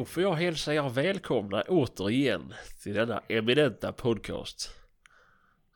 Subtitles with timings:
[0.00, 4.70] Då får jag hälsa er välkomna återigen till denna eminenta podcast.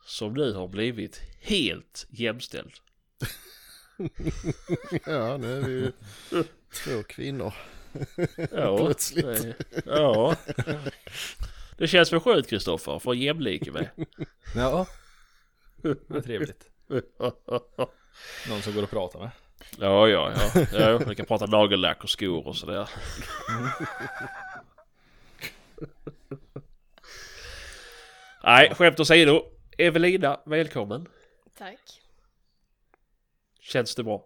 [0.05, 2.71] Som nu har blivit helt jämställd.
[5.05, 5.91] Ja, nu är vi ju
[6.83, 7.53] två kvinnor.
[8.51, 9.25] Ja, Plötsligt.
[9.25, 10.35] det- ja.
[11.77, 13.89] Det känns väl skönt Kristoffer, för jämlik med.
[14.55, 14.87] Ja.
[15.81, 16.69] Det är trevligt.
[18.49, 19.29] Någon som går och pratar med.
[19.79, 20.65] Ja, ja, ja.
[20.79, 22.89] ja vi kan prata nagellack och skor och sådär.
[28.43, 29.43] Nej, skämt åsido.
[29.77, 31.07] Evelina, välkommen.
[31.57, 32.01] Tack.
[33.59, 34.25] Känns det bra?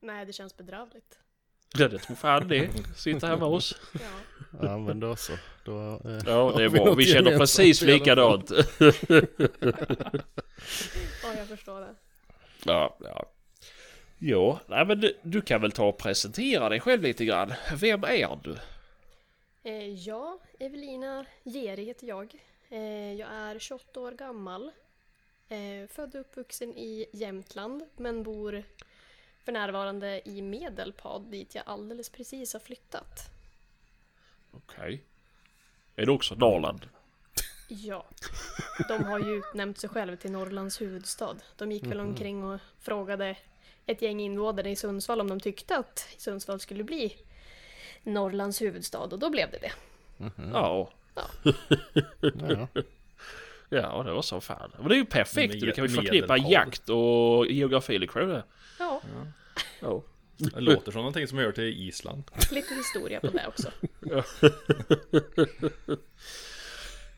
[0.00, 1.18] Nej, det känns bedrövligt.
[1.78, 2.70] Ja, det tror fan det.
[2.96, 3.80] Sitter här med oss.
[3.92, 4.00] Ja.
[4.62, 5.32] Ja, men då så.
[5.64, 6.94] Då, eh, Ja, det är vi bra.
[6.94, 8.50] Vi känner precis likadant.
[11.22, 11.94] ja, jag förstår det.
[12.64, 13.32] Ja, ja.
[14.18, 17.52] Ja, nej men du, du kan väl ta och presentera dig själv lite grann.
[17.74, 18.56] Vem är du?
[19.62, 22.34] Eh, ja, Evelina Geri heter jag.
[22.68, 24.70] Eh, jag är 28 år gammal.
[25.48, 28.62] Eh, född och uppvuxen i Jämtland men bor
[29.44, 33.30] för närvarande i Medelpad dit jag alldeles precis har flyttat.
[34.50, 35.02] Okej.
[35.96, 36.88] Är du också Norrland?
[37.68, 38.06] Ja,
[38.88, 41.36] de har ju utnämnt sig själva till Norrlands huvudstad.
[41.56, 43.36] De gick väl omkring och frågade
[43.86, 47.16] ett gäng invånare i Sundsvall om de tyckte att Sundsvall skulle bli
[48.02, 49.72] Norrlands huvudstad och då blev det det.
[50.52, 50.90] Ja.
[51.14, 51.22] Ja.
[53.68, 54.72] Ja, det var så fan.
[54.78, 55.52] Men det är ju perfekt.
[55.54, 58.28] Med- Du kan ju förknippa jakt och geografi liksom.
[58.28, 58.44] det.
[58.78, 59.00] Ja,
[59.80, 60.02] Ja.
[60.36, 62.22] Det låter som någonting som hör till Island.
[62.52, 63.70] lite historia på det också.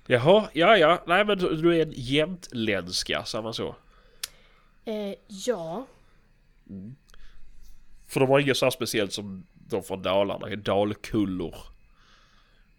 [0.07, 1.03] Jaha, ja ja.
[1.07, 3.77] Nej men du, du är en jämtländska, sa man så?
[4.85, 5.15] Eh,
[5.47, 5.87] ja,
[8.07, 11.55] För de har inget så här speciellt som de från Dalarna, det är dalkullor.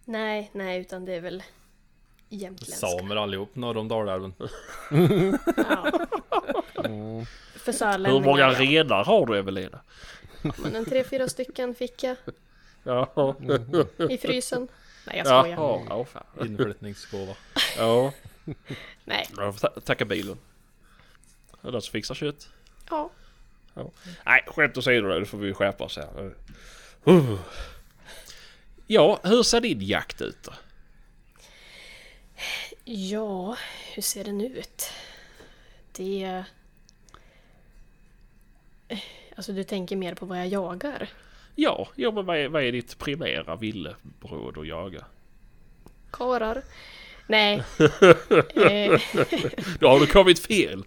[0.06, 1.44] nej, nej, utan det är väl
[2.30, 2.88] jämtländska.
[2.88, 4.34] Samer allihop norr om Dalälven.
[4.40, 5.92] Ja.
[7.56, 9.80] För Hur många renar har du Evelina?
[10.64, 12.16] Men en tre, fyra stycken fick jag
[12.84, 13.36] Ja,
[14.10, 14.68] i frysen.
[15.08, 15.48] Nej, jag skojar.
[15.58, 16.24] Jaha, ja fan.
[16.48, 17.36] Inflyttningsgåva.
[17.78, 18.14] Ja,
[19.04, 20.38] Nej, jag får ta- tacka bilen.
[21.52, 22.50] Är det någon som fixar kött?
[22.90, 23.10] ja.
[24.26, 26.32] Nej, skämt åsido då, då får vi skärpa oss här.
[27.08, 27.40] Uh.
[28.88, 30.52] Ja, hur ser din jakt ut då?
[32.84, 33.58] Ja,
[33.94, 34.92] hur ser den ut?
[35.92, 36.44] Det...
[39.36, 41.10] Alltså du tänker mer på vad jag jagar?
[41.56, 45.06] Ja, ja men vad är, vad är ditt primära villebråd att jaga?
[46.12, 46.62] Karar?
[47.28, 47.56] Nej.
[48.56, 49.02] eh,
[49.80, 50.84] Då har du kommit fel!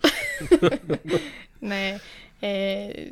[1.59, 2.01] nej.
[2.43, 3.07] Eh,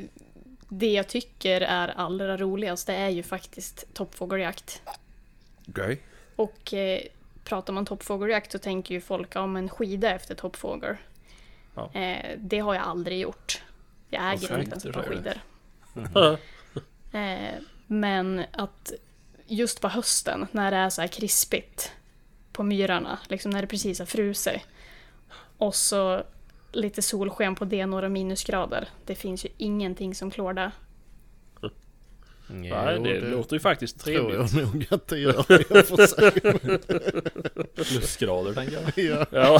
[0.69, 4.81] det jag tycker är allra roligast det är ju faktiskt toppfågeljakt.
[5.67, 6.01] Okej.
[6.35, 7.01] Och eh,
[7.43, 10.95] pratar man toppfågeljakt så tänker ju folk om en skida efter toppfågel.
[11.75, 11.91] Ja.
[11.93, 13.63] Eh, det har jag aldrig gjort.
[14.09, 15.37] Jag äger inte ens ett par skidor.
[17.13, 17.55] Eh,
[17.87, 18.93] men att
[19.47, 21.91] just på hösten när det är så här krispigt
[22.51, 24.61] på myrarna, liksom när det precis har frusit
[25.57, 26.23] och så
[26.71, 28.87] lite solsken på det, några minusgrader.
[29.05, 30.71] Det finns ju ingenting som klår det.
[32.53, 34.53] Nej, det, låter ju faktiskt tror trevligt.
[34.53, 35.45] jag nog att det gör.
[35.69, 36.31] Jag får säga.
[37.75, 39.15] Plusgrader tänker jag.
[39.15, 39.59] Ja, Ja.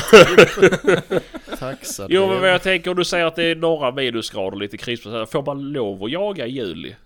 [1.58, 2.08] taxa.
[2.10, 2.28] Jo det.
[2.28, 5.32] men vad jag tänker om du säger att det är några minusgrader lite krispigt.
[5.32, 6.96] Får man lov att jaga i juli?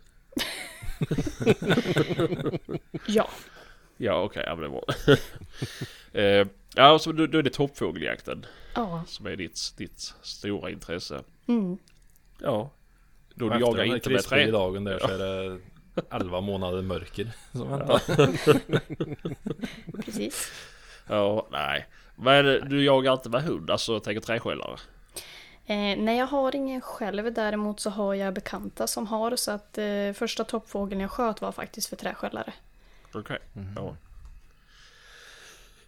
[3.08, 3.30] Ja,
[3.98, 4.84] Ja okej, ja men det var...
[6.42, 8.46] eh, ja så då, då är det toppfågeljakten
[8.76, 9.04] ja.
[9.08, 11.24] som är ditt, ditt stora intresse.
[11.48, 11.78] Mm.
[12.42, 12.70] Ja.
[13.34, 14.52] Då du jagar inte med trä.
[14.52, 15.60] dagen där så är det
[16.12, 18.02] 11 månader mörker som väntar.
[20.06, 20.52] Precis.
[21.08, 21.88] Ja, nej.
[22.16, 24.80] Men du jagar inte med hund, alltså jag tänker träskällare?
[25.66, 27.34] Eh, nej, jag har ingen själv.
[27.34, 29.36] Däremot så har jag bekanta som har.
[29.36, 32.54] Så att eh, första toppfågeln jag sköt var faktiskt för träskällare.
[33.16, 33.40] Okej.
[33.76, 33.96] Ja.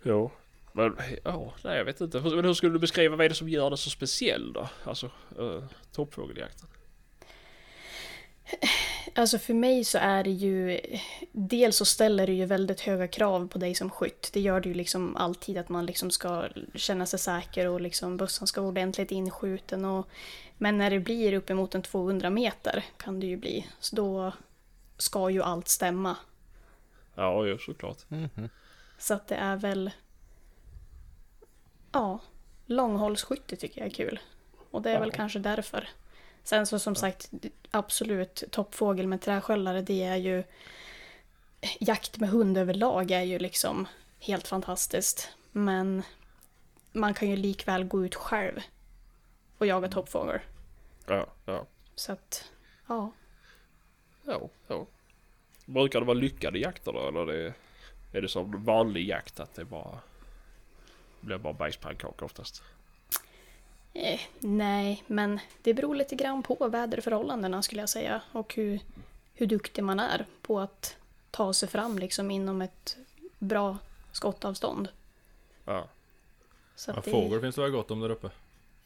[0.03, 0.31] Jo.
[0.71, 2.21] Men ja, nej jag vet inte.
[2.21, 4.69] Men hur skulle du beskriva vad är det som gör det så speciell då?
[4.83, 6.68] Alltså uh, toppfågeljakten.
[9.15, 10.79] Alltså för mig så är det ju...
[11.31, 14.30] Dels så ställer det ju väldigt höga krav på dig som skytt.
[14.33, 18.18] Det gör det ju liksom alltid att man liksom ska känna sig säker och liksom
[18.18, 19.85] bössan ska vara ordentligt inskjuten.
[19.85, 20.07] Och,
[20.57, 23.68] men när det blir uppemot en 200 meter kan det ju bli.
[23.80, 24.33] Så då
[24.97, 26.18] ska ju allt stämma.
[27.17, 27.97] Ja, jo såklart.
[28.97, 29.91] Så att det är väl...
[31.91, 32.19] Ja,
[32.65, 34.19] långhållsskytte tycker jag är kul.
[34.71, 35.89] Och det är väl kanske därför.
[36.43, 37.31] Sen så som sagt,
[37.71, 40.43] absolut toppfågel med träsköldare det är ju...
[41.79, 43.87] jakt med hund överlag är ju liksom
[44.19, 45.29] helt fantastiskt.
[45.51, 46.03] Men
[46.91, 48.61] man kan ju likväl gå ut själv
[49.57, 50.39] och jaga toppfågel.
[51.07, 51.65] Ja, ja.
[51.95, 52.51] Så att,
[52.87, 53.11] ja.
[54.25, 54.85] Ja, ja.
[55.67, 57.53] Brukar det vara lyckade jakter då eller det,
[58.11, 59.99] är det som vanlig jakt att det bara
[61.21, 62.63] blir bara bajspannkaka oftast?
[63.93, 68.21] Eh, nej, men det beror lite grann på väderförhållandena skulle jag säga.
[68.31, 68.79] Och hur,
[69.33, 70.95] hur duktig man är på att
[71.31, 72.97] ta sig fram liksom inom ett
[73.39, 73.77] bra
[74.11, 74.89] skottavstånd.
[75.65, 75.87] Ja.
[76.75, 78.29] Så Ja, att det, fågel finns det väl gott om där uppe?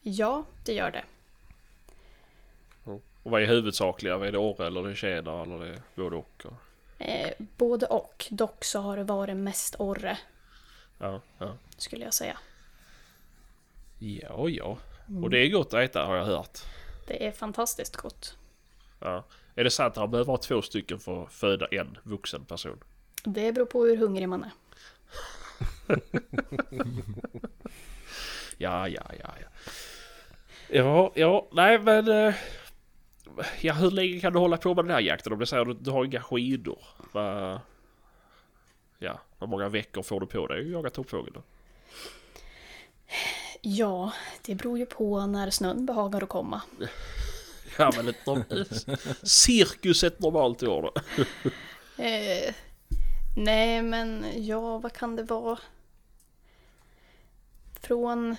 [0.00, 1.04] Ja, det gör det.
[2.84, 4.18] Och vad är huvudsakliga?
[4.18, 6.42] Vad är det orre eller det tjäder eller det är både och?
[7.04, 8.26] Eh, både och.
[8.30, 10.18] Dock så har det varit mest orre,
[10.98, 11.56] Ja, ja.
[11.76, 12.38] skulle jag säga.
[13.98, 14.78] Ja, ja.
[15.22, 16.58] Och det är gott att äta har jag hört.
[17.06, 18.36] Det är fantastiskt gott.
[18.98, 19.24] Ja.
[19.54, 22.84] Är det sant att man behöver ha två stycken för att föda en vuxen person?
[23.24, 24.50] Det beror på hur hungrig man är.
[28.58, 29.46] Ja, ja, ja, ja.
[30.68, 32.32] Ja, ja, nej men...
[33.60, 35.32] Ja, hur länge kan du hålla på med den här jakten?
[35.32, 36.78] Om du säger att du har inga skidor.
[37.12, 37.60] Va,
[38.98, 41.42] ja, hur många veckor får du på dig att jaga toppfågel då?
[43.60, 44.12] Ja,
[44.42, 46.62] det beror ju på när snön behagar att komma.
[47.78, 48.88] Ja, men ett
[49.28, 50.92] cirkus ett normalt år då.
[52.02, 52.54] Eh,
[53.36, 55.58] nej, men ja, vad kan det vara?
[57.80, 58.36] Från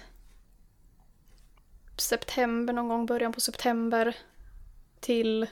[1.98, 4.16] september någon gång, början på september
[5.04, 5.48] till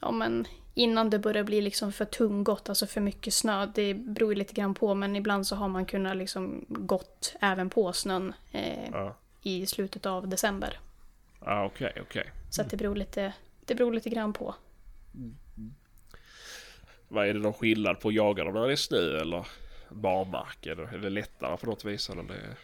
[0.00, 3.66] ja men innan det börjar bli liksom för tunggott, alltså för mycket snö.
[3.74, 7.70] Det beror ju lite grann på men ibland så har man kunnat liksom gått även
[7.70, 10.78] på snön eh, Ja, i slutet av december.
[11.40, 12.30] ja okej, okej.
[12.50, 13.32] Så att det beror lite,
[13.64, 14.54] det beror lite grann på.
[17.08, 19.46] Vad är det någon skillnad på att jaga dem när det är snö eller
[19.90, 20.66] barmark?
[20.66, 22.10] Är det lättare på något vis?
[22.10, 22.56] Eller det...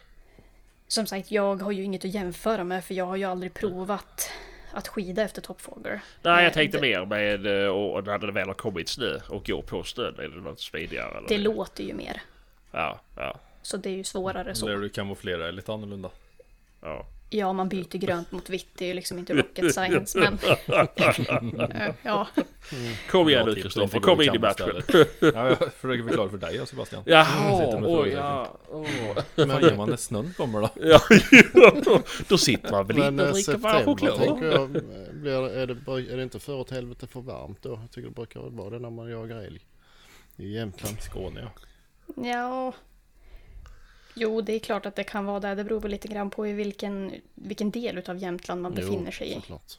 [0.87, 4.31] Som sagt, jag har ju inget att jämföra med för jag har ju aldrig provat
[4.71, 5.99] att skida efter toppfågel.
[6.21, 9.45] Nej, jag tänkte det, mer med eh, och när det väl har kommit snö och
[9.45, 10.15] gå på snön.
[10.19, 11.17] Är det något smidigare?
[11.17, 12.21] Eller Det låter ju mer.
[12.71, 14.67] Ja, ja, Så det är ju svårare Lär så.
[14.67, 16.09] du kamouflera dig lite annorlunda?
[16.81, 17.05] ja.
[17.33, 18.67] Ja, man byter grönt mot vitt.
[18.77, 20.37] Det är ju liksom inte rocket science, men...
[22.03, 22.27] Ja,
[23.11, 24.81] Kom igen nu Kristoffer, inte kom in i matchen.
[25.19, 27.03] Ja, jag försöker förklara för dig och Sebastian.
[27.05, 28.57] Jaha, frågor, ja.
[28.69, 28.87] åh.
[29.35, 30.69] Vad fan gör man när snön kommer då?
[30.81, 30.99] Ja,
[32.27, 34.53] då sitter man väl Men inne och eh, dricker varm september choklad.
[34.53, 37.69] eh, blir, är, det, är det inte för åt helvete för varmt då?
[37.69, 39.59] Jag tycker det brukar vara det när man jagar älg.
[40.37, 41.01] I Jämtland.
[41.01, 41.51] Skåne
[42.15, 42.23] ja.
[42.23, 42.73] ja...
[44.13, 45.55] Jo, det är klart att det kan vara det.
[45.55, 49.31] Det beror väl lite grann på i vilken, vilken del utav Jämtland man befinner sig
[49.31, 49.33] i.
[49.33, 49.77] såklart.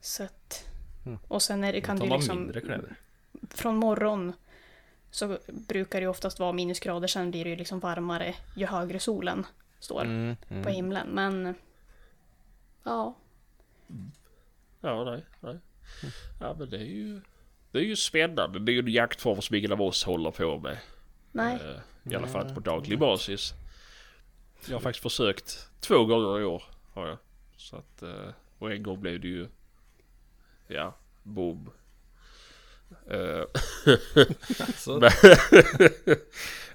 [0.00, 0.68] Så att...
[1.06, 1.18] Mm.
[1.28, 2.52] Och sen är det, kan du man liksom...
[3.50, 4.32] Från morgon
[5.10, 7.08] så brukar det ju oftast vara minusgrader.
[7.08, 9.46] Sen blir det ju liksom varmare ju högre solen
[9.78, 10.72] står Mm, på mm.
[10.74, 11.08] himlen.
[11.08, 11.54] Men...
[12.84, 13.14] Ja,
[14.80, 15.58] Ja, nej, nej.
[16.40, 17.20] Ja, men det är ju...
[17.70, 18.58] Det är ju spännande.
[18.58, 20.78] Det är ju en jaktform som ingen av oss håller på med.
[21.32, 21.54] Nej.
[21.54, 23.54] Eh, I alla fall på daglig basis.
[24.66, 26.62] Jag har faktiskt försökt två gånger i år.
[26.94, 27.18] Har jag.
[27.56, 29.48] Så att, eh, och en gång blev det ju...
[30.68, 31.70] Ja, boom.
[33.10, 33.42] Eh,
[34.76, 35.10] Så, Men-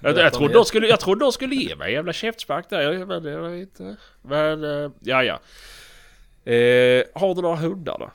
[0.00, 3.06] jag, jag, trodde de skulle, jag trodde de skulle ge mig en jävla käftspark där.
[3.06, 3.96] Men det var inte.
[4.22, 5.40] Men eh, ja, ja.
[6.52, 8.10] Eh, har du några hundar då?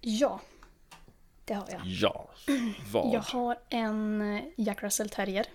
[0.00, 0.40] Ja,
[1.44, 1.80] det har jag.
[1.84, 2.30] Ja.
[2.92, 3.14] Vad?
[3.14, 5.46] Jag har en eh, Jack Russell Terrier.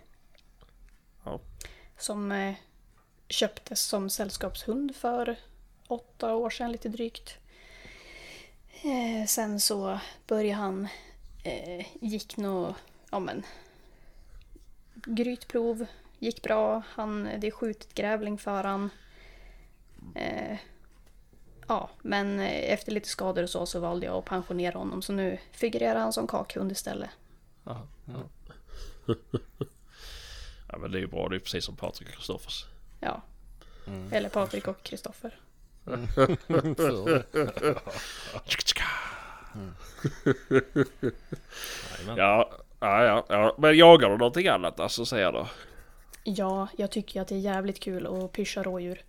[1.97, 2.55] Som eh,
[3.27, 5.35] köptes som sällskapshund för
[5.87, 7.37] åtta år sedan lite drygt.
[8.83, 10.87] Eh, sen så började han,
[11.43, 12.73] eh, gick nog,
[13.11, 13.45] ja men,
[14.93, 15.85] grytprov,
[16.19, 16.81] gick bra.
[16.87, 18.89] Han, det är skjutit grävling för han.
[20.15, 20.57] Eh,
[21.67, 25.37] ja, men efter lite skador och så så valde jag att pensionera honom så nu
[25.51, 27.09] figurerar han som kakhund istället.
[27.63, 28.23] Ja, ja.
[30.75, 31.29] ja men det är ju bra.
[31.29, 32.65] Det är precis som Patrik och Kristoffers.
[32.99, 33.21] Ja.
[34.11, 35.35] Eller Patrik och Kristoffer.
[41.97, 42.17] Jajamän.
[42.17, 43.55] Ja, ja, ja, ja.
[43.57, 45.47] Men jagar du någonting annat alltså säger jag då?
[46.23, 49.01] Ja, jag tycker att det är jävligt kul att pyscha rådjur.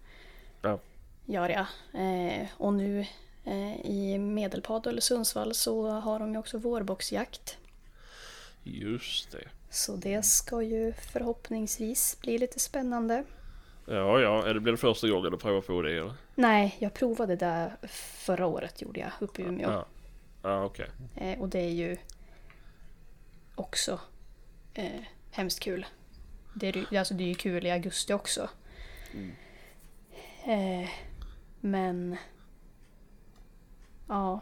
[0.63, 0.79] Ja.
[1.25, 1.67] Gör jag.
[2.03, 3.07] Eh, och nu
[3.45, 7.59] eh, i Medelpad eller Sundsvall så har de ju också vårboxjakt.
[8.63, 9.49] Just det.
[9.77, 13.25] Så det ska ju förhoppningsvis bli lite spännande.
[13.87, 14.47] Ja, ja.
[14.47, 16.15] Är det blir det första gången du provar på det eller?
[16.35, 19.71] Nej, jag provade det förra året gjorde jag uppe i Umeå.
[19.71, 19.87] Ja.
[20.43, 20.91] Ja, okej.
[21.17, 21.97] Eh, och det är ju
[23.55, 24.01] också
[24.75, 25.87] eh, hemskt kul.
[26.55, 28.49] Det är, ju- alltså det är ju kul i augusti också.
[30.45, 30.89] Eh,
[31.61, 32.17] men...
[34.09, 34.41] Ja,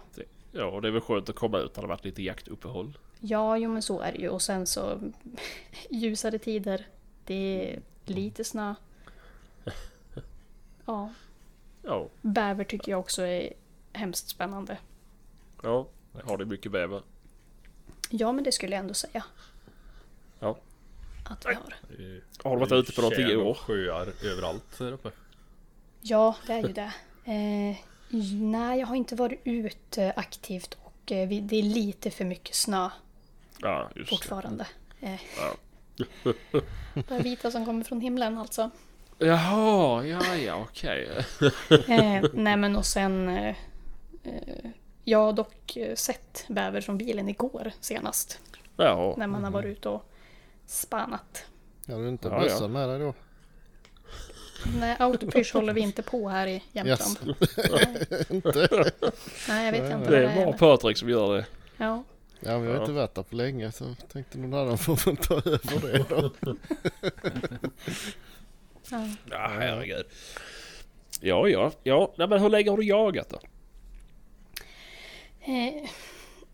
[0.53, 2.99] Ja, och det är väl skönt att komma ut när det varit lite jaktuppehåll.
[3.27, 4.29] Ja, jo men så är det ju.
[4.29, 5.01] Och sen så
[5.91, 6.87] ljusare tider.
[7.25, 7.35] Det
[7.73, 8.75] är lite snö.
[10.87, 11.11] Ja,
[11.83, 13.53] Ja, bäver tycker jag också är
[13.93, 14.79] hemskt spännande.
[15.63, 15.87] ja.
[16.25, 17.03] Har ni mycket bäver?
[18.11, 19.25] Ja, men det skulle jag ändå säga.
[20.41, 20.59] Ja.
[21.25, 21.75] Att vi har.
[21.99, 23.55] Ju- Har du varit ute på någonting i år?
[23.55, 25.11] sjöar överallt där uppe.
[26.01, 26.93] Ja, det är ju det.
[27.25, 27.77] Eh,
[28.43, 32.55] nej, jag har inte varit ute aktivt och eh, vi, det är lite för mycket
[32.55, 32.91] snö
[33.65, 34.17] Ja, just det.
[34.17, 34.67] fortfarande.
[35.01, 35.53] Eh, Ja.
[37.09, 38.71] bara vita som kommer från himlen alltså.
[39.19, 41.09] Jaha, ja, ja, okej.
[41.89, 43.29] Eh, nej, men och sen...
[43.29, 43.57] Eh,
[45.05, 48.39] jag har dock sett bäver från bilen igår senast.
[48.77, 50.11] Ja, När man har varit ute och
[50.67, 51.45] spanat.
[51.89, 52.69] Har du inte Ja, bössan ja.
[52.69, 53.15] med dig då?
[54.81, 57.19] Nej, autopysch håller vi inte på här i Jämtland.
[58.31, 58.69] inte?
[59.49, 60.59] Nej, jag vet inte det det är bara är.
[60.59, 61.47] Patrik som gör det.
[61.77, 62.05] Ja.
[62.45, 62.81] Ja, vi har Ja.
[62.81, 66.31] inte varit där på länge så tänkte någon annan får väl ta över det då.
[68.91, 69.09] ja.
[69.31, 70.07] Ja, herregud.
[71.21, 72.13] Ja, ja, ja.
[72.19, 73.41] Nej, men hur länge har du jagat då?
[75.53, 75.91] Eh,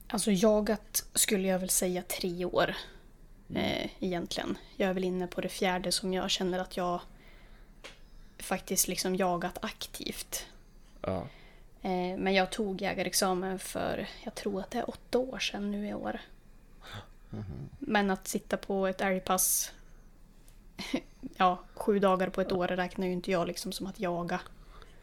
[0.09, 2.75] alltså jagat skulle jag väl säga tre år.
[3.55, 4.59] Eh, egentligen.
[4.77, 7.01] Jag är väl inne på det fjärde som jag känner att jag
[8.39, 10.47] faktiskt liksom jagat aktivt.
[11.03, 11.27] Ja.
[11.83, 15.89] Eh, men jag tog jägarexamen för, jag tror att det är åtta år sedan nu
[15.89, 16.21] i år.
[17.79, 19.73] Men att sitta på ett älgpass
[21.37, 24.41] ja, sju dagar på ett år räknar ju inte jag liksom som att jaga.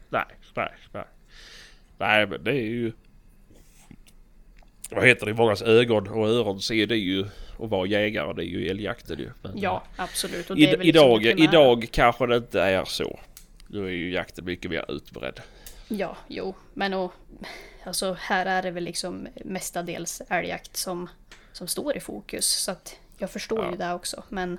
[0.08, 1.04] Nej, nej, nej.
[1.98, 2.92] Nej, men det är ju...
[4.90, 5.30] Vad heter det?
[5.30, 7.26] I mångas ögon och öron ser det ju
[7.58, 8.32] att vara jägare.
[8.32, 9.30] Det är ju älgjakten ju.
[9.42, 10.50] Men, Ja, absolut.
[10.50, 11.44] Och det I, är väl liksom idag, primära.
[11.44, 13.20] idag kanske det inte är så.
[13.66, 15.40] Nu är ju jakten mycket mer utbredd.
[15.88, 16.54] Ja, jo.
[16.74, 17.12] Men och,
[17.84, 21.08] alltså, här är det väl liksom mestadels älgjakt som,
[21.52, 22.46] som står i fokus.
[22.46, 23.70] Så att jag förstår Ja.
[23.70, 24.22] ju det också.
[24.28, 24.58] Men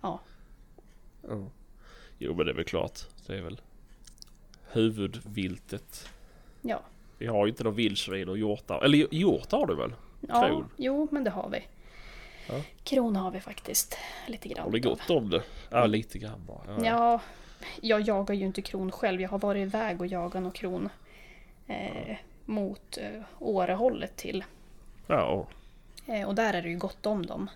[0.00, 0.20] ja,
[2.18, 3.00] Jo men det är väl klart.
[3.26, 3.60] Det är väl
[4.72, 6.08] huvudviltet.
[6.62, 6.80] ja.
[7.18, 8.84] Vi har ju inte någon vildsvin och hjortar.
[8.84, 9.94] Eller hjort har du väl?
[10.20, 10.70] ja Kron.
[10.76, 11.66] jo, men det har vi.
[12.48, 12.62] Ja.
[12.84, 13.96] Kron har vi faktiskt
[14.26, 15.42] lite grann Har ni gott om det?
[15.70, 16.60] Ja lite grann bara.
[16.66, 16.84] Ja.
[16.86, 17.20] Ja,
[17.80, 19.20] jag jagar ju inte kron själv.
[19.20, 20.88] Jag har varit iväg och jagat någon kron
[21.66, 24.44] eh, mot eh, Årehållet till.
[25.06, 25.46] Ja.
[26.06, 27.50] Eh, och där är det ju gott om dem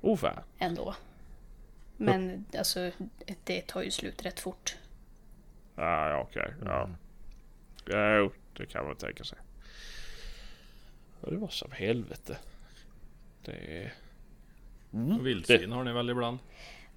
[0.00, 0.42] Oh fan.
[0.58, 0.94] ändå.
[1.96, 2.90] Men alltså,
[3.44, 4.76] det tar ju slut rätt fort.
[5.74, 6.54] Ja, ja okej.
[6.64, 6.88] Ja.
[7.84, 9.38] Ja, jo, det kan man tänka sig.
[11.20, 12.38] Det var som helvete.
[13.44, 13.92] Det är...
[14.90, 16.38] Och Vildsvin har ni väl ibland?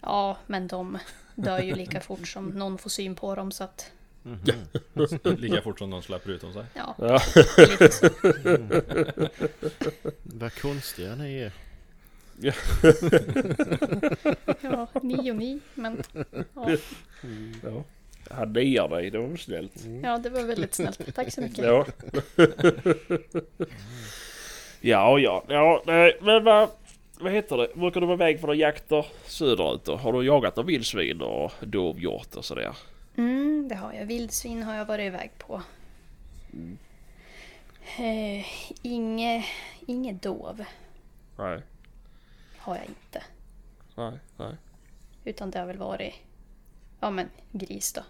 [0.02, 0.98] Ja, men de
[1.36, 3.92] dör ju lika fort som någon får syn på dem så att
[5.38, 6.66] Lika fort som de släpper ut dem sig.
[6.74, 7.20] ja, Ja.
[7.90, 8.10] så.
[10.24, 11.52] Vad konstiga ni är.
[14.62, 15.60] Ja, ni och ni.
[15.74, 16.04] Men
[16.56, 16.70] ja,
[17.64, 17.84] ja.
[18.30, 19.72] Han niar dig, det var snällt.
[20.04, 21.16] ja, det var väldigt snällt.
[21.16, 21.66] Tack så mycket.
[21.66, 21.86] Ja.
[24.82, 26.70] ja, ja, ja, nej, men vad...
[27.20, 27.68] Vad heter det?
[27.76, 29.96] Brukar du vara iväg på några jakter söderut då?
[29.96, 32.78] Har du jagat några vildsvin och dovhjort och sådär?
[33.18, 34.06] Mm, det har jag.
[34.06, 35.62] Vildsvin har jag varit iväg på.
[37.98, 38.46] Eh,
[38.82, 39.46] inge,
[39.88, 40.64] inget dov
[41.38, 41.62] Nej,
[42.58, 43.24] har jag inte.
[43.96, 44.56] nej, nej.
[45.24, 46.14] Utan det har väl varit
[47.00, 48.02] ja men gris då.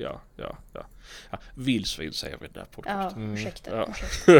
[0.00, 0.86] Ja, ja, ja.
[1.30, 3.32] ja vildsvin säger vi i den här Ja, podcasten.
[3.34, 3.76] ursäkta.
[3.76, 3.88] Ja.
[3.88, 4.32] ursäkta.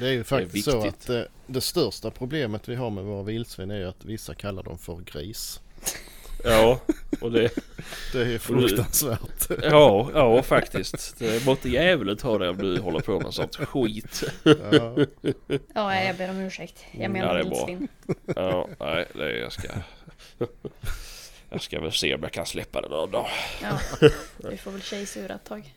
[0.00, 1.00] Det är ju faktiskt så viktigt.
[1.00, 4.78] att det, det största problemet vi har med våra vildsvin är att vissa kallar dem
[4.78, 5.60] för gris.
[6.44, 6.80] Ja,
[7.20, 7.50] och det...
[8.12, 9.50] Det är fruktansvärt.
[9.62, 11.18] Ja, ja faktiskt.
[11.18, 14.22] Det måtte djävulen ta det om du håller på med sånt skit.
[14.44, 14.96] Ja,
[15.74, 16.84] Ja, jag ber om ursäkt.
[16.92, 17.88] Jag Ja, menar är vildsvin.
[18.36, 19.68] Ja, nej, det jag ska...
[21.50, 23.26] Jag ska väl se om jag kan släppa det någon dag.
[23.62, 23.78] Ja,
[24.38, 25.74] du får väl tjejsura ett tag.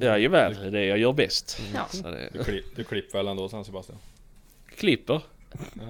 [0.00, 1.60] Jajamän, det är det jag gör bäst.
[1.74, 1.86] Ja.
[1.90, 3.98] Så det, Du, klipp, du klipper väl ändå sen Sebastian?
[4.76, 5.20] klipper.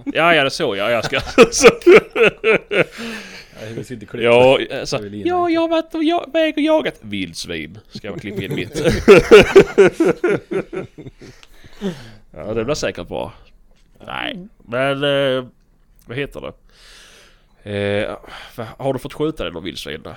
[0.04, 0.90] Ja, ja det såg jag.
[0.90, 1.21] Jag ska...
[1.50, 1.68] Så,
[3.95, 4.18] inte klippa.
[4.18, 7.78] ja, alltså, ja, jag har varit och jag, väg och jagat vildsvin.
[7.88, 8.83] Ska jag klippa in mitt.
[12.30, 13.33] Ja, det blir säkert bra.
[14.06, 15.04] Nej, men...
[15.04, 15.45] Eh,
[16.06, 16.52] vad heter det?
[17.66, 18.16] Eh,
[18.78, 20.14] har du fått skjuta dig någon vildsvin då?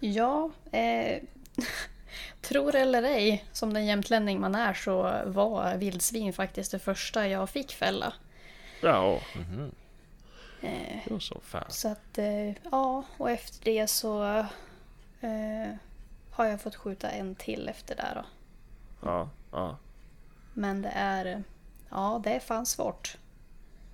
[0.00, 1.22] Ja, eh,
[2.40, 7.50] tror eller ej, som den jämtlänning man är så var vildsvin faktiskt det första jag
[7.50, 8.12] fick fälla.
[8.80, 9.72] Ja, Mhm.
[10.60, 11.64] Eh, så fan.
[11.68, 14.24] så att, eh, ja, och efter det så
[15.20, 15.74] eh,
[16.30, 18.24] har jag fått skjuta en till efter det då.
[19.02, 19.76] Ja, ja.
[20.54, 21.44] Men det är,
[21.90, 23.16] ja det är fan svårt.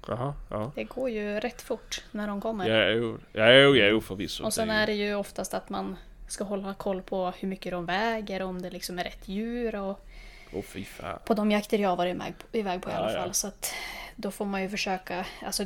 [0.08, 0.72] Jaha, ja.
[0.74, 2.68] Det går ju rätt fort när de kommer.
[2.68, 4.44] Ja, jo, ja, jo, jo förvisso.
[4.44, 5.96] Och sen är det ju oftast att man
[6.28, 10.06] ska hålla koll på hur mycket de väger, om det liksom är rätt djur och
[10.52, 11.18] Åh fy fan.
[11.24, 13.20] på de jakter jag har varit iväg på, iväg på i Ja, alla ja.
[13.22, 13.34] fall.
[13.34, 13.72] Så att
[14.16, 15.64] då får man ju försöka, alltså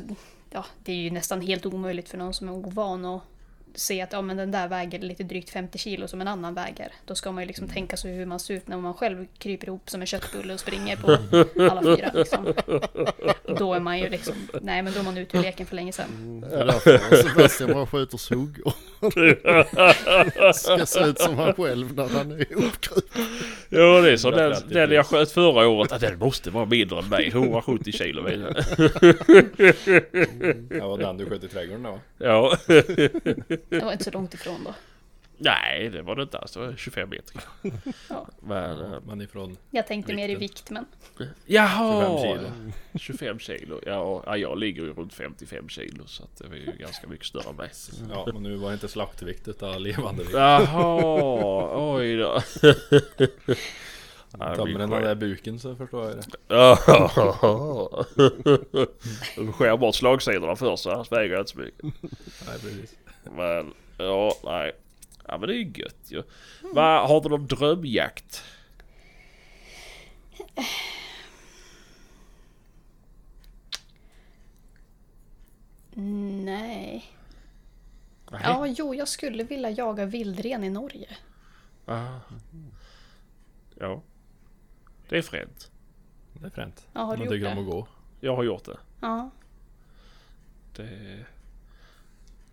[0.49, 3.21] ja, det är ju nästan helt omöjligt för någon som är ovan att
[3.75, 6.91] se att ja, men den där väger lite drygt 50 kilo som en annan väger.
[7.05, 7.73] Då ska man ju liksom Mm.
[7.73, 10.59] tänka sig hur man ser ut när man själv kryper ihop som en köttbulle och
[10.59, 11.11] springer på
[11.71, 12.11] alla fyra.
[12.13, 12.53] Liksom.
[13.57, 15.91] Då är man ju liksom, nej men då är man ute ur leken för länge
[15.91, 16.41] sedan.
[16.49, 18.73] Det är därför Sebastian bara skjuter suggor.
[20.53, 23.25] Ska se ut som han själv när han är uppkrupen.
[23.69, 26.65] Ja det är så den, 130 den jag sköt förra året, att den måste vara
[26.65, 27.27] mindre än mig.
[27.27, 28.53] 170 kilo vet jag.
[30.69, 31.99] Det var den du sköt i trädgården då?
[32.17, 32.57] Ja.
[33.69, 34.73] Det var inte så långt ifrån då.
[35.37, 37.41] Nej det var det inte alls, det var 25 meter.
[38.09, 38.27] Ja.
[38.39, 39.57] Men, eh, Men ifrån...
[39.71, 40.77] Jag tänkte mer i Vikten.
[40.77, 42.17] vikt men jaha!
[42.21, 42.49] 25 kilo.
[42.99, 43.79] 25 kilo.
[43.85, 47.25] Ja, ja jag ligger ju runt 55 kilo så att det är ju ganska mycket
[47.25, 47.69] större än mig.
[48.09, 50.33] Ja men nu var det inte slaktvikt utan levande vikt.
[50.35, 52.41] Jaha, oj då.
[54.55, 56.23] Tömmer den där buken så förstår jag det.
[56.47, 56.77] Ja.
[59.35, 61.83] De skär bort slagsidorna först så annars väger jag inte så mycket.
[62.47, 62.95] Nej precis.
[63.31, 64.71] Men ja, nej.
[65.27, 66.23] Ja men det är ju gött ju.
[66.73, 68.43] Va, har du någon drömjakt?
[75.95, 77.05] nej.
[78.31, 78.41] Nej.
[78.43, 81.17] Ja, jo, jag skulle vilja jaga vildren i Norge.
[81.85, 82.19] Ah.
[83.79, 84.01] Ja.
[85.09, 85.71] Det är fränt.
[86.33, 86.87] Det är fränt.
[86.93, 87.61] Ja, har du Man gjort tycker om det?
[87.61, 87.87] att gå.
[88.19, 88.77] Jag har gjort det.
[89.01, 89.29] Ja.
[90.75, 91.25] Det...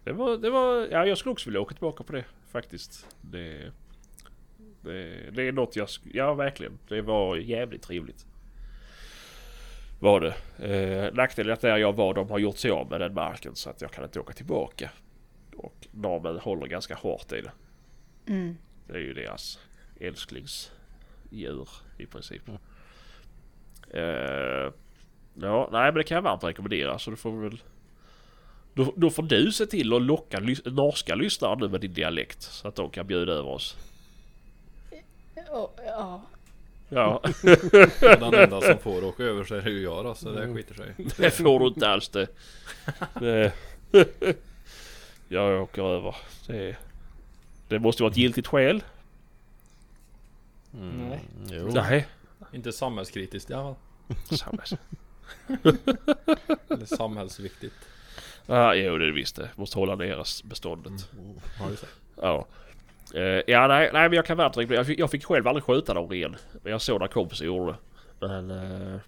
[0.04, 0.88] Det var, det var...
[0.90, 3.06] Ja, jag skulle också vilja åka tillbaka på det faktiskt.
[3.20, 3.72] Det...
[4.84, 5.88] Det, det är något jag...
[6.12, 6.78] Ja, verkligen.
[6.88, 8.26] Det var jävligt trevligt.
[10.00, 10.34] Var det.
[10.58, 13.56] Eh, nackdelen är att där jag var, de har gjort sig av med den marken
[13.56, 14.90] så att jag kan inte åka tillbaka.
[15.56, 17.52] Och normen håller ganska hårt i det.
[18.26, 18.56] Mm.
[18.86, 19.58] Det är ju deras
[20.00, 22.42] älsklingsdjur i princip.
[23.90, 24.72] Eh,
[25.34, 27.62] ja, nej men det kan jag varmt rekommendera så du får väl...
[28.74, 32.42] Då, då får du se till att locka lys- norska lyssnare nu med din dialekt
[32.42, 33.76] så att de kan bjuda över oss.
[35.86, 36.22] Ja.
[36.88, 37.22] Ja,
[38.00, 40.94] den enda som får åka över så är ju jag då, så det skiter sig.
[41.16, 42.26] det får du inte alls det.
[43.20, 43.52] det
[45.28, 46.16] jag åker över.
[46.46, 46.76] Det,
[47.68, 48.82] det måste vara ett giltigt skäl.
[50.74, 51.08] Mm.
[51.08, 51.20] Nej.
[51.50, 51.70] Jo.
[51.74, 52.06] Nej.
[52.52, 54.38] Inte samhällskritiskt i alla fall.
[54.38, 54.62] Samma.
[56.68, 57.74] Eller samhällsviktigt.
[58.46, 59.50] Ja, jo det är det visst det.
[59.56, 61.10] Måste hålla deras beståndet.
[61.58, 61.88] Har du sett?
[62.16, 62.46] Ja.
[63.14, 64.76] Eh, ja, nej, nej, men jag kan rekommendera.
[64.76, 66.36] Jag fick, jag fick själv aldrig skjuta någon ren.
[66.62, 67.78] Men jag såg när kompisar gjorde det.
[68.28, 68.50] Men...
[68.50, 69.00] Eh,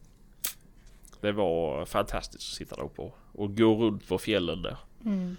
[1.25, 4.77] det var fantastiskt att sitta där uppe och, gå runt på fjällen där.
[5.05, 5.37] Mm.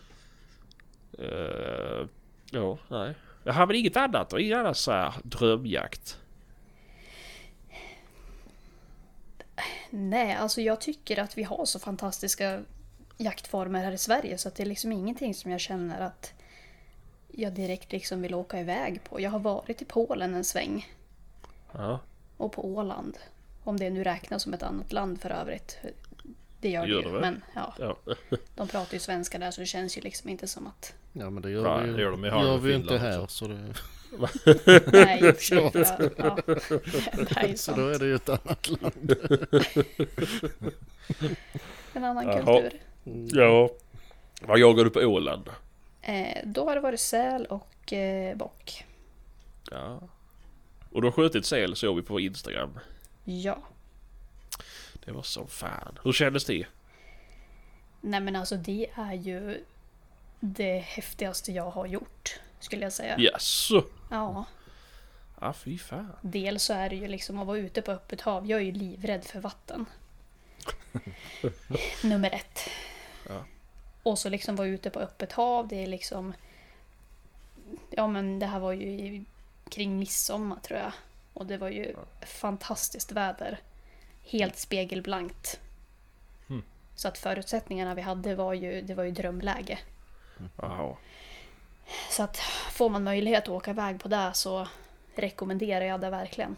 [1.19, 2.07] Eh,
[2.51, 3.13] ja, nej.
[3.43, 6.19] Jag har väl inget annat och ingen annan så här drömjakt.
[9.89, 12.61] Nej, alltså jag tycker att vi har så fantastiska
[13.17, 16.33] jaktformer här i Sverige så att det är liksom ingenting som jag känner att
[17.31, 19.21] jag direkt liksom vill åka iväg på.
[19.21, 20.87] Jag har varit i Polen en sväng
[21.71, 21.99] Ja,
[22.37, 23.17] och på Åland.
[23.63, 25.77] Om det nu räknas som ett annat land för övrigt.
[26.61, 27.07] Det gör det, Gör ju.
[27.07, 27.21] det väl?
[27.21, 27.97] Men ja, ja.
[28.55, 30.93] de pratar ju svenska där så det känns ju liksom inte som att...
[31.13, 33.21] Ja men det gör Ja, vi ju, det gör de gör vi ju inte här
[33.23, 33.45] också.
[33.45, 33.73] så, det,
[34.91, 35.35] Nej.
[35.51, 35.71] Ja,
[36.17, 37.47] ja.
[37.47, 39.15] Ju så då är det ju ett annat land.
[41.93, 42.35] En annan Jaha.
[42.61, 42.79] kultur.
[43.31, 43.69] Ja.
[44.41, 45.49] Vad jagar du på Åland?
[46.01, 48.85] Eh, då har det varit säl och eh, bock.
[49.71, 50.01] Ja.
[50.91, 52.79] Och du har skjutit säl såg vi på Instagram.
[53.23, 53.57] Ja.
[55.05, 55.99] Det var som fan.
[56.03, 56.65] Hur kändes det?
[58.01, 59.63] Nej men alltså det är ju
[60.39, 62.39] det häftigaste jag har gjort.
[62.59, 63.15] Skulle jag säga.
[63.19, 63.83] Jaså?
[64.11, 64.45] Ja.
[65.41, 66.11] Ja, fy fan.
[66.21, 68.47] Dels så är det ju liksom att vara ute på öppet hav.
[68.47, 69.85] Jag är ju livrädd för vatten.
[72.03, 72.59] Nummer ett.
[73.29, 73.45] Ja.
[74.03, 75.67] Och så liksom vara ute på öppet hav.
[75.67, 76.33] Det är liksom...
[77.89, 79.25] Ja men det här var ju i,
[79.69, 80.91] kring midsommar tror jag.
[81.33, 83.59] Och det var ju fantastiskt väder.
[84.23, 85.59] Helt spegelblankt.
[86.49, 86.63] Mm.
[86.95, 89.79] Så att förutsättningarna vi hade var ju, det var ju drömläge.
[90.57, 90.95] Jaha.
[92.09, 92.37] Så att
[92.71, 94.67] får man möjlighet att åka iväg på det så
[95.15, 96.55] rekommenderar jag det verkligen.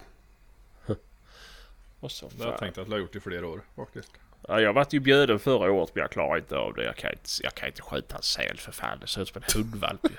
[2.00, 4.12] Och så Det har jag tänkt att jag har gjort i flera år faktiskt.
[4.50, 6.84] Ja, jag vart ju bjuden förra året men jag klarar inte av det.
[6.84, 9.00] Jag kan inte, jag kan inte skjuta en säl för fan.
[9.02, 10.16] Det ser ut som en hundvalp ju.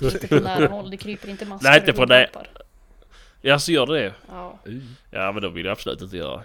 [0.08, 2.30] Inte på nära håll, det kryper inte maskar Nej, inte på det.
[3.40, 4.12] Ja, så gör det det.
[4.28, 4.58] Ja.
[5.10, 6.42] Ja, men då vill jag absolut inte göra.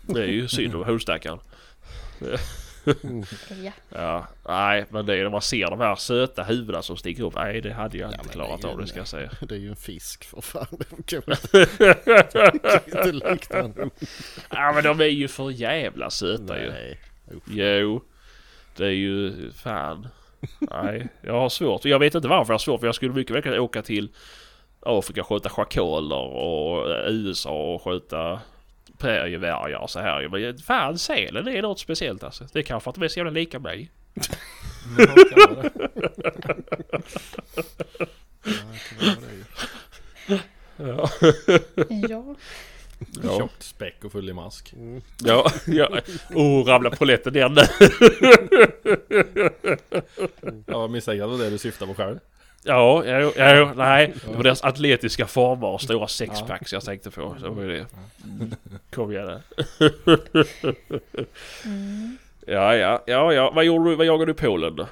[0.00, 1.38] Det är ju synd om hundstackaren.
[3.64, 3.72] Ja.
[3.88, 7.34] Ja, nej, men det är när man ser de här söta huvudena som sticker upp.
[7.34, 9.08] Nej, det hade jag Ja, inte klarat det är ju av det en- ska jag
[9.08, 9.30] säga.
[9.48, 10.66] Det är ju en fisk för fan.
[11.06, 11.20] Det
[12.92, 13.90] kan inte, likna en
[14.50, 16.70] Ja, men de är ju för jävla söta ju.
[16.70, 16.98] Nej.
[17.46, 18.02] Jo,
[18.76, 20.08] det är ju fan.
[20.60, 21.84] Nej, jag har svårt.
[21.84, 24.08] Jag vet inte varför jag har svårt för jag skulle mycket väl kunna åka till
[24.80, 28.40] Afrika och skjuta schakaler och eh, USA och skjuta
[29.04, 30.28] prärievargar och så här.
[30.28, 32.46] Men fan sälen är något speciellt alltså.
[32.52, 33.90] Det är kanske att de är så jävla lika mig.
[34.98, 35.70] Ja, det.
[40.76, 41.30] Ja, det.
[41.86, 41.98] Ja.
[42.08, 42.34] ja.
[43.22, 43.38] Ja.
[43.38, 44.72] Tjockt späck och full i mask.
[44.72, 45.02] Mm.
[45.24, 46.00] Ja, ja.
[46.34, 47.62] Oh, ramlar polletten ner nu.
[50.66, 52.18] Jag misstänker att det du syftade på själv.
[52.66, 54.14] Ja, ja, ja, nej.
[54.26, 57.36] Det var deras atletiska former och stora sexpacks jag tänkte på.
[57.40, 57.86] Det var det.
[58.90, 59.40] Kom igen.
[61.64, 62.18] Mm.
[62.46, 63.50] Ja, ja, ja, ja.
[63.50, 63.96] Vad gjorde du?
[63.96, 64.88] Vad jagade du i Polen då?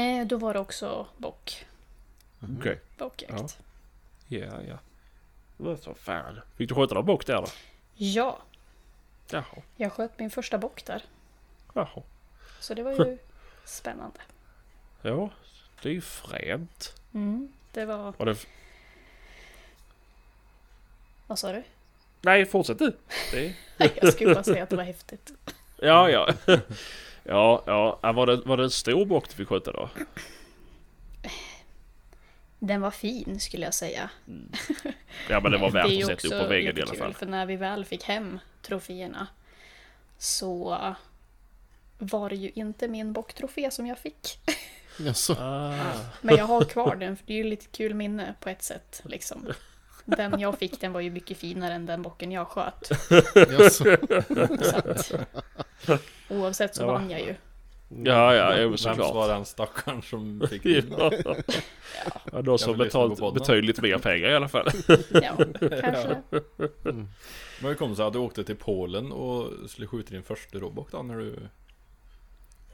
[0.00, 1.64] Eh, då var det också bock.
[2.58, 2.80] Okej.
[2.98, 3.58] Bockjakt.
[4.28, 4.78] Ja, ja.
[5.56, 6.40] Vad så fan.
[6.56, 7.46] Fick du skjuta någon bock där då?
[7.94, 8.38] Ja.
[9.30, 9.44] Jaha,
[9.76, 11.02] jag sköt min första bock där.
[11.74, 12.02] jaha.
[12.60, 13.18] Så det var ju
[13.64, 14.18] spännande.
[15.02, 15.30] Ja,
[15.82, 16.94] det är ju fränt.
[17.14, 17.52] Mm.
[17.72, 18.14] Det var...
[18.16, 18.36] Var det...
[21.26, 21.62] Vad sa du?
[22.22, 22.96] Nej, fortsätt du.
[23.32, 23.54] Det...
[24.02, 25.32] Jag skulle bara säga att det var häftigt.
[25.76, 26.34] Ja, ja.
[27.24, 28.12] Ja, ja.
[28.12, 29.90] Var det, var det en stor bock du fick skjuta då?
[32.58, 34.10] Den var fin skulle jag säga.
[35.28, 37.14] Ja, men det var värt att sätta upp på väggen i alla fall.
[37.14, 39.26] För när vi väl fick hem troféerna
[40.18, 40.78] så
[41.98, 44.38] var det ju inte min bocktrofé som jag fick.
[44.98, 45.36] Jaså?
[45.38, 45.74] Ah.
[46.20, 49.02] Men jag har kvar den för det är ju lite kul minne på ett sätt.
[49.04, 49.46] Liksom.
[50.04, 52.90] Den jag fick den var ju mycket finare än den bocken jag sköt.
[53.72, 56.86] Så att, oavsett så Ja.
[56.86, 57.34] vann jag ju.
[58.04, 59.14] Ja, ja, jo, såklart.
[59.14, 60.94] var den stackaren som fick den?
[60.98, 61.12] Ja.
[62.32, 64.68] Ja, de som betalt betydligt mer pengar i alla fall.
[65.10, 65.36] Ja,
[65.80, 66.22] kanske.
[67.60, 70.58] Men hur kom det sig att du åkte till Polen och skulle skjuta din första
[70.58, 71.36] robot då när du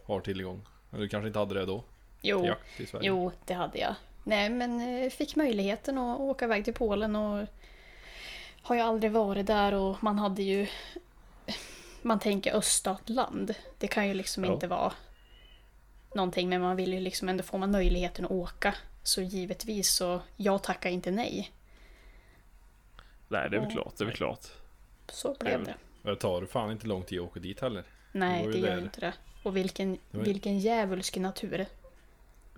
[0.05, 0.67] har tillgång?
[0.93, 1.85] Eller du kanske inte hade det då?
[2.23, 3.09] Jo, jakt i Sverige?
[3.09, 3.95] jo, det hade jag.
[4.25, 7.47] Nej, men eh, fick möjligheten att åka iväg till Polen och
[8.63, 10.67] har ju aldrig varit där och man hade ju...
[12.03, 13.55] Man tänker öststatland.
[13.79, 14.53] Det kan ju liksom Ja.
[14.53, 14.93] inte vara
[16.15, 18.75] någonting, men man vill ju liksom ändå få man möjligheten att åka.
[19.03, 21.53] Så givetvis så, jag tackar inte nej.
[23.29, 23.95] Nej, det är väl klart.
[23.99, 24.47] Det är väl klart.
[25.09, 25.75] Så blev det.
[26.03, 27.85] Det tar fan inte lång tid att åka dit heller.
[28.13, 28.83] Nej, Det det ju gör där.
[28.83, 29.13] inte det.
[29.43, 31.67] Och vilken, ju- vilken djävulsk natur.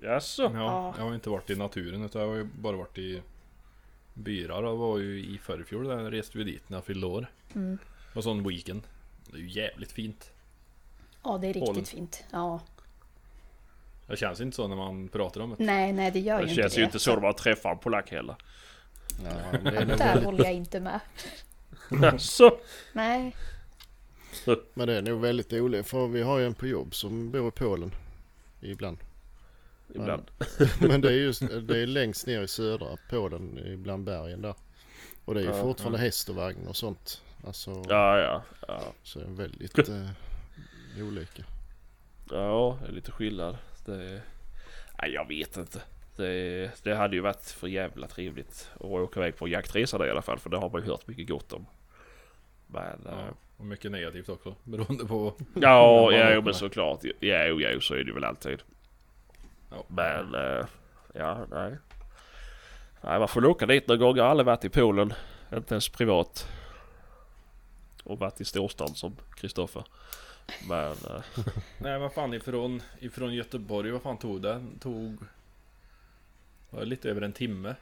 [0.03, 0.43] Jaså?
[0.43, 0.95] Ja, Ja.
[0.99, 3.23] Jag har inte varit i naturen utan jag har ju bara varit i
[4.15, 4.63] byar.
[4.63, 7.27] Jag var ju i förfjol där reste vi dit när jag fyllde år.
[7.55, 7.79] Mm.
[8.15, 8.83] Och sån weekend.
[9.31, 10.31] Det är ju jävligt fint.
[11.25, 11.85] Ja, det är riktigt Polen.
[11.85, 12.25] fint.
[12.31, 12.61] Ja.
[14.07, 15.57] Det känns inte så när man pratar om det.
[15.65, 16.81] Nej, nej, det gör Det ju inte känns det.
[16.81, 18.37] ju inte så när man träffar en polack heller.
[19.25, 21.01] Ja, det Där håller jag inte med.
[22.03, 22.57] Jaså?
[22.93, 23.37] Nej.
[24.75, 25.85] men det är nog väldigt olika.
[25.85, 27.95] För vi har ju en på jobb som bor i Polen.
[28.61, 28.99] Ibland.
[29.89, 30.31] Ibland.
[30.81, 34.55] Men det är just det är längst ner i södra Polen bland bergen där.
[35.25, 37.23] Och det är ju Ja, fortfarande häst och vagn och sånt.
[37.47, 38.43] Alltså, Ja, ja.
[38.69, 40.09] Ja, så är det väldigt eh,
[41.01, 41.43] olika.
[42.31, 43.57] ja det är lite skillnad.
[43.87, 44.23] Det...
[45.03, 45.83] Nej, jag vet inte.
[46.17, 50.11] Det, det hade ju varit för jävla trevligt att åka iväg på jaktresa där i
[50.11, 50.39] alla fall.
[50.39, 51.67] För det har man ju hört mycket gott om.
[52.67, 53.01] Men...
[53.05, 54.55] Ja, Ja, och mycket negativt också.
[54.65, 55.35] Beroende på...
[55.55, 57.01] ja, Ja, ja men såklart.
[57.21, 58.59] Ja, ja, så är det väl alltid.
[59.89, 60.35] Men...
[60.35, 60.67] eh,
[61.17, 61.77] Ja, nej.
[63.01, 64.17] Nej, man får väl åka dit någon gång.
[64.17, 65.13] Jag har aldrig varit i Polen.
[65.55, 66.49] Inte ens privat.
[68.05, 69.85] Och varit i storstan som Kristoffer.
[70.69, 70.91] Men...
[70.93, 71.23] eh,
[71.79, 74.65] Nej vad fan ifrån, ifrån Göteborg, vad fan tog det?
[74.81, 75.19] Tog...
[76.71, 77.75] Var det lite över en timme.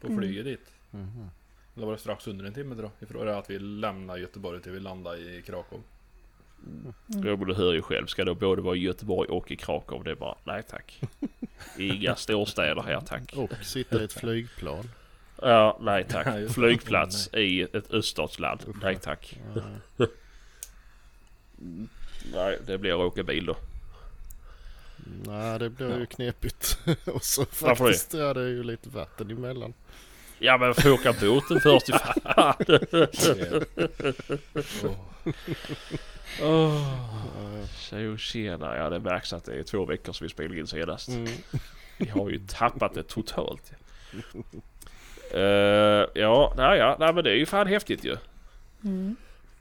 [0.00, 0.18] På Mm.
[0.18, 0.72] flyget dit.
[0.90, 1.30] Mhm.
[1.76, 2.90] Eller var det strax under en timme då?
[3.00, 5.80] Ifrån det att vi lämnade Göteborg till vi landade i Krakow.
[7.06, 10.04] Men du hör ju själv, ska då både vara i Göteborg och i Krakow?
[10.04, 11.00] Det är bara, nej tack.
[11.78, 13.32] Inga storstäder här tack.
[13.36, 14.90] Och sitta i ett flygplan.
[15.42, 16.26] Ja, nej Ja, tack.
[16.26, 16.48] det.
[16.48, 18.60] Flygplats i ett öststatsland.
[18.82, 19.38] Nej tack.
[19.54, 19.62] Ja.
[22.32, 23.56] Nej, det blir att åka bil då.
[25.26, 26.78] Nej det blir ju knepigt.
[27.04, 27.76] och så Varför det?
[27.76, 29.74] faktiskt ja, det är ju lite vatten emellan.
[30.38, 32.54] Ja men får åka båten först i fan.
[36.42, 37.06] Åh.
[37.76, 41.08] Tjo tjena, ja det märks att det är två veckor som vi spelade in senast.
[41.08, 41.32] Mm.
[41.98, 43.72] Vi har ju tappat det totalt.
[45.34, 45.40] Uh,
[46.14, 48.16] ja, nej, ja, nej men det är ju fan häftigt ju.
[48.84, 49.16] Mm.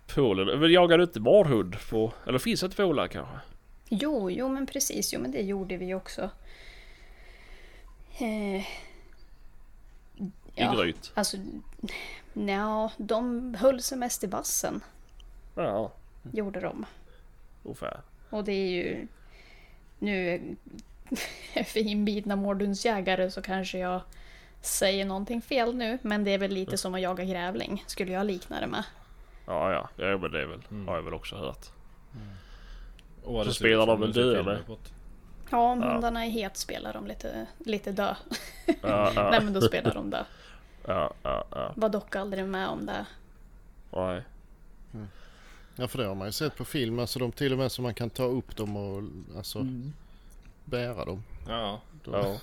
[0.08, 3.36] Polen, men jagar du inte marhund på, eller finns det inte Åland kanske?
[3.90, 5.14] Jo, jo men precis.
[5.14, 6.30] Jo men det gjorde vi också.
[8.18, 8.62] Eh,
[10.56, 11.12] I Gryt?
[11.14, 11.38] Alltså,
[12.34, 14.84] ja, de höll sig mest i vassen.
[15.56, 15.92] Ja,
[16.32, 16.86] Gjorde de.
[17.64, 18.02] ungefär.
[18.30, 19.08] Och det är ju...
[20.00, 20.42] Nu
[21.66, 24.02] för inbitna mårdhundsjägare så kanske jag
[24.62, 25.98] säger någonting fel nu.
[26.02, 28.84] Men det är väl lite som att jaga grävling, skulle jag likna det med.
[29.46, 31.66] Ja, ja, ja det är väl, har jag väl också hört.
[33.24, 34.00] Och vad Så det spelar de
[34.46, 34.92] väl på ett-
[35.50, 38.16] Ja, om hundarna är het spelar de lite, lite dö.
[38.66, 40.24] Ja, ja, Nej men då spelar de dö.
[40.88, 41.74] ja, ja, ja.
[41.76, 43.06] Var dock aldrig med om det.
[43.92, 44.22] Nej.
[45.76, 47.00] Ja för det har man ju sett på film.
[47.00, 49.04] Alltså de till och med så man kan ta upp dem och
[49.38, 49.94] alltså Mm.
[50.66, 51.24] bära dem.
[51.48, 52.38] Ja, Ja.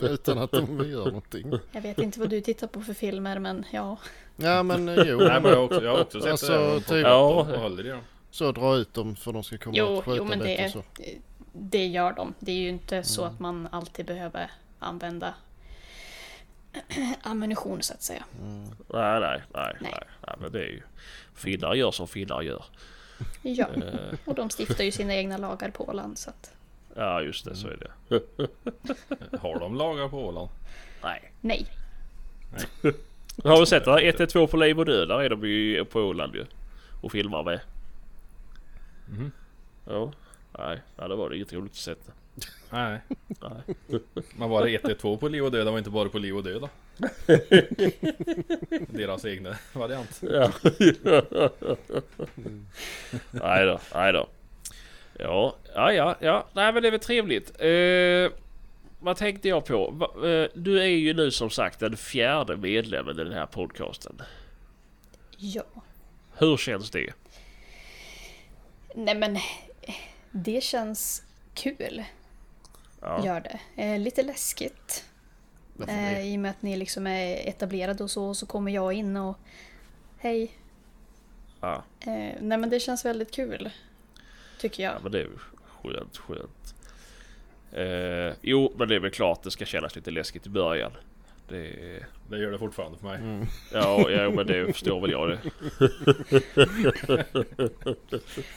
[0.00, 1.52] Utan att de gör någonting.
[1.72, 3.98] Jag vet inte vad du tittar på för filmer men ja.
[4.36, 5.18] Ja men eh, jo.
[5.18, 6.74] Nej men jag har också, jag har också sett Alltså, det.
[6.74, 7.44] de typ- Ja.
[7.44, 8.00] dem och håller i dem.
[8.30, 10.70] Så dra ut dem för de ska komma Jo, och sköta jo men bättre det,
[10.70, 10.82] så.
[11.52, 12.34] det gör de.
[12.38, 15.34] Det är ju inte så att man alltid behöver använda
[17.22, 18.24] ammunition så att säga.
[18.88, 20.04] Nej, nej, nej, nej, Nej.
[20.26, 20.82] nej, men det är ju...
[21.34, 22.64] Finnar gör som finnar gör.
[23.42, 26.52] Ja, Eh, och de stiftar ju sina egna lagar på Åland så att
[26.96, 28.20] ja, just det, så är det.
[29.38, 30.48] Har de lagar på Åland?
[31.02, 31.32] Nej.
[31.40, 31.66] nej.
[33.44, 35.08] Har du sett det här 112 på liv och död?
[35.08, 36.46] Där är de ju på Åland ju.
[37.00, 37.60] Och filmar med.
[39.08, 39.32] Mhm.
[39.86, 40.12] Ja.
[40.58, 41.94] Nej, ja, det var det inget roligt att se.
[42.70, 43.00] Nej.
[43.40, 43.62] Nej.
[44.36, 45.66] Men var det 112 på liv och död?
[45.66, 46.68] Det var inte bara på liv och död då?
[48.88, 50.22] Deras egna variant.
[50.22, 50.52] Ja.
[53.30, 54.28] nej då, nej då.
[55.18, 56.46] Ja, ja, ja, ja.
[56.52, 57.60] Nej men det är väl trevligt.
[57.60, 58.38] Eh,
[59.00, 59.90] vad tänkte jag på?
[59.90, 64.22] Va, eh, du är ju nu som sagt den fjärde medlemmen i den här podcasten.
[65.36, 65.64] Ja.
[66.38, 67.12] Hur känns det?
[68.94, 69.38] Nej men
[70.30, 71.22] det känns
[71.54, 72.04] kul.
[73.00, 73.82] Ja, Gör det.
[73.82, 75.04] Eh, lite läskigt.
[75.88, 76.26] Eh?
[76.26, 79.16] I och med att ni liksom är etablerade och så, och så kommer jag in
[79.16, 79.38] och
[80.18, 80.50] hej.
[81.60, 81.84] ja.
[82.00, 83.70] Eh, nej men det känns väldigt kul.
[84.58, 85.02] Tycker ja jag.
[85.02, 85.38] men det är ju
[85.82, 86.74] skönt, skönt.
[87.72, 90.92] Eh, jo, men det är väl klart det ska kännas lite läskigt i början.
[91.48, 92.06] Det är...
[92.28, 93.18] Det gör det fortfarande för mig.
[93.18, 93.46] Mm.
[93.72, 95.40] Ja, ja men det förstår väl jag det.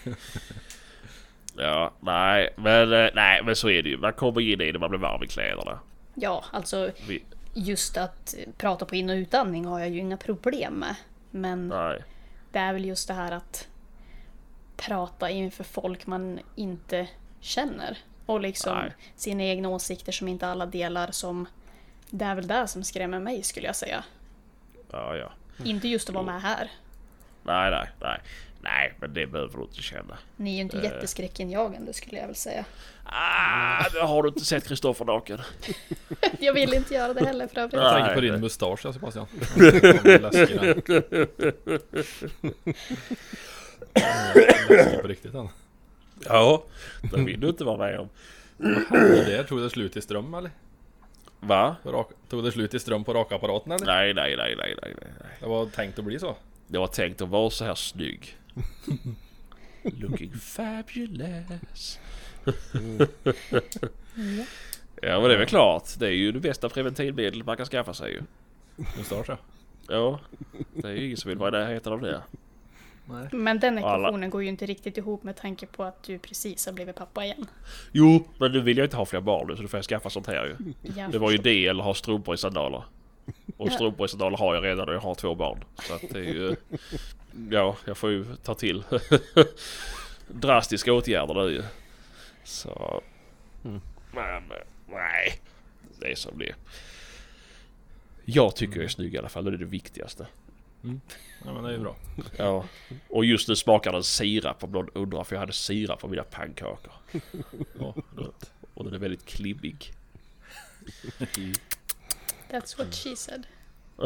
[1.57, 3.97] ja, nej, men eh, nej, men så är det ju.
[3.97, 5.79] Man kommer in i det, man blir varm i kläderna.
[6.15, 10.73] Ja, alltså Vi, just att prata på in och utandning har jag ju inga problem
[10.73, 10.95] med.
[11.31, 12.03] Men nej,
[12.51, 13.67] det är väl just det här att
[14.77, 17.07] prata inför folk man inte
[17.39, 17.97] känner.
[18.25, 18.91] Och liksom Nej.
[19.15, 21.47] sina egna åsikter som inte alla delar som
[22.09, 24.03] det är väl det som skrämmer mig skulle jag säga.
[24.91, 25.31] ja, ja.
[25.63, 26.71] Inte just att vara med här.
[27.43, 28.19] Nej, nej, nej.
[28.63, 30.17] Nej, men det behöver du inte känna.
[30.35, 30.83] Ni är ju inte Eh.
[30.83, 32.65] jätteskräckinjagande skulle jag väl säga.
[33.05, 35.39] Ah, har du inte sett Kristoffer naken?
[36.39, 37.73] Jag vill inte göra det heller för övrigt.
[37.73, 39.25] Jag tänker på din mustasch ja, Sebastian.
[40.21, 40.59] Läskig
[45.01, 45.49] på riktigt den.
[46.25, 46.63] Ja,
[47.01, 48.09] det vill du inte vara med om.
[48.91, 50.51] Det där tog det slut i ström eller?
[51.39, 51.75] Va?
[51.85, 53.85] Rak, tog det slut i ström på rakapparaten eller?
[53.85, 55.31] Nej, nej, nej, nej, nej, nej.
[55.39, 56.35] Det var tänkt att bli så.
[56.67, 58.37] Det var tänkt att vara så här snygg.
[59.83, 61.99] Looking fabulous.
[65.01, 65.83] ja men det är väl klart.
[65.99, 68.21] Det är ju det bästa preventivmedel man kan skaffa sig ju.
[68.97, 69.37] Mustasch ja.
[69.87, 70.19] Ja.
[70.73, 72.21] Det är ju ingen som vill vara i närheten av det.
[73.05, 73.27] Nej.
[73.31, 76.65] Men den Alla- ekvationen går ju inte riktigt ihop med tanke på att du precis
[76.65, 77.47] har blivit pappa igen.
[77.91, 80.09] Jo, men nu vill jag inte ha fler barn nu så då får jag skaffa
[80.09, 80.73] sånt här ju.
[80.95, 82.83] Jag Det var ju det eller ha strumpor i sandaler.
[83.57, 85.63] Och strumpor i sandaler har jag redan och jag har två barn.
[85.75, 86.55] Så att det är ju...
[87.49, 88.83] Ja, jag får ju ta till
[90.27, 91.63] drastiska åtgärder nu ju.
[92.43, 93.01] Så...
[93.65, 93.81] Mm.
[94.11, 94.43] Men
[94.87, 95.39] nej.
[95.99, 96.55] Det är som det är.
[98.25, 100.27] Jag tycker jag är snygg i alla fall det är det viktigaste.
[101.45, 101.95] Ja men det är ju bra.
[102.37, 102.65] Ja.
[103.09, 106.23] Och just nu smakar den sirap om någon undrar för jag hade sirap på mina
[106.23, 106.93] pannkakor.
[107.79, 107.95] Ja.
[108.73, 109.93] Och den är väldigt klibbig.
[112.53, 113.47] That's what she said.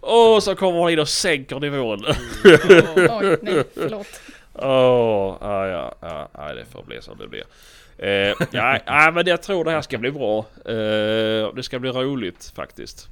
[0.00, 2.04] Och så kommer hon in och sänker nivån.
[2.04, 2.16] Oj,
[3.42, 4.20] nej, förlåt.
[4.54, 7.44] Åh, ja, ja, ja, ja, det får bli som det blir.
[7.98, 10.38] Eh, ja, ja, men jag tror det här ska bli bra.
[10.64, 13.08] Eh, det ska bli roligt faktiskt.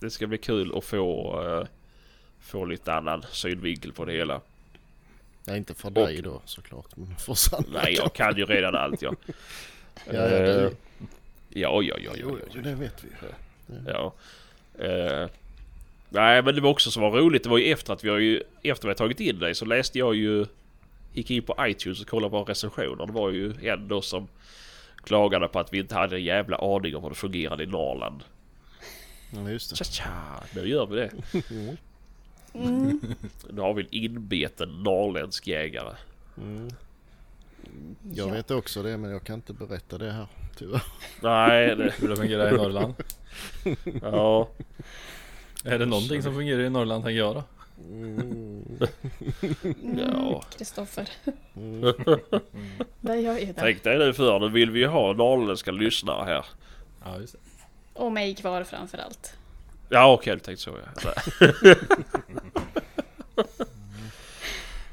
[0.00, 1.66] Det ska bli kul att få, eh,
[2.40, 4.40] få lite annan synvinkel på det hela.
[5.44, 6.96] Nej, inte för dig då såklart.
[6.96, 7.66] Men för Sanna.
[7.72, 9.12] Nej, jag kan ju redan allt ja.
[10.06, 10.70] Ja, ja, det, Eh,
[11.48, 12.60] ja, ja, ja, ja, ja.
[12.60, 13.08] det vet vi.
[13.86, 14.14] Ja.
[14.78, 15.28] Eh,
[16.08, 17.42] nej men det var också som var roligt.
[17.42, 18.42] Det var ju efter att vi har ju...
[18.62, 20.46] Efter vi har tagit in dig så läste jag ju...
[21.12, 23.06] Gick in på iTunes och kollade på recensioner.
[23.06, 24.28] Det var ju en då som
[25.04, 28.24] klagade på att vi inte hade en jävla aning om hur det fungerade i Norrland.
[29.30, 29.76] Ja, just det.
[29.76, 31.10] Tja, tja, nu gör vi det.
[32.54, 33.00] Mm.
[33.50, 35.94] Nu har vi en inbeten norrländsk jägare.
[36.36, 36.70] Mm.
[38.12, 38.32] Jag Ja.
[38.32, 40.82] vet också det men jag kan inte berätta det här tyvärr.
[41.20, 42.94] Nej, det, Hur det fungerar i Norrland.
[44.02, 44.48] ja.
[45.64, 47.42] Är det någonting som fungerar i Norrland tänker jag då?
[47.90, 48.78] Mm.
[49.98, 50.28] Ja.
[50.28, 51.08] Mm, Kristoffer.
[51.56, 51.80] Mm.
[53.00, 53.52] Där.
[53.56, 56.46] Tänk dig nu för nu vill vi ju ha norrländska lyssnare här.
[57.04, 57.38] Ja just det.
[57.92, 59.36] Och mig kvar framför allt.
[59.88, 60.70] Ja okej, du tänkte så
[61.04, 61.12] ja.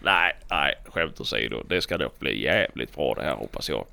[0.03, 1.63] nej, nej, skämt åsido.
[1.67, 3.85] Det ska nog bli jävligt bra det här hoppas jag.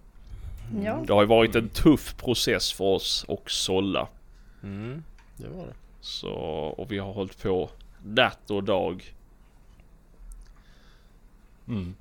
[0.85, 1.05] Ja.
[1.07, 4.09] Det har ju varit en tuff process för oss och sålla.
[4.63, 5.05] Mm.
[5.37, 5.75] Det var det.
[6.01, 6.31] Så,
[6.79, 7.71] och vi har hållit på
[8.05, 9.15] natt och dag.
[11.69, 11.95] Mm.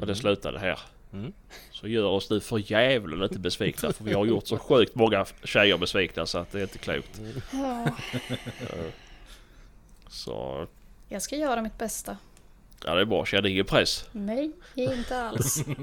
[0.00, 0.78] Och det slutade här.
[1.12, 1.32] Mm.
[1.70, 3.92] Så gör oss nu för djävulen inte besvikna.
[3.92, 7.20] För vi har gjort så sjukt många tjejer besvikna så att det är inte klokt.
[7.52, 7.88] ja.
[10.08, 10.66] Så,
[11.08, 12.16] Jag ska göra mitt bästa.
[12.84, 13.26] Ja det är bra.
[13.26, 14.08] Känn ingen press.
[14.12, 15.64] Nej, inte alls.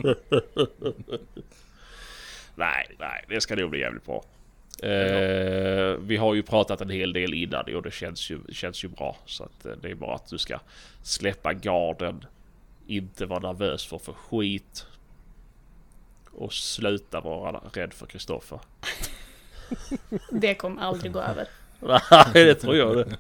[2.55, 4.23] Nej, nej, det ska nog bli jävligt bra.
[4.83, 8.87] Eh, vi har ju pratat en hel del innan och det känns ju, känns ju
[8.87, 9.17] bra.
[9.25, 10.59] Så att eh, det är bara att du ska
[11.03, 12.25] släppa garden.
[12.87, 14.85] Inte vara nervös för för skit.
[16.31, 18.59] Och sluta vara rädd för Kristoffer.
[20.31, 21.47] Det kommer aldrig gå över.
[22.33, 23.17] Nej, det tror jag det.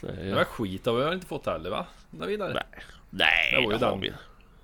[0.00, 1.86] Det var skit har vi inte fått heller va?
[2.10, 2.52] Vidare.
[2.54, 2.62] Nej,
[3.10, 4.00] nej Det var ju det den.
[4.00, 4.12] vi.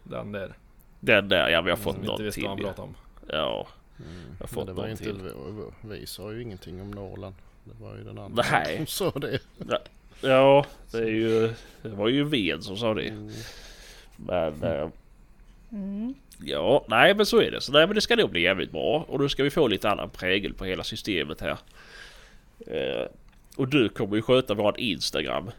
[0.03, 0.53] Den där.
[1.01, 2.47] Den där, ja vi har Som fått vi inte någon till.
[2.47, 2.95] han Ja, pratade om.
[3.29, 3.67] ja
[4.39, 5.21] jag har fått det var någon inte, till.
[5.83, 7.35] vi, vi sa ju ingenting om Norrland.
[7.65, 8.77] Det var ju den andra Nej.
[8.77, 9.39] som sa det.
[10.21, 11.53] Ja, det är ju...
[11.83, 13.09] Det var ju Ven som sa det.
[13.09, 13.33] Mm.
[14.17, 14.63] Men...
[14.63, 14.89] eh,
[15.73, 16.15] Mm.
[16.45, 17.61] Ja, nej men så är det.
[17.61, 19.05] Så nej men det ska nog bli jävligt bra.
[19.09, 21.57] Och då ska vi få lite annan prägel på hela systemet här.
[22.67, 23.07] Eh,
[23.57, 25.51] och du kommer ju sköta våran Instagram.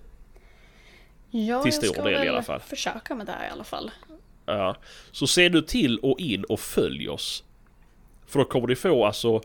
[1.29, 2.59] Ja, Till jag stor ska del i väl alla fall.
[2.59, 3.91] försöka med det här i alla fall.
[4.45, 4.75] Ja.
[5.11, 7.43] Så se nu till och in och följ oss.
[8.27, 9.41] För då kommer ni få alltså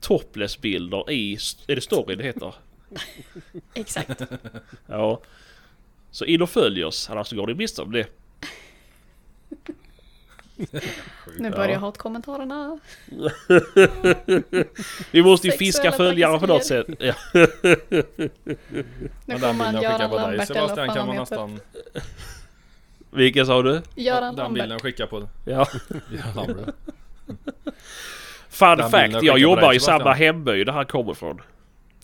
[0.00, 1.32] topless-bilder i...
[1.66, 2.54] Är det story det heter?
[3.74, 4.22] Exakt.
[4.86, 5.20] Ja.
[6.10, 8.06] Så in och följ oss, annars går ni miste om det.
[11.38, 12.78] Nu börjar hatkommentarerna.
[15.10, 16.86] Vi måste ju fiska följare på något sätt.
[16.98, 17.14] Ja.
[19.26, 21.60] Nu jag skickade Göran på dig Lambert Sebastian kan man nästan...
[23.10, 23.82] Vilken sa du?
[23.94, 25.66] Göran Den bilden jag skickade på Ja.
[26.10, 26.56] Göran.
[28.48, 31.40] Fun Den fact, jag jobbar i samma hemby där han kommer ifrån.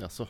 [0.03, 0.29] Alltså,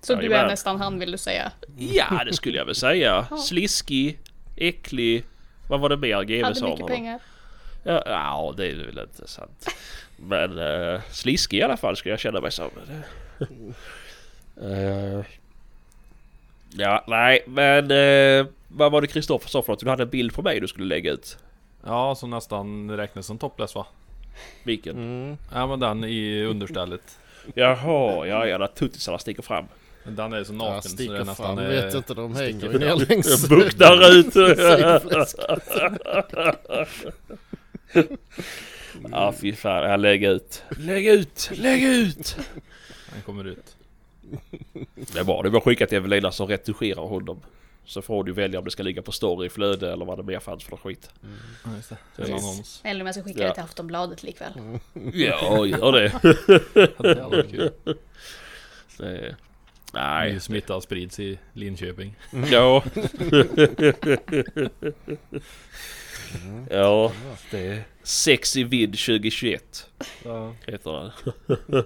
[0.00, 1.52] Så du är nästan han vill du säga.
[1.78, 3.26] Ja, det skulle jag väl säga.
[3.46, 4.18] Sliskig,
[4.56, 5.24] äcklig.
[5.68, 7.20] Vad var det mer GW Hade sa om mycket pengar.
[7.82, 9.66] Ja, ja, det är väl inte sant.
[10.16, 12.70] Men uh, sliskig i alla fall skulle jag känna mig som.
[14.62, 15.24] Eh,
[16.72, 19.80] ja, nej, men uh, vad var det Kristoffer sa för något?
[19.80, 21.38] Du hade en bild på mig du skulle lägga ut.
[21.86, 23.86] Ja, som nästan räknas som topless va?
[24.62, 24.96] Vilken?
[24.96, 25.36] mm.
[25.52, 27.18] Ja men den i understället.
[27.54, 29.64] Jaha, ja, ja, där tuttisarna sticker fram.
[30.04, 31.58] Men Den är så naken jag så det är sticker nästan...
[31.58, 33.48] eh, Vet inte, de hänger ju ner längs...
[33.48, 34.34] Buktar ut!
[39.10, 39.90] Ja, fy fan.
[39.90, 40.62] Ja, lägg ut.
[40.78, 41.50] Lägg ut!
[41.54, 42.36] Lägg ut!
[43.12, 43.76] Den kommer ut.
[44.94, 45.42] Det är bra.
[45.42, 47.40] Det är bara att skicka till Evelina som retuscherar honom.
[47.84, 50.38] Så får du välja om det ska ligga på story, flöde eller vad det mer
[50.40, 51.10] fanns för skit.
[51.64, 51.96] Ja just det.
[52.16, 52.88] Det.
[52.88, 53.48] Eller om jag ska skicka Ja.
[53.48, 54.52] det till Aftonbladet likväl.
[55.12, 56.12] Ja, gör det.
[56.74, 57.70] Det hade varit kul.
[58.98, 59.36] det
[59.92, 60.32] nej.
[60.32, 62.14] Ny smitta sprids i Linköping.
[62.50, 62.84] Ja.
[66.70, 67.12] Ja,
[67.50, 69.86] det är Sexy Vid 2021
[70.24, 70.54] Ja.
[70.66, 71.84] heter den.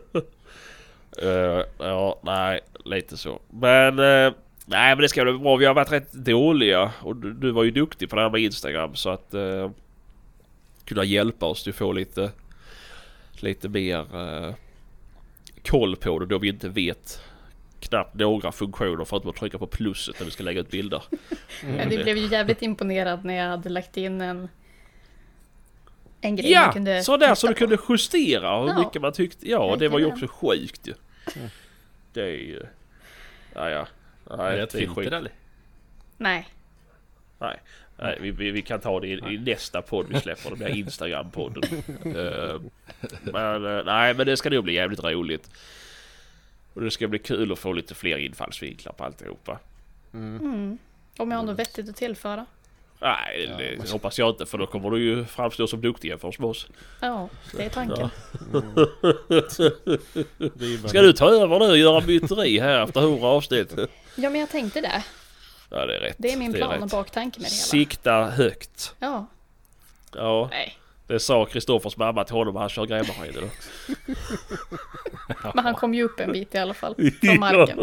[1.23, 3.41] Eh, ja, nej, lite så.
[3.51, 4.33] Men, eh,
[4.65, 5.57] nej men det ska bli bra.
[5.57, 8.41] Vi har varit rätt dåliga och du, du var ju duktig på det här med
[8.41, 9.71] Instagram så att uh,
[10.85, 12.31] kunna hjälpa oss till att få lite,
[13.33, 14.55] lite mer eh,
[15.63, 17.21] koll på det då vi inte vet
[17.89, 21.03] knappt några funktioner förutom att trycka på plusset när vi ska lägga ut bilder.
[21.65, 24.49] Men vi blev ju jävligt imponerade när jag hade lagt in en,
[26.21, 28.79] en grej man Ja, kunde sådär så du kunde justera hur Ja.
[28.79, 29.51] mycket man tyckte.
[29.51, 30.95] Ja, det var ju också sjukt ju.
[32.13, 32.63] Det är ju...
[33.55, 33.87] Ja, ja.
[34.37, 34.95] Nej, Är det det är skit.
[34.95, 35.33] filter eller?
[36.17, 36.49] Nej,
[37.39, 37.61] Nej,
[37.99, 40.69] nej vi, vi, vi kan ta det i, i nästa podd vi släpper, det blir
[40.85, 41.65] Instagram-podden.
[42.05, 42.61] Eh,
[43.23, 45.51] men eh, nej, men det ska nog bli jävligt roligt.
[46.75, 49.59] Och det ska bli kul att få lite fler infallsvinklar på alltihopa.
[50.13, 50.79] mm.
[51.19, 52.47] om jag har något vettigt att tillföra.
[53.01, 56.51] Nej, det hoppas jag inte för då kommer du ju framstå som duktig jämfört med
[56.51, 56.67] oss.
[57.01, 58.11] Ja, det är tanken.
[60.59, 63.75] Riva Ska du ta över nu och göra myteri här efter 100 avsnitt?
[64.17, 65.05] Ja, men jag tänkte det.
[65.71, 66.17] Ja, det är rätt.
[66.19, 66.83] Det är min plan rätt.
[66.83, 67.65] och baktanke med det hela.
[67.65, 68.95] Sikta högt.
[68.99, 69.27] Ja,
[70.15, 70.79] Ja, nej.
[71.07, 73.37] Det sa Kristoffers mamma till honom när han kör grävmaskin.
[73.37, 73.51] eller?
[75.55, 76.95] Men han kom ju upp en bit i alla fall.
[77.23, 77.79] Från marken.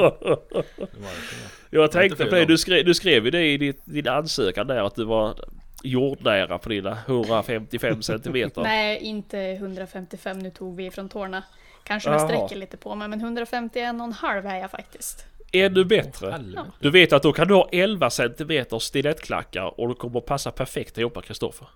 [1.70, 4.88] Jag tänkte på det, du skrev, du skrev ju det i ditt, din ansökan där
[4.88, 5.36] att du var
[5.84, 8.62] jordnära på dina 155 centimeter.
[8.64, 10.40] Nej, inte 155.
[10.40, 11.44] Nu tog vi från tårna.
[11.84, 12.20] Kanske Jaha.
[12.20, 15.26] sträcker lite på mig, men 151,5 är jag faktiskt.
[15.54, 16.44] Ännu bättre.
[16.80, 20.52] Du vet att då kan du ha 11 centimeter stilettklackar och det kommer att passa
[20.52, 21.68] perfekt ihop med Kristoffer.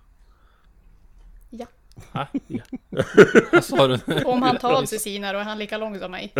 [2.12, 2.26] Ja.
[3.52, 3.98] Vad sa du?
[4.24, 6.32] Om han tar av sig sina då är han lika lång som mig.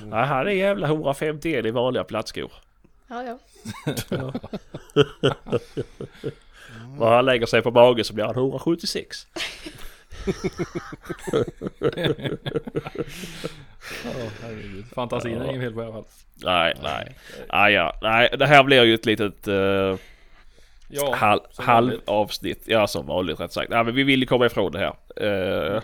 [0.00, 2.52] Nej, han är jävla 151 i vanliga plattskor.
[3.08, 3.38] Ja, ja.
[6.98, 9.26] Och han lägger sig på mage så blir han 176.
[14.04, 14.10] Ja,
[14.42, 14.84] herregud.
[14.94, 16.04] Fantasin är inget fel på i alla fall.
[16.34, 17.16] Nej, nej.
[17.48, 19.96] Ah, ja, nej, det här blir ju ett litet uh,
[20.88, 22.00] Ja, halv, som vanligt.
[22.06, 22.62] halvavsnitt.
[22.66, 23.70] Ja, som vanligt rätt sagt.
[23.70, 24.94] Nej, men vi vill ju komma ifrån det här.
[25.76, 25.82] Eh,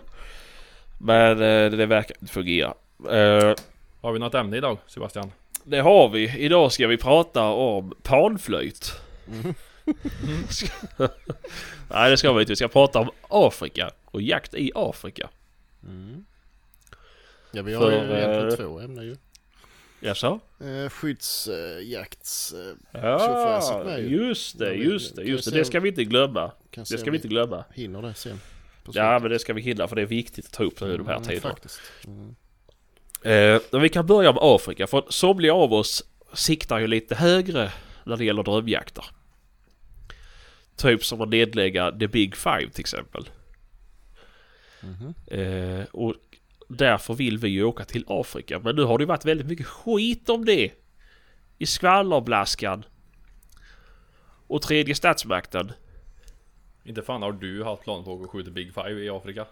[0.98, 2.74] men eh, det verkar inte fungera.
[3.10, 3.54] Eh,
[4.00, 5.32] Har vi något ämne idag Sebastian?
[5.64, 6.36] det har vi.
[6.38, 8.92] Idag ska vi prata om panflöjt.
[10.48, 11.08] Ska-
[11.90, 12.52] Nej, det ska vi inte.
[12.52, 15.28] Vi ska prata om Afrika och jakt i Afrika.
[17.52, 19.16] Ja vi har För, ju egentligen två ämnen ju.
[20.00, 20.40] Jaså?
[20.60, 22.52] Eh, skyddsjakts...
[22.52, 24.26] Eh, med ju.
[24.26, 25.58] just det, just det, just det.
[25.58, 26.52] Det ska vi inte glömma.
[26.70, 27.64] Det ska vi inte glömma.
[27.74, 28.40] Hinner det sen.
[28.92, 30.96] Ja, men det ska vi hinna för det är viktigt att ta upp nu i
[30.96, 31.56] de här Mm, tiderna.
[32.06, 32.34] Mm.
[33.22, 37.72] Eh, men vi kan börja med Afrika för somliga av oss siktar ju lite högre
[38.04, 39.04] när det gäller drömjakter.
[40.76, 43.28] Typ som att nedlägga The Big Five till exempel.
[44.80, 45.14] Mhm.
[45.26, 46.14] Eh, och
[46.76, 48.58] därför vill vi ju åka till Afrika.
[48.58, 50.72] Men nu har det ju varit väldigt mycket skit om det.
[51.58, 52.84] I skvallerblaskan.
[54.46, 55.72] Och tredje statsmakten.
[56.84, 59.46] Inte fan har du haft plan på att skjuta Big Five i Afrika?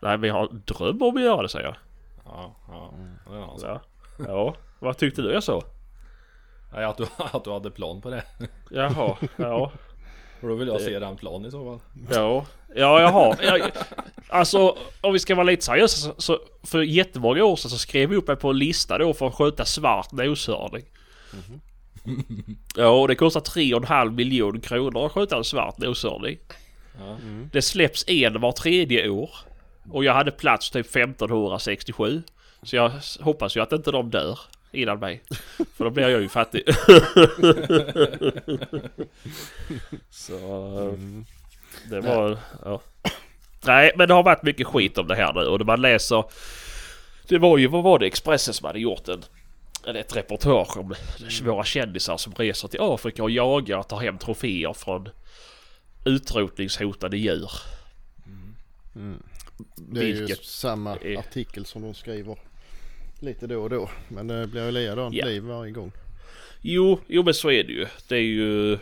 [0.00, 1.76] Nej men jag har dröm om att göra det säger jag.
[2.24, 2.94] Ja, ja.
[3.26, 3.82] Det är sak.
[4.18, 4.24] Ja.
[4.26, 4.54] ja.
[4.78, 5.62] Vad tyckte du jag sa?
[6.72, 8.24] Nej, att du, att du hade plan på det.
[8.70, 9.72] Jaha, ja.
[10.42, 11.80] Och då vill jag se den planen i så fall.
[12.10, 13.36] Ja, ja jag har.
[13.42, 13.70] Jag,
[14.28, 18.08] alltså om vi ska vara lite seriösa så, så för jättemånga år sedan så skrev
[18.08, 20.84] vi upp mig på en lista då för att skjuta svart noshörning.
[22.76, 26.38] Ja och det kostar 3,5 miljoner kronor att skjuta en svart noshörning.
[26.98, 27.16] Ja.
[27.52, 29.30] Det släpps en var tredje år.
[29.90, 32.22] Och jag hade plats typ 1567.
[32.62, 34.38] Så jag hoppas ju att inte de dör
[34.72, 35.22] innan mig.
[35.76, 36.62] För då blir jag ju fattig.
[40.10, 40.36] så
[40.94, 41.24] Mm.
[41.90, 42.38] det var...
[42.64, 42.82] Ja.
[43.66, 46.24] Nej men det har varit mycket skit om det här nu och när man läser...
[47.28, 49.22] Det var ju, vad var det, Expressen som hade gjort en...
[49.86, 50.94] en- Ett reportage om
[51.44, 55.08] våra kändisar som reser till Afrika och jagar och tar hem troféer från
[56.04, 57.50] utrotningshotade djur.
[59.76, 62.36] Det är ju Vilket samma är- artikel som de skriver
[63.22, 63.90] lite då och då.
[64.08, 65.24] Men det blir ju likadant Ja.
[65.26, 65.92] liv varje gång.
[66.60, 67.86] Jo, jo men så är det ju.
[68.08, 68.78] Det är ju...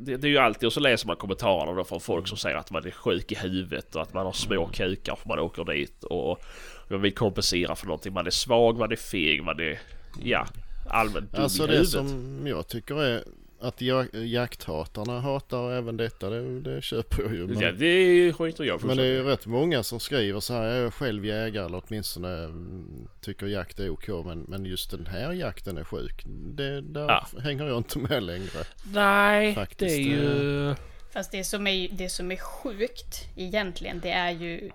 [0.00, 2.56] Det, det är ju alltid och så läser man kommentarerna då från folk som säger
[2.56, 5.64] att man är sjuk i huvudet och att man har små kukar för man åker
[5.64, 6.42] dit och
[6.88, 8.12] man vill kompensera för någonting.
[8.12, 9.80] Man är svag, man är feg, man är...
[10.22, 10.46] Ja,
[10.90, 11.90] allmänt dum Alltså i det huvudet.
[11.90, 13.24] som jag tycker är
[13.60, 16.30] att jak- jakthatarna hatar även detta.
[16.30, 17.46] Det, det köper jag ju.
[17.46, 20.64] Men, Ja, det skiter jag men det är ju rätt många som skriver så här.
[20.64, 24.08] Jag är själv jägare eller åtminstone mm, tycker jakt är ok.
[24.24, 26.24] Men, men just den här jakten är sjuk.
[26.54, 27.26] Det, där Ja.
[27.42, 28.64] hänger jag inte med längre.
[28.92, 30.74] Nej, Faktiskt, det är ju...
[31.12, 34.70] Fast det som är, det som är sjukt egentligen, det är ju...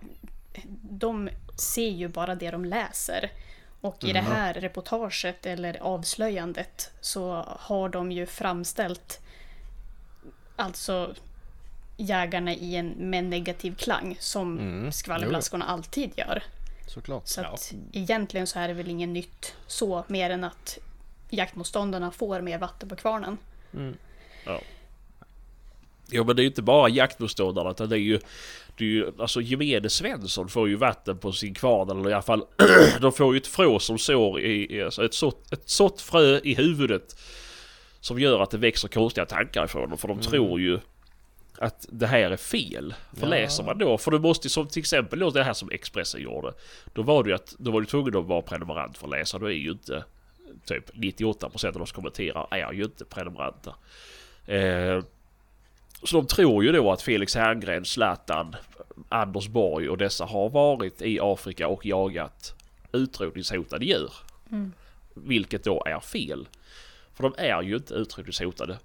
[0.82, 3.32] De ser ju bara det de läser.
[3.84, 9.20] Och i det här reportaget eller avslöjandet så har de ju framställt
[10.56, 11.16] alltså
[11.98, 16.44] jägarna i en med negativ klang som skvallerblaskorna alltid gör.
[16.88, 17.28] Såklart.
[17.28, 17.48] Så Ja.
[17.48, 20.78] att egentligen så är det väl inget nytt så, mer än att
[21.30, 23.38] jaktmotståndarna får mer vatten på kvarnen.
[26.08, 28.20] Jo men det är ju inte bara jaktmotståndarna utan det är ju...
[28.78, 32.22] Det är ju alltså gemene Svensson får ju vatten på sin kvarn eller i alla
[32.22, 32.46] fall...
[33.02, 34.84] de får ju ett frå som sår i...
[34.84, 37.16] Alltså ett sått, ett sått frö i huvudet.
[38.00, 40.80] Som gör att det växer konstiga tankar ifrån dem för de tror ju...
[41.58, 42.94] Att det här är fel.
[43.18, 43.30] För Ja.
[43.30, 46.54] läser man då, för du måste som till exempel då det här som Expressen gjorde.
[46.94, 49.40] Då var ju att, då var du tvungen att vara prenumerant för att läsa.
[49.40, 50.04] Då är ju inte...
[50.66, 53.74] Typ 98% av de som kommenterar är ju inte prenumeranter.
[54.46, 55.04] Eh,
[56.06, 58.56] så de tror ju då att Felix Herngren, Zlatan,
[59.10, 62.56] Anders Borg och dessa har varit i Afrika och jagat
[62.92, 64.12] utrotningshotade djur.
[65.14, 66.48] Vilket då är fel.
[67.14, 68.78] För de är ju inte utrotningshotade.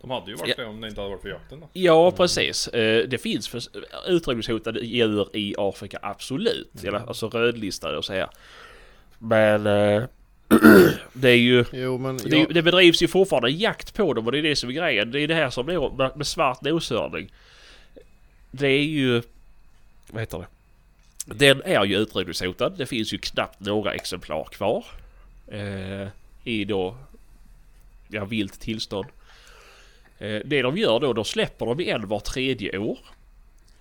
[0.00, 0.54] De hade ju varit Ja.
[0.64, 1.68] det om det inte hade varit för jakten då.
[1.72, 2.68] Ja, precis.
[2.68, 3.60] Eh, Det finns för
[4.08, 6.84] utrotningshotade djur i Afrika, absolut.
[6.84, 8.28] Eller, alltså rödlistade och så här.
[9.18, 10.02] Men eh,
[11.12, 11.64] det är ju...
[11.72, 14.56] Jo men Det, jag, det bedrivs ju fortfarande jakt på dem och det är det
[14.56, 15.10] som är grejen.
[15.10, 17.32] Det är det här som är med, svart noshörning.
[18.50, 19.22] Det är ju...
[20.10, 20.46] Vad heter det?
[21.26, 22.78] Den är ju utrotningshotad.
[22.78, 24.84] Det finns ju knappt några exemplar kvar.
[25.48, 26.08] Eh,
[26.44, 26.96] I då...
[28.08, 29.08] Ja, vilt tillstånd.
[30.18, 32.98] Eh, det de gör då, då släpper de en var tredje år.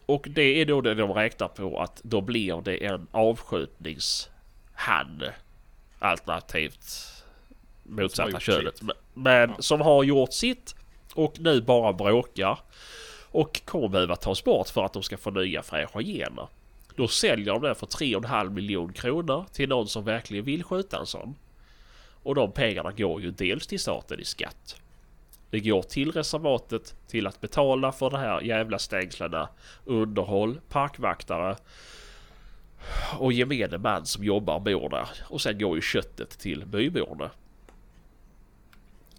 [0.05, 5.23] Och det är då det de räknar på att då blir det en avskjutningshann.
[6.01, 7.11] Alternativt
[7.83, 8.81] motsatta könet.
[8.81, 10.75] Men, men som har gjort sitt
[11.13, 12.59] och nu bara bråkar.
[13.33, 16.47] Och kommer behöva tas bort för att de ska få nya fräscha gener.
[16.95, 21.05] Då säljer de den för 3,5 miljon kronor till någon som verkligen vill skjuta en
[21.05, 21.35] sån.
[22.23, 24.81] Och de pengarna går ju dels till staten i skatt.
[25.49, 29.49] Det går till reservatet till att betala för de här jävla stängslarna,
[29.85, 31.55] underhåll, parkvaktare
[33.19, 35.07] och gemene man som jobbar bor där.
[35.23, 37.31] Och sen går ju köttet till byborna.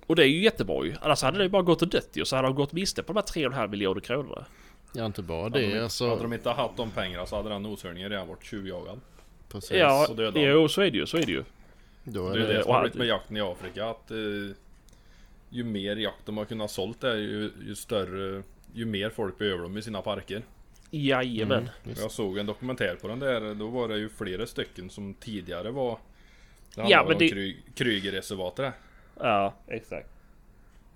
[0.06, 0.94] Och det är ju jättebra ju.
[1.00, 2.24] Annars hade det ju bara gått och dött ju.
[2.24, 4.44] Så hade de gått miste på de här 3,5 miljoner kronorna.
[4.92, 6.08] ja, inte bara Hade, det de, alltså.
[6.08, 9.00] hade de inte haft de pengarna så hade den noshörningen redan varit tjuvjagad.
[9.48, 9.70] Precis.
[9.76, 10.40] Ja, döda.
[10.40, 11.06] jo så är det ju.
[11.06, 11.44] Så är det ju.
[12.04, 14.16] Då Det är är det, det som har blivit med jakten i Afrika att eh,
[15.50, 18.42] ju mer jakt de har kunnat sålt där ju, ju större
[18.74, 20.42] Ju mer folk behöver de i sina parker.
[20.94, 21.68] Jajamän.
[21.84, 25.14] just, Jag såg en dokumentär på den där, då var det ju flera stycken som
[25.14, 25.98] tidigare var
[26.74, 28.74] Det Ja, men om det- Kry- Krygerreservatet
[29.20, 30.08] Ja, exakt.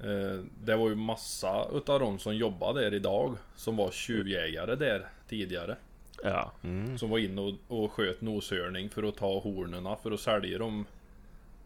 [0.00, 5.06] eh, Det var ju massa utav de som jobbar där idag Som var tjuvjägare där
[5.28, 5.76] tidigare
[6.22, 6.52] Ja.
[6.64, 10.58] mm, Som var inne och, och sköt noshörning för att ta hornerna för att sälja
[10.58, 10.86] dem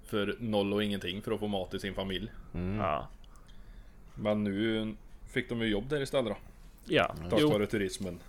[0.04, 2.78] För noll och ingenting för att få mat till sin familj mm.
[2.78, 3.08] Ja.
[4.14, 4.94] Men nu
[5.28, 6.36] fick de ju jobb där istället då
[6.84, 7.14] Ja.
[7.30, 8.20] Tack vare turismen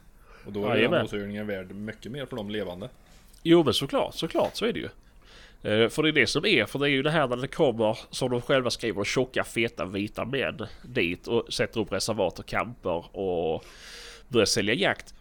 [0.45, 0.91] Och då är Jajamän.
[0.91, 2.89] den noshörningen värd mycket mer för de levande
[3.43, 4.89] jo men såklart, såklart så är det ju.
[5.63, 7.47] Eh, för det är det som är, för det är ju det här när det
[7.47, 12.45] kommer, som de själva skriver, tjocka feta vita män dit och sätter upp reservat och
[12.45, 13.65] camper och
[14.27, 15.13] börjar sälja jakt.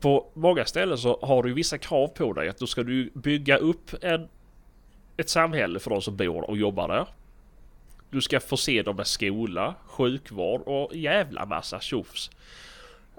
[0.00, 3.56] På många ställen så har du vissa krav på dig att då ska du bygga
[3.56, 4.28] upp en,
[5.16, 7.06] ett samhälle för de som bor och jobbar där.
[8.10, 12.30] Du ska förse dem med skola, sjukvård och jävla massa tjofs.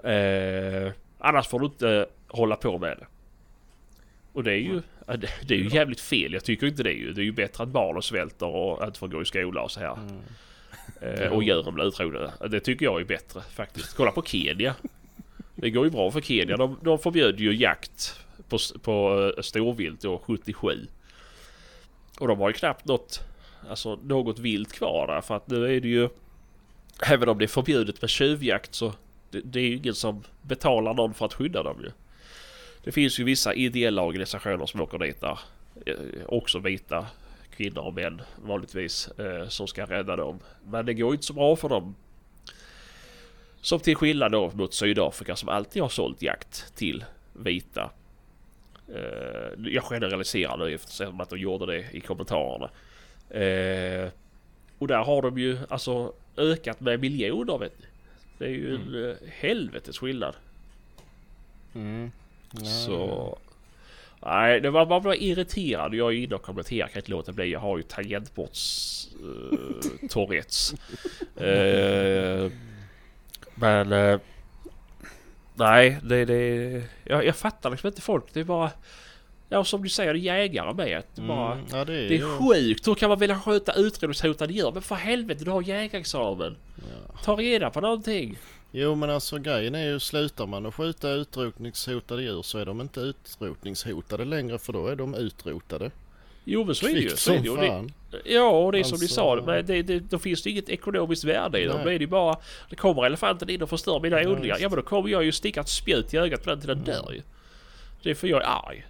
[0.04, 3.06] Eh, annars får du inte hålla på med det.
[4.32, 4.82] Och det är ju,
[5.46, 6.32] det, är ju jävligt fel.
[6.32, 7.12] Jag tycker inte det är ju.
[7.12, 9.80] Det är ju bättre att barnen svälter och inte får gå i skola och så
[9.80, 9.96] här.
[11.00, 12.48] Eh, och djuren blir utrotade.
[12.48, 13.96] Det tycker jag är bättre faktiskt.
[13.96, 14.74] Kolla på Kenya.
[15.54, 16.56] Det går ju bra för Kenya.
[16.56, 20.86] De, de förbjöd ju jakt på, på eh, storvilt då 77.
[22.20, 23.20] Och de har ju knappt något,
[23.68, 25.20] alltså något vilt kvar där.
[25.20, 26.08] För att nu är det ju,
[27.06, 28.92] även om det är förbjudet med tjuvjakt så
[29.30, 31.90] det, det är ju ingen som betalar någon för att skydda dem ju.
[32.84, 35.38] Det finns ju vissa ideella organisationer som åker dit där.
[35.86, 35.94] eh,
[36.26, 37.06] Också vita
[37.56, 39.08] kvinnor och män vanligtvis.
[39.08, 40.38] Eh, som ska rädda dem.
[40.64, 41.94] Men det går ju inte så bra för dem.
[43.60, 47.90] Som till skillnad då mot Sydafrika som alltid har sålt jakt till vita.
[48.94, 52.70] Eh, jag generaliserar nu eftersom att de gjorde det i kommentarerna.
[53.30, 54.08] Eh,
[54.78, 57.86] och där har de ju alltså ökat med miljoner vet ni.
[58.38, 60.34] Det är ju en eh, helvetes skillnad.
[61.74, 62.10] Mm.
[62.64, 63.38] Så...
[64.22, 65.94] Nej, det var bara bara irriterad.
[65.94, 67.52] Jag är inne och kommenterar, kan inte låta bli.
[67.52, 69.08] Jag har ju tangentbords...
[69.24, 70.74] Uh, Tourettes.
[71.36, 72.52] Eh,
[73.54, 73.92] men...
[73.92, 74.20] eh,
[75.54, 76.24] nej, det...
[76.24, 78.24] det jag, jag fattar liksom inte folk.
[78.32, 78.70] Det är bara...
[79.48, 81.02] Ja, som du säger, jägare med.
[81.14, 81.64] Det är, bara, Mm.
[81.72, 82.88] Ja, det är, det är ju- sjukt.
[82.88, 84.70] Hur kan man vilja skjuta utrotningshotade djur?
[84.72, 86.56] Men för helvete, du har jägarexamen.
[87.24, 88.38] Ta reda på någonting.
[88.72, 92.80] Jo men alltså grejen är ju slutar man att skjuta utrotningshotade djur så är de
[92.80, 95.90] inte utrotningshotade längre för då är de utrotade.
[96.44, 97.08] Jo men så är det ju.
[97.10, 97.68] Så är som det ju.
[97.68, 97.92] Fan.
[98.24, 100.68] ja och det är som ni Alltså- sa, men det, det, då finns det inget
[100.68, 101.80] ekonomiskt värde i dem.
[101.84, 102.36] Då är det bara...
[102.70, 104.58] Det kommer elefanten in och förstör mina Ja, odlingar.
[104.60, 106.84] Ja men då kommer jag ju sticka ett spjut i ögat på den till den
[106.84, 107.22] dör ju.
[108.02, 108.86] Det är för jag är arg.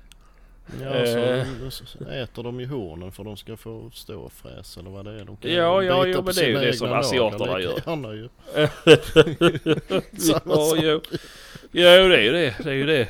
[0.83, 1.71] Ja, så, Eh.
[1.71, 5.21] så äter de ju hornen för de ska få stå och fräsa eller vad det
[5.21, 5.25] är.
[5.25, 7.81] De kan Ja, ja, jo, men det är ju det som asiaterna gör.
[7.87, 8.29] gärna ju.
[10.45, 11.01] Ja, jo.
[11.73, 12.55] jo, det är ju det.
[12.65, 13.09] Det är ju det.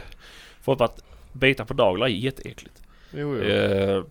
[0.61, 1.03] För att
[1.33, 2.83] bita på naglar är jätteäckligt.
[3.15, 3.43] Jo, jo.
[3.43, 4.05] Eh,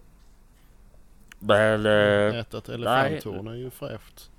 [1.39, 1.86] men...
[1.86, 4.30] Eh, Äta ett elefanthorn är ju fräscht.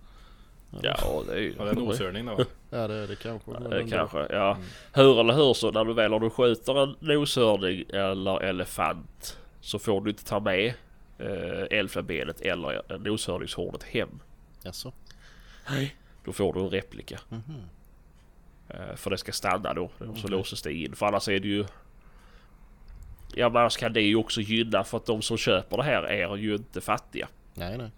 [0.82, 1.54] Ja, det är ju...
[1.58, 2.36] Ja, det är en noshörning då.
[2.70, 3.50] Ja det är det kanske.
[3.50, 3.88] Eh, ändå.
[3.90, 4.58] kanske, ja.
[4.92, 9.78] Hur eller hur så när du väl om du skjuter en noshörning eller elefant så
[9.78, 10.74] får du inte ta med
[11.18, 14.20] eh, elfenbenet eller noshörningshornet hem.
[14.62, 14.92] Jaså?
[15.70, 15.96] Nej.
[16.24, 17.18] Då får du en replika.
[17.28, 17.62] Mhm.
[18.68, 19.84] Eh, för det ska stanna då.
[19.84, 20.30] Och så Okej.
[20.30, 20.96] låses det in.
[20.96, 21.64] För annars är det ju...
[23.34, 26.02] Ja men annars kan det ju också gynna för att de som köper det här
[26.02, 27.28] är ju inte fattiga.
[27.54, 27.90] Nej nej.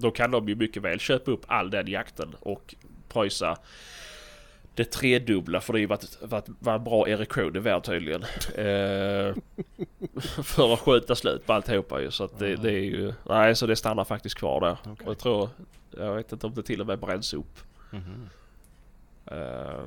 [0.00, 2.74] Då kan de ju mycket väl köpa upp all den jakten och
[3.08, 3.56] pröjsa
[4.74, 8.22] det tredubbla för det har ju en bra erektion i världen tydligen.
[8.54, 9.34] Eh,
[10.42, 12.10] för att skjuta slut på alltihopa ju.
[12.10, 13.12] Så att det, det är ju...
[13.28, 14.76] Nej så det stannar faktiskt kvar där.
[14.92, 15.06] Okej.
[15.06, 15.48] Och jag tror...
[15.98, 17.58] Jag vet inte om det till och med bränns upp.
[17.90, 18.28] Mhm.
[19.26, 19.80] Eh,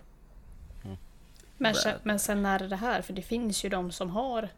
[1.58, 4.50] Men, sen- men sen är det det här, för det finns ju de som har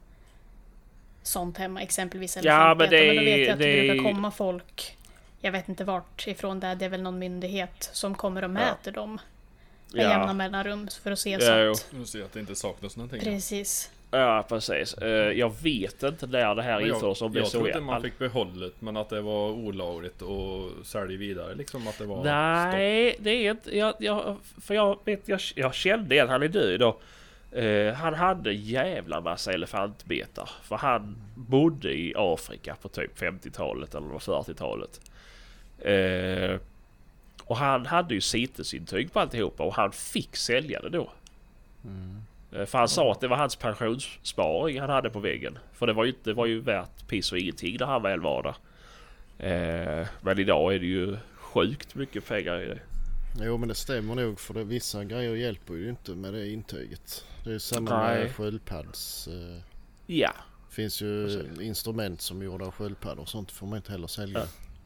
[1.23, 3.93] sånt hemma, exempelvis Ja, men det Men då vet jag är- att det, det är-
[3.93, 4.97] brukar komma folk,
[5.45, 8.49] jag vet inte vart ifrån det är, det är väl någon myndighet som kommer och
[8.49, 9.19] mäter dem
[9.93, 10.09] med Ja.
[10.09, 11.71] jämna mellanrum för att se Ja, så jo.
[12.01, 12.07] att...
[12.07, 13.19] Ser att det inte saknas någonting.
[13.21, 13.91] Precis.
[14.11, 14.93] Ja precis.
[14.93, 17.67] Eh, jag vet inte när det här jag, införs om det jag så tror är.
[17.67, 22.05] inte man fick behållet men att det var olagligt och sälja vidare liksom att det
[22.05, 22.25] var stopp.
[22.25, 23.77] Nej, det är inte...
[23.77, 26.97] Jag, jag, för jag vet, jag, jag kände att han är död då.
[27.59, 30.49] Eh, han hade jävla massa elefantbetar.
[30.63, 35.01] För han bodde i Afrika på typ 50-talet eller 40-talet.
[35.89, 36.59] Eh,
[37.43, 41.11] och han hade ju CITES-intyg på alltihopa och han fick sälja det då.
[42.51, 45.57] Eh, För han sa att det var hans pensionssparing han hade på väggen.
[45.73, 48.43] För det var ju, det var ju värt piss och ingenting när han väl var
[48.43, 48.55] där.
[49.39, 52.79] Eh, men idag är det ju sjukt mycket pengar i det.
[53.41, 57.25] Jo men det stämmer nog för det, vissa grejer hjälper ju inte med det intyget.
[57.43, 58.19] Det är ju samma Nej.
[58.23, 59.27] med sköldpadds...
[59.27, 59.61] Eh,
[60.07, 60.31] Ja.
[60.69, 64.39] finns ju instrument som är gjorda av sköldpaddor och sånt får man inte heller sälja.
[64.39, 64.45] Ja.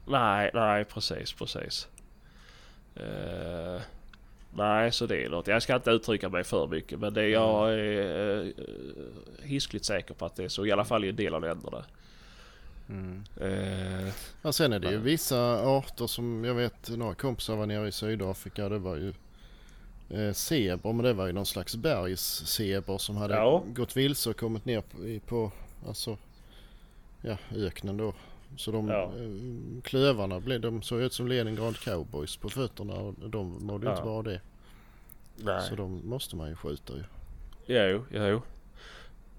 [0.09, 1.87] Nej, nej precis, precis.
[2.95, 3.81] Eh,
[4.53, 5.47] nej, så det är något.
[5.47, 8.53] Jag ska inte uttrycka mig för mycket men det jag är uh,
[9.43, 10.65] hiskligt säker på att det är så.
[10.65, 11.85] I alla fall i en del av länderna.
[12.89, 13.23] Mm.
[13.41, 17.87] Eh, Ja, sen är det ju vissa arter som jag vet några kompisar var nere
[17.87, 18.69] i Sydafrika.
[18.69, 19.13] Det var ju
[20.09, 23.63] eh, zebra men det var ju någon slags bergszebra som hade Ja.
[23.67, 25.51] gått vilse och kommit ner på, på
[25.87, 26.17] alltså,
[27.21, 28.13] ja, öknen då.
[28.59, 29.03] Så de Ja.
[29.03, 33.91] eh, klövarna blev, de såg ut som Leningrad cowboys på fötterna och de mådde ju
[33.91, 34.05] inte Ja.
[34.05, 34.41] bra det.
[35.35, 35.61] nej.
[35.69, 37.03] Så de måste man ju skjuta ju.
[37.65, 38.41] Jo, jo.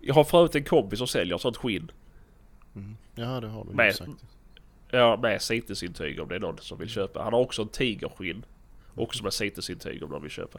[0.01, 1.91] Jag har för övrigt en kompis som säljer sånt skinn.
[2.75, 2.97] Mm.
[3.15, 4.11] Ja det har du ju sagt.
[4.91, 7.23] Ja, med CITES-intyg om det är någon som vill köpa.
[7.23, 8.45] Han har också en tigerskinn.
[8.95, 10.59] Också med CITES-intyg om någon vill köpa.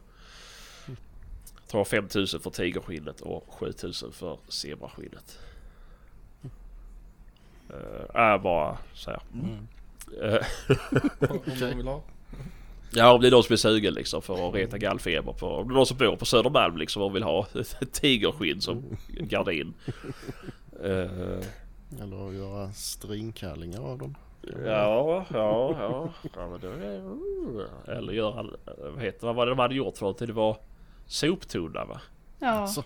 [0.88, 5.40] Jag tror 5000 för tigerskinnet och 7000 för zebraskinnet.
[7.74, 9.22] Uh, äh, bara så här.
[9.34, 9.68] Mm.
[10.22, 10.46] Eh,
[11.32, 12.02] Om de vill ha.
[12.94, 15.48] ja, om det är någon som är sugen liksom för att reta gallfeber på.
[15.48, 17.48] Om det är någon som bor på Södermalm liksom och vill ha
[17.82, 19.74] ett tigerskinn som gardin.
[20.84, 24.16] Eh, Eller att göra stringkallingar av dem.
[24.66, 26.10] Ja, ja, ja.
[26.36, 28.46] ja men det är, eller göra,
[28.94, 30.28] vad heter vad var det de hade gjort för någonting?
[30.28, 30.58] Det var
[31.06, 32.02] soptunna va?
[32.40, 32.84] Ja, Så.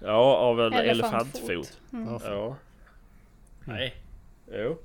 [0.00, 1.50] Ja, av en Elefantfot.
[1.50, 1.80] elefantfot.
[1.92, 2.18] Mm.
[2.24, 2.56] Ja.
[3.68, 3.94] Nej.
[4.52, 4.78] Jo.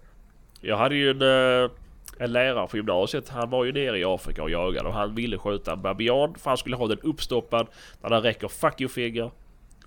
[0.62, 1.72] Jag hade ju en, eh,
[2.20, 3.30] en lärare på gymnasiet.
[3.30, 6.50] Han var ju nere i Afrika och jagade och han ville skjuta en babian för
[6.50, 7.68] han skulle ha den uppstoppad
[8.02, 9.32] där den räcker fuck you finger.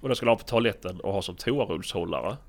[0.00, 2.36] Och den skulle ha på toaletten och ha som toarullshållare.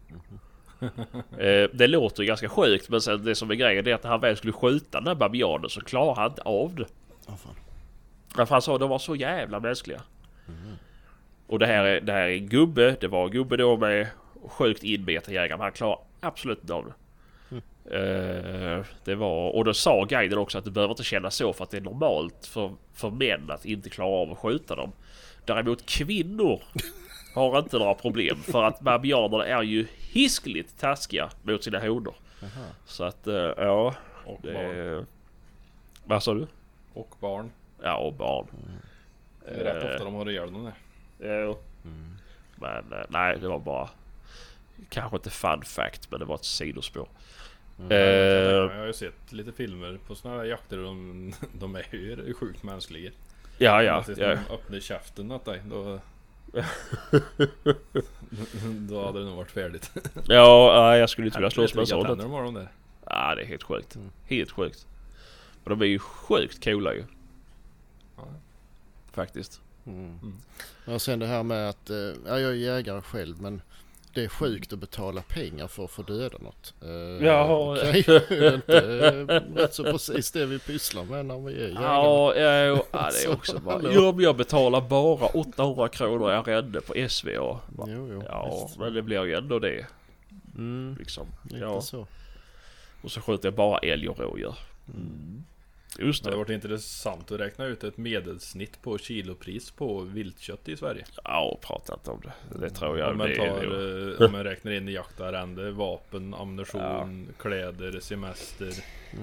[1.38, 4.10] Eh, det låter ju ganska sjukt men sen det som är grejen är att när
[4.10, 6.86] han väl skulle skjuta den här babianen så klarade han inte av det.
[7.28, 7.56] Ja, fan.
[8.36, 10.02] Därför han sa de var så jävla mänskliga.
[11.48, 12.96] Och det här, är, det här är en gubbe.
[13.00, 14.08] Det var en gubbe då med
[14.48, 15.58] sjukt inbeten jägare.
[15.58, 16.94] Men han klarar absolut inte av det.
[17.92, 21.64] Eh, det var, och då sa guiden också att det behöver inte kännas så för
[21.64, 24.92] att det är normalt för, för män att inte klara av att skjuta dem.
[25.46, 26.62] Däremot kvinnor
[27.36, 32.16] har inte några problem för att babianerna är ju hiskligt taskiga mot sina honor.
[32.86, 33.96] Så att eh, ja,
[34.26, 35.06] Och det barn.
[36.06, 36.48] Vad sa du?
[36.94, 37.52] Och barn.
[37.84, 38.48] Ja, och barn.
[39.46, 41.44] Det är rätt ofta de har ihjäl dem det.
[41.44, 41.58] Jo.
[42.56, 43.90] Men eh, nej, det var bara...
[44.90, 47.08] Kanske inte fun fact, men det var ett sidospår.
[47.90, 52.34] Jag Eh, har ju sett lite filmer på såna här jakter de, de är ju
[52.34, 53.12] sjukt mänskliga.
[53.58, 54.04] ja, Ja.
[54.04, 54.28] Tills ja.
[54.28, 55.62] de öppnar käften åt dig.
[55.66, 56.00] Då...
[58.90, 59.92] då hade det nog varit färdigt.
[60.28, 62.18] Ja, jag skulle inte vilja slåss med en sån.
[62.18, 62.72] de har de där.
[63.06, 63.98] Ja, det är helt sjukt.
[64.26, 64.88] Helt sjukt.
[65.64, 67.04] Och de är ju sjukt coola ju.
[68.18, 68.24] Ja.
[69.12, 69.62] Faktiskt.
[70.86, 73.62] Och sen det här med att, eh, ja, jag är jägare själv men
[74.18, 76.74] det är sjukt att betala pengar för att få döda något.
[76.82, 77.78] Eh, Jaha.
[77.82, 81.84] är det inte eh, rätt så precis det vi pysslar med när vi är jägare?
[81.84, 82.52] Ja, ja,
[82.92, 83.76] ja, det är också bara...
[83.76, 83.90] hallå.
[83.94, 87.60] Jo, men jag betalar bara 800 kronor i arrende på SVA.
[87.70, 88.80] Bara, Jo, jo, Ja, visst.
[88.80, 89.86] men det blir ju ändå det.
[90.56, 91.28] Mm, Liksom.
[91.62, 91.82] Ja.
[91.82, 92.08] så.
[93.02, 94.56] Och så skjuter jag bara älg och rådjur.
[96.00, 96.38] Just Det hade det.
[96.38, 101.06] varit intressant att räkna ut ett medelsnitt på kilopris på viltkött i Sverige.
[101.24, 102.60] Ja, prata inte om det.
[102.60, 104.14] Det tror jag Om man, det tar, nog.
[104.20, 108.74] eh, om man räknar in jaktarrende, vapen, ammunition, kläder, semester,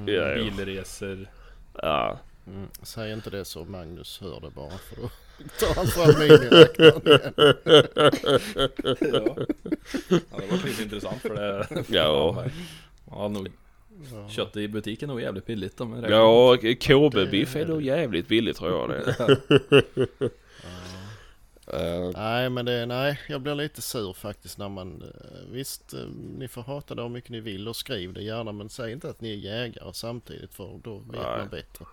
[0.07, 0.37] Ja, ja.
[0.57, 1.27] bilresor.
[1.83, 2.19] Ja.
[2.47, 2.69] Mm.
[2.83, 5.11] Säg inte det så Magnus hör det bara för då
[5.61, 7.33] tar han fram miniräknaren igen.
[9.01, 9.37] Ja.
[10.31, 11.67] ja, det var lite intressant för det.
[11.89, 12.45] Ja.
[13.11, 13.49] Ja, nog.
[14.29, 16.05] Köttet i butiken är nog jävligt billigt om.
[16.09, 19.39] Ja, KB-biff är nog jävligt billigt tror jag det.
[21.73, 26.01] Eh, Nej men det, nej jag blir lite sur faktiskt när man, eh, visst eh,
[26.39, 29.11] ni får hata det hur mycket ni vill och skriv det gärna men säg inte
[29.11, 31.39] att ni är jägare samtidigt för då vet Nej.
[31.39, 31.85] man bättre.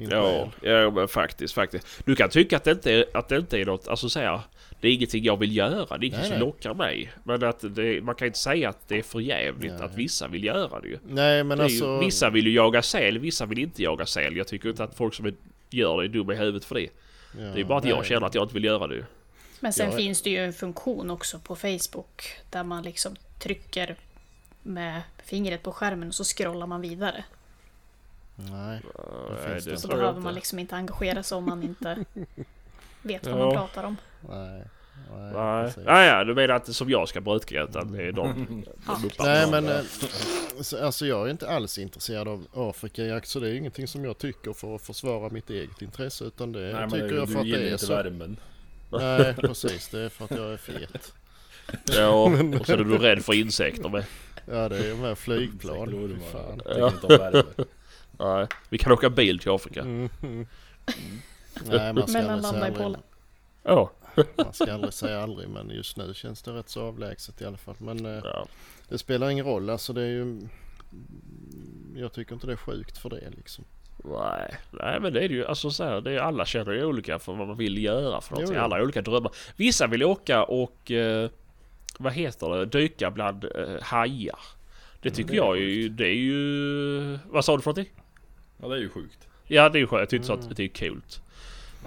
[0.00, 0.70] Min Ja, själ.
[0.70, 1.86] ja men faktiskt, faktiskt.
[2.04, 4.40] Du kan tycka att det inte är, att det inte är något, alltså så här,
[4.80, 7.10] det är ingenting jag vill göra, det är inget som lockar mig.
[7.24, 9.82] Men att det, man kan inte säga att det är för jävligt Nej.
[9.82, 10.98] att vissa vill göra det ju.
[11.08, 11.84] Nej men Det alltså.
[11.84, 14.36] ju vissa vill ju jaga säl, vissa vill inte jaga säl.
[14.36, 15.34] Jag tycker inte att folk som är,
[15.70, 16.80] gör det är dumma i huvudet för det.
[17.38, 18.06] ja, Det är bara att jag nej.
[18.08, 19.04] känner att jag inte vill göra det ju.
[19.60, 19.96] Men sen Ja.
[19.96, 23.96] finns det ju en funktion också på Facebook där man liksom trycker
[24.62, 27.24] med fingret på skärmen och så scrollar man vidare.
[28.50, 28.80] Nej.
[29.30, 29.76] Nej, finns det det.
[29.78, 30.20] Så jag behöver inte.
[30.24, 32.04] man liksom inte engagera sig om man inte
[33.02, 33.44] vet vad Ja.
[33.46, 33.96] man pratar om.
[34.28, 34.62] Nej.
[35.12, 38.46] Nej, Nej, ah, ja, du menar inte som jag ska bruka utan det är de,
[38.86, 39.50] de uppfattar Nej det.
[39.50, 39.82] men eh,
[40.60, 44.18] så- alltså jag är inte alls intresserad av Afrikajakt så det är ingenting som jag
[44.18, 47.40] tycker för att försvara mitt eget intresse utan det Nej, men tycker du, jag för
[47.40, 47.94] att gillar det är inte så.
[47.94, 48.36] värmen.
[48.90, 51.12] Nej precis det är för att jag är fet.
[51.96, 52.10] Ja,
[52.60, 54.04] och så är du rädd för insekter med.
[54.46, 56.18] Ja det är med flygplan.
[56.32, 56.60] Fan.
[57.08, 57.42] Värme.
[58.20, 59.80] Nej, vi kan åka bil till Afrika.
[59.80, 60.08] Mm.
[60.22, 60.46] mm.
[61.64, 62.74] Nej man ska landar i.
[62.74, 63.02] Polen.
[63.62, 63.90] Ja.
[64.36, 67.56] Man ska aldrig säga aldrig men just nu känns det rätt så avlägset i alla
[67.56, 67.74] fall.
[67.78, 68.46] Men eh, ja.
[68.88, 70.40] det spelar ingen roll alltså det är ju
[71.96, 73.64] jag tycker inte det är sjukt för det liksom.
[74.04, 75.46] Nej, nej men det är det ju.
[75.46, 78.32] Alltså så här, det är, alla känner ju olika för vad man vill göra för
[78.32, 78.54] någonting.
[78.54, 78.64] Jo, jo.
[78.64, 79.32] Alla har olika drömmar.
[79.56, 81.30] Vissa vill åka och, eh,
[81.98, 84.38] vad heter det, dyka bland eh, hajar.
[85.02, 87.18] Det tycker det är jag är ju, det är ju...
[87.26, 87.99] Vad sa du för någonting?
[88.62, 89.28] Ja det är ju sjukt.
[89.46, 90.00] Ja det är ju skönt.
[90.00, 91.20] Jag tyckte så att det är coolt.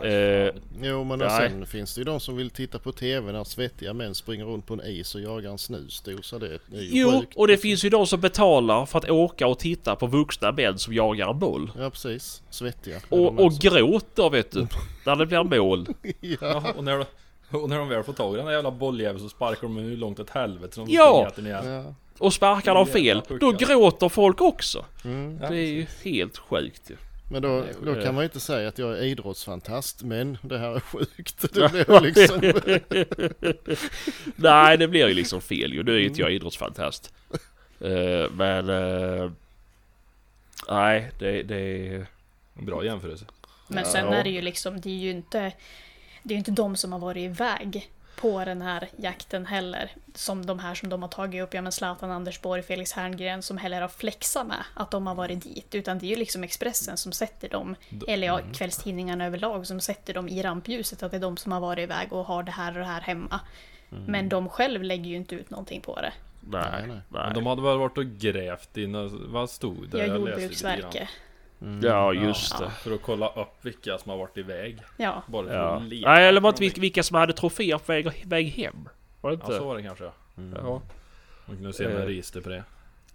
[0.02, 3.94] Eh, Jo men sen finns det ju de som vill titta på TV när svettiga
[3.94, 6.40] män springer runt på en is och jagar en snusdosa.
[6.40, 7.36] Det är ju jo, sjukt.
[7.36, 10.80] och det finns ju de som betalar för att åka och titta på vuxna män
[10.80, 11.72] som jagar en boll.
[11.78, 13.02] Ja precis, svettiga.
[13.10, 14.68] Och, och gråter vet du.
[15.06, 15.88] När det blir mål.
[16.02, 16.38] ja.
[16.42, 17.06] Ja, och, när,
[17.54, 19.98] och när de väl får tag i den där jävla bolljäveln så sparkar de hur
[19.98, 21.32] långt åt helvete som Ja.
[21.36, 21.68] den igen.
[21.68, 21.94] Ja.
[22.18, 24.86] Och sparkar de fel, då gråter folk också.
[25.06, 25.40] Mm.
[25.40, 26.96] Det är ju helt sjukt ju.
[27.32, 30.58] Men då, är- då kan man ju inte säga att jag är idrottsfantast men det
[30.58, 31.42] här är sjukt.
[31.54, 32.40] Det blir liksom...
[34.36, 35.84] Nej, det blir ju liksom fel ju.
[35.84, 37.14] Nu är ju inte jag idrottsfantast.
[37.80, 38.70] Eh, men...
[38.70, 39.32] eh,
[40.70, 41.96] nej, det, det...
[42.60, 43.26] En bra jämförelse.
[43.68, 44.14] Men sen Ja.
[44.14, 45.52] är det ju liksom, det är ju inte,
[46.24, 49.92] det är ju inte de som har varit iväg på den här jakten heller.
[50.16, 53.42] Som de här som de har tagit upp, ja men Zlatan Anders Borg, Felix Herngren,
[53.42, 55.76] som heller har flexat med att de har varit dit.
[55.76, 57.76] Utan det är ju liksom Expressen som sätter dem,
[58.08, 61.04] eller ja, kvällstidningarna överlag, som sätter dem i rampljuset.
[61.04, 63.02] Att det är de som har varit iväg och har det här och det här
[63.02, 63.40] hemma.
[63.90, 66.14] Men de själv lägger ju inte ut någonting på det.
[66.40, 67.02] Nej, Nej.
[67.10, 68.86] Men de hade väl varit och grävt i,
[69.28, 69.98] vad stod det?
[69.98, 71.10] Ja, Jag läste lite Jordbruksverket.
[71.64, 71.82] Grann.
[71.84, 72.72] Ja, just Ja, det.
[72.72, 74.78] För att kolla upp vilka som har varit iväg.
[74.98, 75.80] Ja, Bara Ja.
[76.06, 78.90] Nej, eller var det inte vilka som hade troféer på väg, väg hem?
[79.22, 79.58] Var det Ja, inte?
[79.58, 80.12] så var det kanske ja.
[80.56, 80.82] Ja.
[81.46, 82.06] Man kunde se med Eh.
[82.06, 82.64] register på det.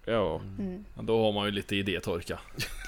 [0.04, 0.36] Ja.
[0.58, 0.84] mm.
[0.94, 2.38] Men då har man ju lite idétorka.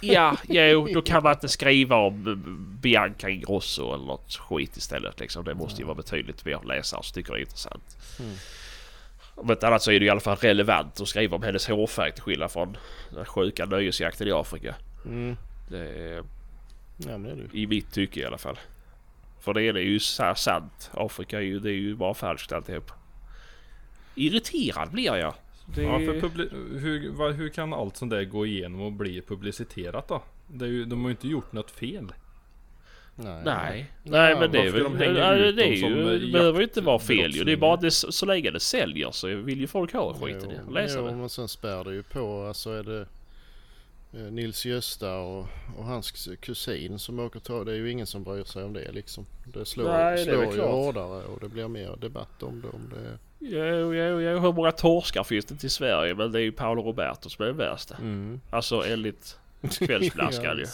[0.02, 2.42] Ja, jo, då kan man inte skriva om
[2.82, 5.44] Bianca Ingrosso eller något skit istället liksom.
[5.44, 7.96] Det måste ju vara betydligt mer läsare som tycker det är intressant.
[8.20, 8.34] Mm.
[9.34, 12.12] Om inte annat så är det i alla fall relevant att skriva om hennes hårfärg
[12.12, 12.76] till skillnad från
[13.14, 14.74] den sjuka nöjesjakten i Afrika.
[15.04, 15.36] Mm.
[15.70, 16.24] Det är,
[17.06, 17.58] Ja men det är det.
[17.58, 18.58] I mitt tycke i alla fall.
[19.40, 20.90] För det är det ju så här sant.
[20.94, 22.90] Afrika är ju, det är ju bara falskt alltihop.
[24.14, 25.34] Irriterad blir jag.
[25.74, 25.82] Det...
[25.82, 30.22] Ja, för hur, vad, hur kan allt sånt där gå igenom och bli publiciterat då?
[30.46, 32.12] Det är ju, de har ju inte gjort något fel.
[33.14, 33.42] Nej.
[33.44, 34.82] Nej, nej men det är väl...
[34.82, 37.44] de ut det, är ju, eh, det behöver ju inte vara fel ju.
[37.44, 40.52] Det är bara att det, så länge det säljer så vill ju folk ha skiten.
[40.66, 40.72] Jo.
[40.72, 41.16] Läsa jo, det.
[41.16, 42.44] men sen spär det ju på.
[42.48, 43.06] Alltså är det
[44.12, 45.46] eh, Nils Gösta och,
[45.78, 48.92] och hans kusin som åker ta Det är ju ingen som bryr sig om det
[48.92, 49.26] liksom.
[49.44, 50.70] Det slår, Nej, det är ju klart.
[50.70, 52.68] hårdare och det blir mer debatt om det.
[52.68, 54.38] Om det Jo, jo, jo.
[54.38, 56.14] Hur många torskar finns det till Sverige?
[56.14, 57.96] Men det är ju Paolo Roberto som är den värsta.
[57.96, 58.40] mm.
[58.50, 59.38] Alltså enligt
[59.78, 60.66] kvällsflaskan ju.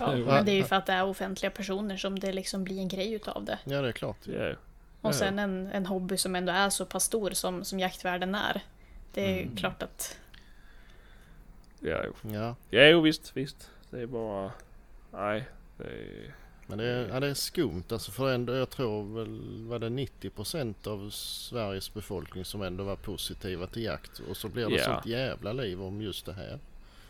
[0.00, 2.78] Ja, men det är ju för att det är offentliga personer som det liksom blir
[2.78, 3.58] en grej utav det.
[3.64, 4.16] Ja det är klart.
[4.26, 4.52] Ja.
[5.00, 8.60] Och sen en, en hobby som ändå är så pass stor som, som jaktvärlden är.
[9.14, 9.56] Det är ju Mm.
[9.56, 10.16] klart att...
[11.82, 12.30] Ja, jo.
[12.32, 12.54] Ja.
[12.70, 13.70] ja, jo visst, visst.
[13.90, 14.50] Det är bara...
[15.12, 16.34] Nej, det är...
[16.66, 19.88] Men det är, ja, det är skumt alltså för ändå, jag tror väl var det
[19.88, 24.84] 90% av Sveriges befolkning som ändå var positiva till jakt och så blir det Ja.
[24.84, 26.58] sånt jävla liv om just det här.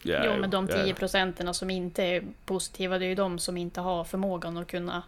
[0.02, 0.84] Ja, jo, men de ja.
[0.84, 4.66] 10 procenten som inte är positiva, det är ju de som inte har förmågan att
[4.68, 5.02] kunna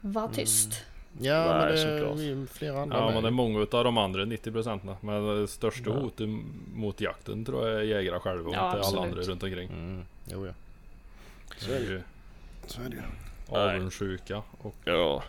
[0.00, 0.84] vara tyst.
[1.20, 3.14] Ja men det är ju flera andra Ja med.
[3.14, 4.94] men det är många utav de andra 90 procenten.
[5.00, 5.96] Men det största Ja.
[5.96, 6.28] hotet
[6.74, 9.68] mot jakten tror jag är jägare själva och Ja, inte alla andra runt omkring.
[9.68, 10.04] Mm.
[10.32, 10.52] Jo ja.
[11.68, 12.00] Det är ju
[12.66, 13.02] Så är det ju.
[13.48, 15.22] avundsjuka och Ja,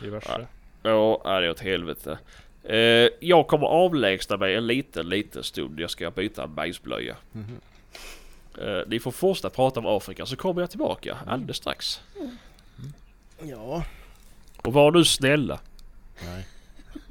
[0.00, 0.46] diverse.
[0.82, 2.18] ja, ja, det är åt helvete.
[2.64, 2.78] Eh,
[3.20, 5.80] jag kommer avlägsna mig en liten, liten stund.
[5.80, 7.16] Jag ska byta en bajsblöja.
[7.32, 7.60] Mhm.
[8.58, 12.00] Eh, ni får fortsätta prata om Afrika så kommer jag tillbaka alldeles strax.
[13.42, 13.84] Ja.
[14.62, 15.60] Och var nu snälla.
[16.24, 16.46] Nej.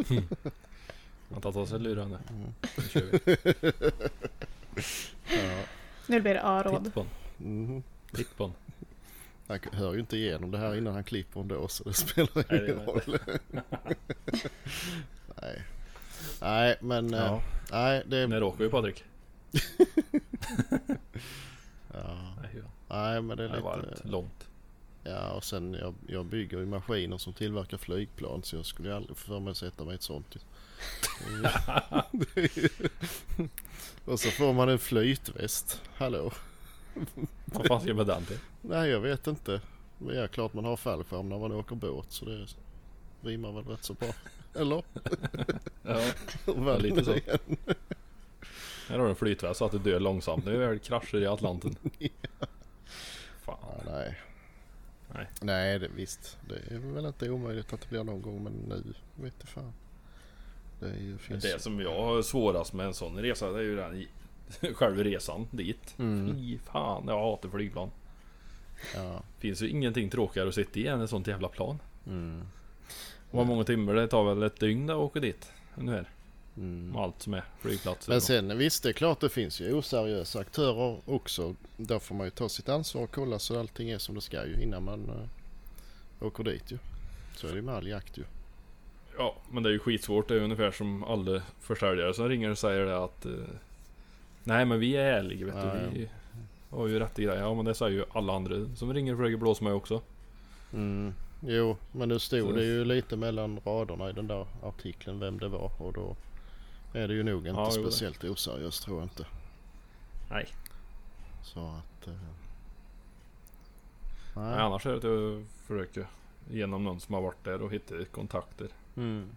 [1.29, 2.19] Man tar av sig lurarna.
[2.29, 2.53] Mm.
[2.77, 3.37] Nu kör vi.
[5.37, 5.63] Ja.
[6.07, 6.83] Nu blir det A-råd.
[6.83, 7.05] Titt på
[7.37, 7.63] den.
[7.63, 7.83] Mhm.
[8.37, 8.51] På.
[9.47, 12.45] Han hör ju inte igenom det här innan han klipper ändå så det spelar Nej,
[12.49, 13.01] det ingen roll.
[15.41, 15.63] Nej.
[16.41, 17.41] Nej men eh, Ja.
[17.71, 19.03] nej det När åker vi Patrik?
[21.93, 22.33] ja,
[22.89, 24.47] Nej, men det är Det är varmt, lite långt.
[25.03, 28.95] Ja och sen jag, jag bygger ju maskiner som tillverkar flygplan så jag skulle ju
[28.95, 30.31] aldrig få för mig att sätta mig i ett sånt.
[30.31, 30.39] Det
[34.11, 35.81] och så får man en flytväst.
[35.95, 36.31] Hallå?
[37.45, 38.39] Vad fan ska jag med den till?
[38.61, 39.61] Nej jag vet inte.
[39.97, 42.45] Men ja, klart man har fallskärm när man åker båt så det
[43.21, 44.09] rimmar väl rätt så bra.
[44.53, 44.83] Eller?
[45.83, 47.11] Ja, lite så.
[47.11, 47.39] det är.
[48.89, 50.45] här har du en flytväst så att du dör långsamt.
[50.45, 51.75] Det är väl krascher i Atlanten.
[53.45, 53.57] Fan.
[53.61, 54.17] Ja, nej.
[55.13, 55.27] Nej.
[55.41, 56.37] Nej, det, visst.
[56.49, 59.73] Det är väl inte omöjligt att det blir någon gång men nu vet fan.
[60.79, 61.43] Det är ju, finns...
[61.43, 64.05] Det som jag har svårast med en sån resa det är ju den
[64.75, 65.95] själva resan dit.
[65.99, 66.35] Mm.
[66.35, 67.91] Fy fan, jag hatar flygplan.
[68.95, 69.23] Ja.
[69.39, 71.79] Finns ju ingenting tråkigare att sitta i än ett sånt jävla plan.
[72.07, 72.41] Mm.
[73.31, 75.51] Vad många timmar det tar väl ett dygn att åka dit?
[75.75, 76.09] Ungefär.
[76.57, 76.95] Mm.
[76.95, 78.11] Allt som är flygplatser.
[78.11, 81.55] Men sen visst, det är klart det finns ju oseriösa aktörer också.
[81.77, 84.45] Där får man ju ta sitt ansvar och kolla så allting är som det ska
[84.45, 86.77] ju innan man uh, åker dit ju.
[87.35, 88.23] Så är det ju med all jakt ju.
[89.17, 90.27] Ja, men det är ju skitsvårt.
[90.27, 93.31] Det är ungefär som alla försäljare som ringer och säger det att eh,
[94.43, 95.99] Nej men vi är ärliga vet Ja, du.
[95.99, 96.09] Vi
[96.69, 97.35] har ju rätt i det.
[97.35, 100.01] Ja men det säger ju alla andra som ringer och försöker blåsa mig också.
[100.73, 101.13] Mm.
[101.47, 105.39] Jo, men nu stod Så- det ju lite mellan raderna i den där artikeln vem
[105.39, 106.15] det var och då
[106.93, 107.71] är det ju nog inte Ja, det.
[107.71, 109.25] speciellt oseriöst tror jag inte.
[110.29, 110.47] Nej.
[111.43, 112.07] Så att...
[112.07, 112.13] Uh,
[114.35, 114.59] Nej.
[114.59, 116.07] Annars är det att jag försöker
[116.49, 118.67] genom någon som har varit där och hitta kontakter.
[118.97, 119.29] Mm.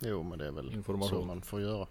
[0.00, 1.08] Jo men det är väl Information.
[1.08, 1.86] så man får göra.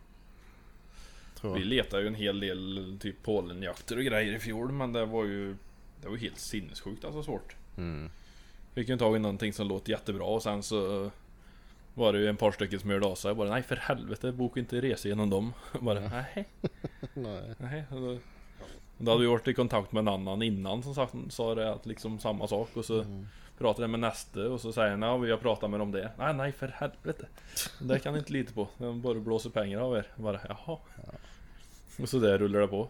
[1.36, 5.06] Tror Vi letade ju en hel del typ Polenjakter och grejer i fjol men det
[5.06, 5.56] var ju
[6.02, 7.56] Det var ju helt sinnessjukt alltså svårt.
[7.78, 8.10] Mm.
[8.74, 11.12] Fick ju tag i någonting som låter jättebra och sen så
[11.94, 13.30] Var det ju en par stycken som hörde av sig.
[13.30, 15.54] Jag bara nej för helvete boka inte resa genom dem.
[15.74, 16.48] Jag bara nej.
[17.14, 17.56] Nej.
[17.58, 17.84] nej.
[17.90, 18.18] Då,
[18.98, 21.86] då hade vi varit i kontakt med en annan innan som sagt, sa det att
[21.86, 23.28] liksom samma sak och så Mm.
[23.58, 26.12] pratade jag med nästa och så säger han ja vi har pratat med dem det.
[26.18, 27.28] Nej nej för helvete.
[27.82, 28.68] Det kan ni inte lita på.
[28.78, 30.08] De bara blåser pengar av er.
[30.16, 30.78] Jag bara jaha.
[32.02, 32.88] Och så där rullar det på.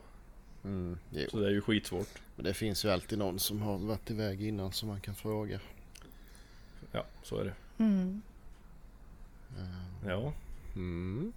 [0.64, 0.98] Mm.
[1.32, 2.08] Så det är ju skitsvårt.
[2.36, 5.60] Men det finns ju alltid någon som har varit iväg innan som man kan fråga.
[6.92, 7.54] Ja så är det.
[7.84, 8.22] Mm.
[10.06, 10.34] Ja.
[10.76, 11.34] Mm.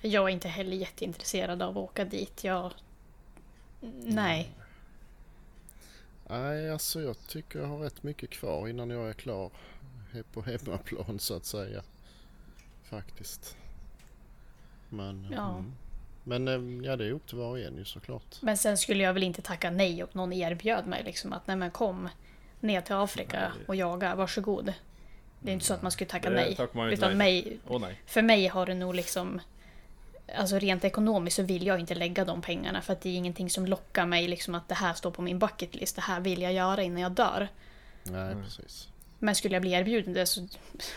[0.00, 2.44] Jag är inte heller jätteintresserad av att åka dit.
[2.44, 2.72] Jag...
[4.02, 4.54] Nej.
[6.28, 9.50] Nej, alltså jag tycker jag har rätt mycket kvar innan jag är klar
[10.32, 11.82] på hemmaplan så att säga.
[12.82, 13.56] Faktiskt.
[14.88, 15.50] Men, Ja.
[15.50, 15.72] mm.
[16.24, 18.36] Men eh, ja, det är upp till var och en ju såklart.
[18.42, 21.56] Men sen skulle jag väl inte tacka nej om någon erbjöd mig liksom att nej
[21.56, 22.08] men kom
[22.60, 23.64] ner till Afrika Nej.
[23.68, 24.72] och jaga, varsågod.
[25.40, 26.92] Det är inte så att man skulle tacka Det nej.
[26.92, 28.00] Utan nej mig, nej.
[28.06, 29.40] för mig har det nog liksom...
[30.36, 33.50] Alltså rent ekonomiskt så vill jag inte lägga de pengarna för att det är ingenting
[33.50, 35.96] som lockar mig liksom att det här står på min bucket list.
[35.96, 37.48] Det här vill jag göra innan jag dör.
[38.02, 38.44] Nej, Mm.
[38.44, 38.88] precis.
[39.18, 40.48] Men skulle jag bli erbjuden det så...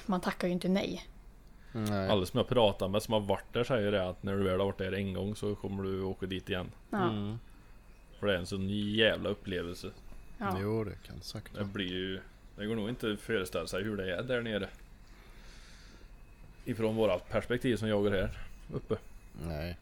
[0.06, 1.06] Man tackar ju inte nej.
[1.72, 2.10] Nej.
[2.10, 4.60] Alla som jag pratar med som har varit där säger det att när du väl
[4.60, 6.72] har varit där en gång så kommer du åka dit igen.
[6.90, 7.10] Ja.
[7.10, 7.40] Mm.
[8.20, 9.90] För det är en sån jävla upplevelse.
[10.38, 10.58] ja.
[10.62, 12.20] Jo, det kan säkert Det blir ju...
[12.62, 14.70] Det går nog inte att föreställa sig hur det är där nere.
[16.66, 18.38] Ifrån vårat perspektiv som jagar här
[18.74, 18.96] uppe.
[19.48, 19.78] Nej.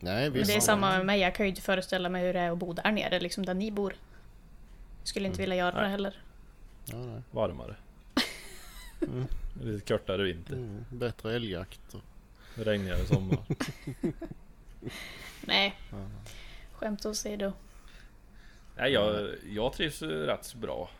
[0.00, 0.50] Nej, Men visst.
[0.50, 1.20] det är samma med mig.
[1.20, 3.54] Jag kan ju inte föreställa mig hur det är att bo där nere, liksom där
[3.54, 3.94] ni bor.
[5.04, 5.90] Skulle inte vilja göra det Nej.
[5.90, 6.18] heller.
[6.84, 7.22] Ja, nej.
[7.30, 7.74] Varmare.
[9.02, 9.24] Mm.
[9.62, 10.52] Lite kortare vinter.
[10.54, 10.84] Mm.
[10.90, 11.94] Bättre älgjakt.
[11.94, 12.00] och-
[12.54, 13.38] Regnigare sommar.
[15.40, 16.08] Nej, Ja.
[16.72, 17.52] skämt åsido.
[18.76, 20.90] Nej, jag, jag trivs ju rätt bra.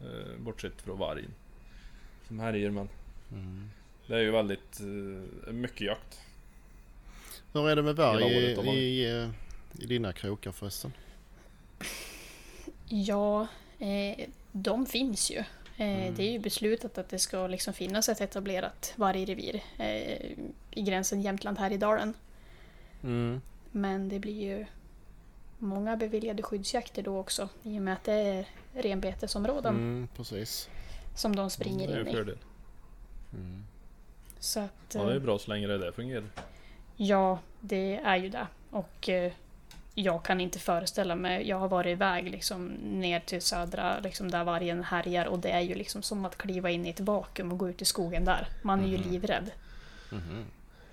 [0.00, 1.34] Eh, bortsett från vargen.
[2.28, 2.88] Som härjer men
[3.32, 3.70] Mm.
[4.06, 4.80] det är ju väldigt
[5.46, 6.20] eh, mycket jakt.
[7.52, 10.92] Hur är det med varg i, man- i, eh, i dina krokar förresten?
[12.88, 13.46] Ja,
[13.78, 15.36] eh, de finns ju.
[15.38, 15.44] Eh,
[15.76, 16.14] Mm.
[16.14, 20.30] Det är ju beslutat att det ska liksom finnas ett etablerat vargrevir eh,
[20.70, 22.14] i gränsen Jämtland-Härjedalen.
[23.02, 23.40] Mm.
[23.70, 24.66] Men det blir ju
[25.58, 30.68] många beviljade skyddsjakter då också i och med att det är renbetesområden Mm, precis.
[31.16, 32.34] som de springer det är ju in i.
[33.36, 33.64] Mm.
[34.38, 36.24] Så att, Ja, det är eh, bra så länge det där fungerar.
[36.96, 38.46] ja, det är ju det.
[38.70, 39.32] Och eh,
[39.94, 44.44] jag kan inte föreställa mig, jag har varit iväg liksom ner till södra, liksom där
[44.44, 47.58] vargen härjar och det är ju liksom som att kliva in i ett vakuum och
[47.58, 48.48] gå ut i skogen där.
[48.62, 49.10] Man är ju Mhm.
[49.10, 49.50] livrädd.
[50.12, 50.44] Mhm.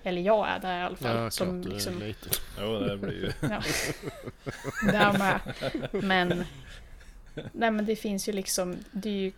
[0.02, 1.16] Eller jag är det i alla fall.
[1.16, 2.32] Ja, som klart är liksom, liten.
[2.60, 3.32] Jo, det blir ju...
[3.48, 3.62] ja.
[4.92, 5.40] Där med.
[6.04, 6.44] Men,
[7.52, 9.32] nej men det finns ju liksom, det är ju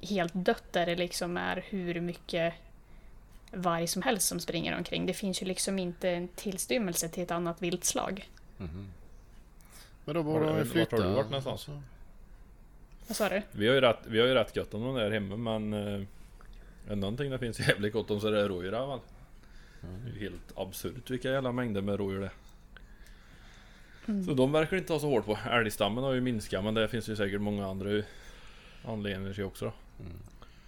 [0.00, 2.54] helt dött där det liksom är hur mycket
[3.52, 5.06] varg som helst som springer omkring.
[5.06, 8.28] Det finns ju liksom inte en tillstymmelse till ett annat viltslag.
[8.58, 8.88] Mhm.
[10.04, 10.96] Men då Var- borde de ju vart har flytta.
[10.96, 11.68] du varit någonstans?
[13.06, 13.42] Vad sa du?
[13.52, 15.72] Vi har ju rätt, vi har ju rätt gött om de där hemma men...
[15.72, 16.02] Eh,
[16.86, 19.00] är det någonting det finns jävligt gott om så är det rådjur i alla fall.
[20.04, 22.32] Det är ju helt absurt vilka jävla mängder med rådjur det är.
[24.06, 24.24] Mm.
[24.24, 25.38] Så de verkar inte ta så hårt på.
[25.50, 28.02] Älgstammen har ju minskat men det finns ju säkert många andra
[28.84, 29.72] anledningar till också då.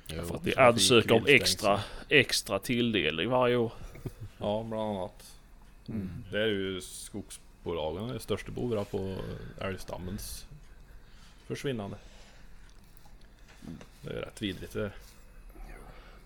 [0.06, 0.24] Jo.
[0.24, 3.72] För att de ansöker om extra, extra tilldelning varje år.
[4.38, 5.40] Ja, bland annat.
[5.88, 6.10] Mm.
[6.30, 9.16] Det är ju skogsbolagen är största bovar på
[9.60, 10.46] älgstammens
[11.46, 11.96] försvinnande.
[14.02, 14.94] Det är rätt vidrigt det där.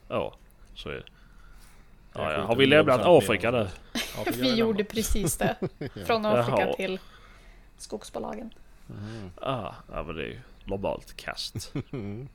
[0.09, 0.35] Ja,
[0.75, 1.05] så är det.
[2.31, 2.45] Ja, ja.
[2.47, 3.69] Har vi 100% lämnat Afrika nu?
[4.37, 5.57] Vi gjorde precis det.
[6.07, 6.99] Från Afrika till
[7.79, 8.55] skogsbolagen.
[8.87, 9.31] Mhm.
[9.37, 11.73] Ah, ja, men det är ju normalt kast.
[11.93, 12.29] Mm.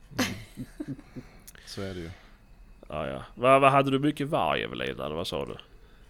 [1.66, 2.10] Så är det ju.
[2.88, 3.22] Ja, ja.
[3.34, 5.08] Vad, vad hade du mycket varg Evelina?
[5.08, 5.56] Vad sa du?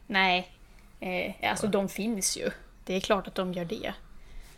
[0.07, 0.51] Nej,
[1.01, 2.51] eh, alltså de finns ju.
[2.85, 3.93] Det är klart att de gör det.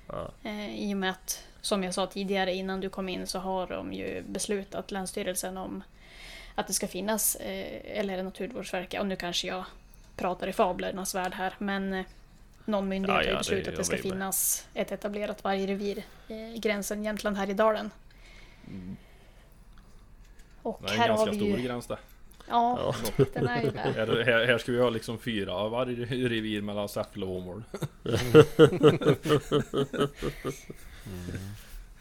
[0.07, 0.31] Ja.
[0.43, 3.67] Eh, I och med att, som jag sa tidigare innan du kom in, så har
[3.67, 5.83] de ju beslutat, Länsstyrelsen, om
[6.59, 9.65] att det ska finnas, eh, eller Naturvårdsverket, och nu kanske jag
[10.17, 12.05] pratar i fablernas värld här, men eh,
[12.65, 14.03] någon myndighet Ja, har ja, det beslutat att det ska med.
[14.03, 17.91] finnas ett etablerat vargrevir i gränsen Jämtland-Härjedalen.
[20.63, 21.65] Och Det är en här har ganska vi stor ju...
[21.67, 21.99] gräns det.
[22.49, 23.25] Ja, Ja.
[23.35, 23.79] den är ju det.
[23.81, 27.63] Här, här, här ska vi ha liksom fyra vargrevir mellan Säffle och Åmål.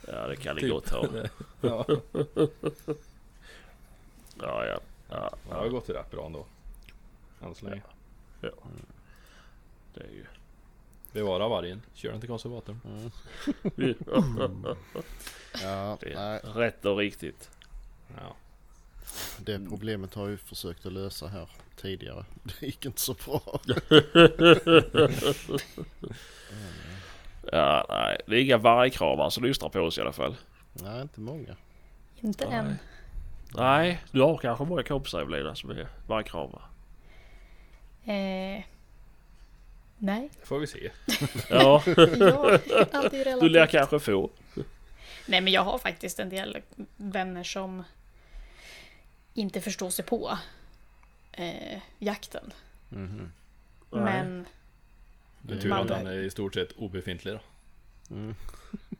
[0.07, 0.71] Ja, det kan det Typ.
[0.71, 1.07] gott ha.
[1.61, 1.85] Ja,
[4.41, 4.79] Ja, ja.
[5.09, 6.45] ja, det har gått rätt bra ändå.
[7.41, 7.81] Än så länge.
[8.41, 8.49] ja.
[9.93, 10.25] Det är ju...
[11.11, 12.79] Bevara vargen, kör den till konservatorn.
[15.63, 17.49] Ja, Det nej, är rätt och riktigt.
[18.17, 18.35] Ja.
[19.39, 22.25] det problemet har ju försökt att lösa här tidigare.
[22.43, 23.41] Det gick inte så bra.
[27.51, 28.21] Ja, nej.
[28.27, 30.35] Det är inga vargkramar som lyssnar på oss i alla fall.
[30.73, 31.55] Nej, inte många.
[32.21, 32.57] Inte Nej.
[32.57, 32.75] än.
[33.55, 36.61] Nej, du har kanske många kompisar Evelina som är vargkramare.
[38.05, 38.63] Eh,
[39.97, 40.29] nej.
[40.39, 40.91] Det får vi se.
[41.49, 41.83] Ja,
[42.19, 42.59] Ja,
[42.91, 43.71] allt är ju du lär relativt.
[43.71, 44.29] kanske få.
[45.27, 46.57] Nej men jag har faktiskt en del
[46.97, 47.83] vänner som
[49.33, 50.37] inte förstår sig på
[51.31, 52.53] eh, jakten.
[52.89, 53.31] Mhm.
[53.91, 54.01] Nej.
[54.03, 54.45] Men
[55.41, 57.39] Det är tur att den är i stort sett obefintlig då.
[58.15, 58.35] Mm.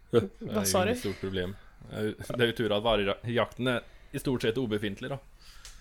[0.09, 0.91] Det är Vad sa ju du?
[0.91, 1.55] inget stort problem.
[1.89, 3.81] Det är ju- Det är ju tur att vargjakten är
[4.11, 5.19] i stort sett obefintlig då.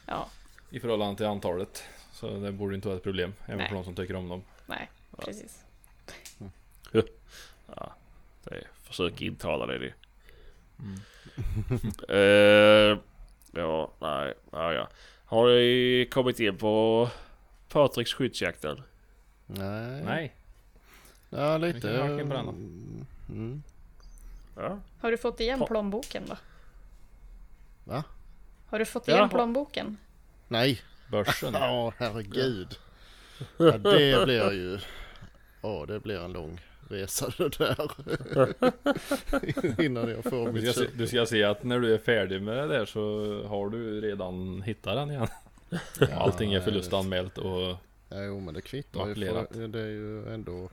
[0.07, 0.29] ja,
[0.71, 1.85] I förhållande till antalet.
[2.13, 3.35] Så det borde inte vara ett problem.
[3.47, 3.69] Även Nej.
[3.69, 4.43] för de som tycker om dem.
[4.67, 5.65] nej precis.
[7.77, 7.95] Ja,
[8.45, 9.79] det är, försök intala det.
[9.79, 9.93] det.
[10.79, 11.01] Mm.
[12.93, 12.99] Eh,
[13.53, 14.89] Ja, nej, ja, ja.
[15.25, 17.09] Har ni kommit in på
[17.69, 18.83] Patriks skyddsjakten?
[19.47, 20.03] Nej.
[20.05, 20.35] Nej.
[21.31, 21.97] Ja, lite.
[21.97, 22.55] då.
[23.29, 23.63] Mm.
[24.57, 24.79] Ja.
[25.01, 26.37] Har du fått igen plånboken då?
[27.85, 28.05] Va?
[28.67, 29.97] Har du fått Ja, igen har- plånboken?
[30.49, 30.81] Nej.
[31.11, 31.55] Börsen.
[31.61, 32.79] Ja, herregud.
[33.57, 34.79] Ja, det blir ju...
[35.63, 36.61] Ja, det blir en lång
[36.91, 37.91] resa det där.
[39.83, 40.99] Innan jag får Du mitt ska, se, köp.
[40.99, 43.01] du ska se att när du är färdig med det där så
[43.49, 45.29] har du redan hittat den igen.
[46.15, 47.77] Allting är förlustanmält och
[48.09, 49.15] Ja, jo, men det kvittar ju.
[49.15, 50.69] För det är ju ändå...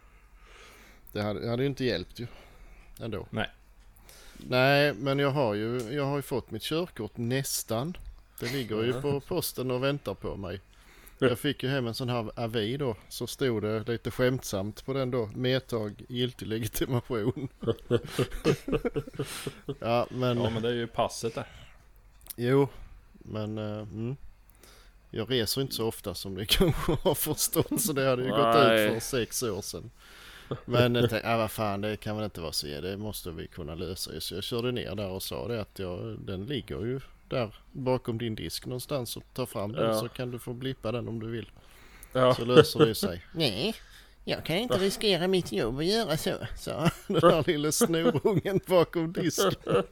[1.12, 2.28] Det hade, det hade ju inte hjälpt ju.
[3.02, 3.28] Ändå.
[3.30, 3.50] Nej.
[4.48, 7.98] Nej, men jag har ju, jag har ju fått mitt körkort nästan.
[8.40, 10.62] Det ligger ju på posten och väntar på mig.
[11.20, 12.96] Jag fick ju hem en sån här avi då.
[13.10, 15.30] Så stod det lite skämtsamt på den då.
[15.36, 17.48] Medtag giltig legitimation.
[19.80, 20.38] ja, men...
[20.38, 21.48] Ja men det är ju passet där.
[22.36, 22.68] Jo,
[23.14, 24.16] men eh, mm.
[25.10, 28.56] jag reser inte så ofta som ni kanske har förstått så det hade ju gått
[28.56, 28.86] Nej.
[28.86, 29.92] ut för sex år sedan.
[30.66, 33.48] Men jag tänkte, ah, vad fan det kan väl inte vara så, det måste vi
[33.48, 34.12] kunna lösa.
[34.20, 38.18] Så jag körde ner där och sa det att jag, den ligger ju där bakom
[38.18, 39.94] din disk någonstans och ta fram den Ja.
[40.00, 41.52] så kan du få blippa den om du vill.
[42.14, 42.36] Ja.
[42.36, 43.26] Så löser det sig.
[43.34, 43.76] Nej,
[44.26, 49.14] jag kan inte riskera mitt jobb och göra så, sa den där lille snorungen bakom
[49.14, 49.54] disken.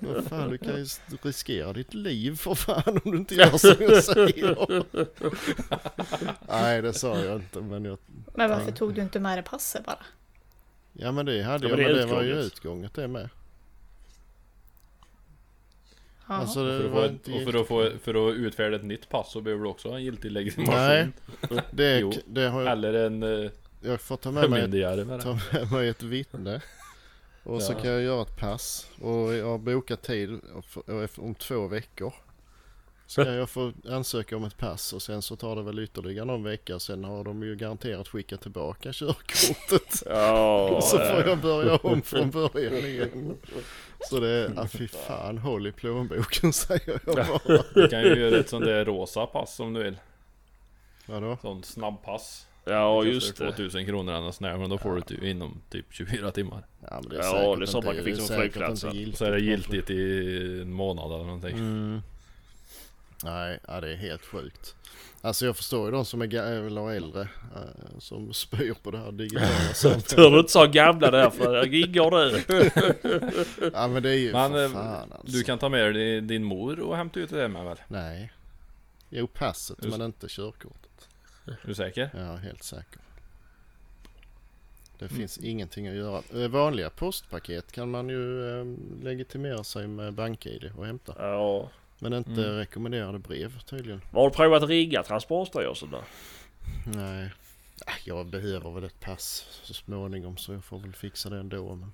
[0.00, 0.86] Vad fan, du kan ju
[1.22, 4.84] riskera ditt liv för fan om du inte gör som jag säger.
[6.48, 7.98] Nej, det sa jag inte, men jag...
[8.34, 9.98] Men varför tog du inte med dig passet bara?
[10.92, 13.28] Ja men det hade Ja, jag, men men det det, var ju utgånget det med.
[16.26, 19.08] Alltså Och det för, att få, och för, att få, för att utfärda ett nytt
[19.08, 20.74] pass så behöver du också ha en giltig legitimation.
[20.74, 21.08] Nej,
[21.70, 22.12] det, Jo.
[22.26, 23.50] det har jag, Eller en uh,
[23.80, 24.82] jag får ta med mig
[25.22, 26.60] ta med mig ett vittne.
[27.42, 27.78] Och så Ja.
[27.78, 28.90] kan jag göra ett pass.
[29.00, 30.40] Och jag har bokat tid
[31.16, 32.14] om två veckor.
[33.08, 36.42] Ska jag få ansöka om ett pass och sen så tar det väl ytterligare någon
[36.42, 36.78] vecka.
[36.78, 40.02] Sen har de ju garanterat skickat tillbaka körkortet.
[40.06, 43.36] Ja, Och så får jag börja om från början igen.
[44.10, 47.60] Så det är, ah, fy fan håll i plånboken säger jag bara.
[47.74, 49.96] Du kan ju göra ett sånt där rosa pass om du vill.
[51.06, 51.38] Vadå?
[51.42, 52.46] Sånt snabbpass.
[52.64, 53.52] ja just det.
[53.52, 56.66] 2000 kronor sån där, men då får du det ju inom typ 24 timmar.
[56.80, 58.42] Ja men det är Ja, säkert det är så man kan fixa det är på
[58.42, 59.12] säkert flygplatsen.
[59.16, 59.72] så är det giltigt.
[59.72, 61.56] giltigt i en månad eller någonting.
[61.58, 62.02] Mm.
[63.24, 64.74] Nej, ja, det är helt sjukt.
[65.20, 67.20] Alltså jag förstår ju de som är ga- eller äldre
[67.56, 70.16] eh, som spyr på det här digitala Tur samhället.
[70.16, 73.70] du inte sa gamla där för jag ingår det.
[73.74, 75.36] Ja men det är ju Men för eh, fan alltså.
[75.36, 77.80] du kan ta med dig din mor och hämta ut det med väl?
[77.88, 78.32] Nej.
[79.10, 81.08] Jo passet Just- men inte körkortet.
[81.46, 82.10] Är du säker?
[82.14, 83.00] Är helt säker.
[84.98, 86.22] Det finns ingenting att göra.
[86.34, 88.64] Eh, Vanliga postpaket kan man ju eh,
[89.02, 91.14] legitimera sig med bank-id och hämta.
[91.18, 91.70] Ja.
[91.98, 92.56] Men inte Mm.
[92.56, 94.00] rekommenderade brev tydligen.
[94.12, 96.00] Har du provat att ringa Transportstyrelsen då?
[96.86, 97.24] Nej.
[97.86, 101.74] Äh, Jag behöver väl ett pass så småningom så jag får väl fixa det ändå.
[101.74, 101.92] Men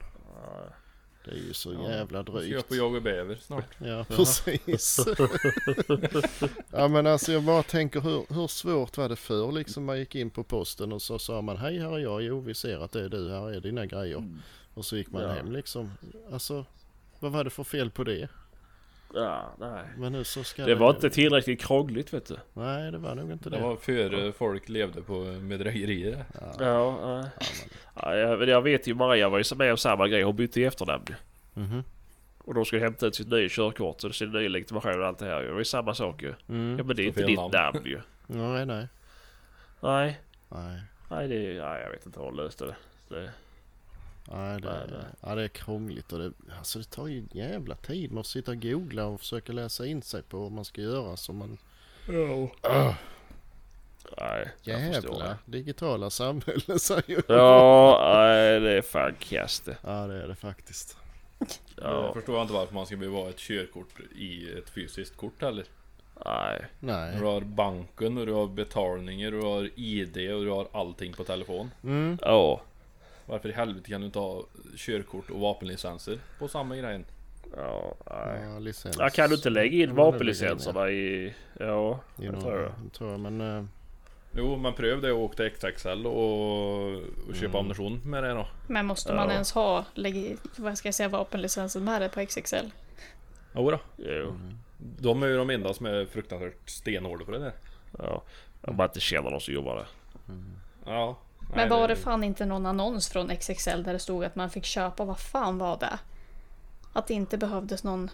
[1.25, 2.69] det är ju så Ja, jävla Jag ska drygt.
[2.69, 3.65] på jag och bäver snart.
[3.79, 4.99] Ja precis.
[6.71, 10.15] ja men alltså jag bara tänker hur, hur svårt var det förr liksom man gick
[10.15, 12.93] in på posten och så sa man hej här är jag, jo vi ser att
[12.93, 14.25] det är du, här är dina grejer.
[14.75, 15.29] Och så gick man Ja.
[15.33, 15.93] hem liksom.
[16.33, 16.65] Alltså
[17.21, 18.29] vad var det för fel på det?
[19.15, 19.85] Ja, nej.
[19.97, 22.37] Men nu så ska Det var inte tillräckligt krångligt vet du.
[22.53, 23.57] Nej det var nog inte det.
[23.57, 26.25] Det var före folk levde på bedrägerier.
[26.41, 26.65] Ja.
[26.65, 27.31] Ja, nej.
[27.95, 30.23] ja jag, jag vet ju Maria var ju med om samma grej.
[30.23, 31.15] Hon bytte efternamn ju.
[31.63, 31.85] Mhm.
[32.39, 35.27] Och de skulle hämta ut sitt nya körkort och sin nya legitimation och allt det
[35.27, 35.43] här.
[35.43, 36.29] Det var ju samma sak ju.
[36.29, 36.87] Ja Mm.
[36.87, 37.53] men det är inte ditt namn.
[37.53, 38.01] namn ju.
[38.27, 38.87] Nej nej.
[39.81, 40.21] Nej.
[40.49, 40.81] Nej.
[41.11, 42.75] Nej det är, nej, jag vet inte hur hon löste det.
[43.09, 43.31] det
[44.31, 45.05] Nej, det, Nej, nej.
[45.21, 48.27] Ja, det är krångligt och det, alltså det tar ju en jävla tid med att
[48.27, 51.59] sitta och googla och försöka läsa in sig på vad man ska göra så man...
[52.63, 52.95] ja.
[54.19, 55.37] Nej, jag förstår Jävla det.
[55.59, 57.39] digitala samhälle säger jag.
[57.39, 59.15] Ja, nej det är fan
[59.65, 59.77] det.
[59.83, 60.97] Ja det är det faktiskt.
[61.39, 65.43] Jag Ja, förstår inte varför man ska behöva ha ett körkort i ett fysiskt kort
[65.43, 65.65] heller.
[66.25, 66.67] nej.
[66.81, 67.17] Nej.
[67.19, 71.25] Du har banken och du har betalningar, du har ID och du har allting på
[71.25, 71.71] telefon.
[71.85, 72.19] Mm.
[72.23, 72.61] Ja.
[73.27, 74.45] Varför i helvete kan du inte ha
[74.77, 77.05] körkort och vapenlicenser på samma grejen?
[77.57, 78.43] Ja, nej.
[78.53, 78.97] Ja, licens.
[78.99, 81.35] Ja, kan du inte lägga in vapenlicenserna i...
[81.59, 82.71] Ja, det tror i jag.
[82.79, 83.21] någon- tror jag.
[83.21, 83.65] Men eh,
[84.37, 86.95] Jo, men pröv det och åk till XXL och,
[87.29, 87.57] och köpa Mm.
[87.57, 88.47] ammunition med det då.
[88.67, 89.33] Men måste man Ja.
[89.33, 92.67] ens ha legi- vad ska jag säga, vapenlicensen med det på XXL?
[93.55, 93.79] Jo.
[94.79, 97.53] De är ju de enda som är fruktansvärt stenhårda på det där.
[97.99, 98.23] Ja.
[98.63, 99.87] Om man inte känner någon som jobbar där.
[100.87, 101.19] Ja.
[101.55, 104.65] Men var det fan inte någon annons från XXL där det stod att man fick
[104.65, 105.99] köpa, vad fan var det?
[106.93, 108.11] Att det inte behövdes någon...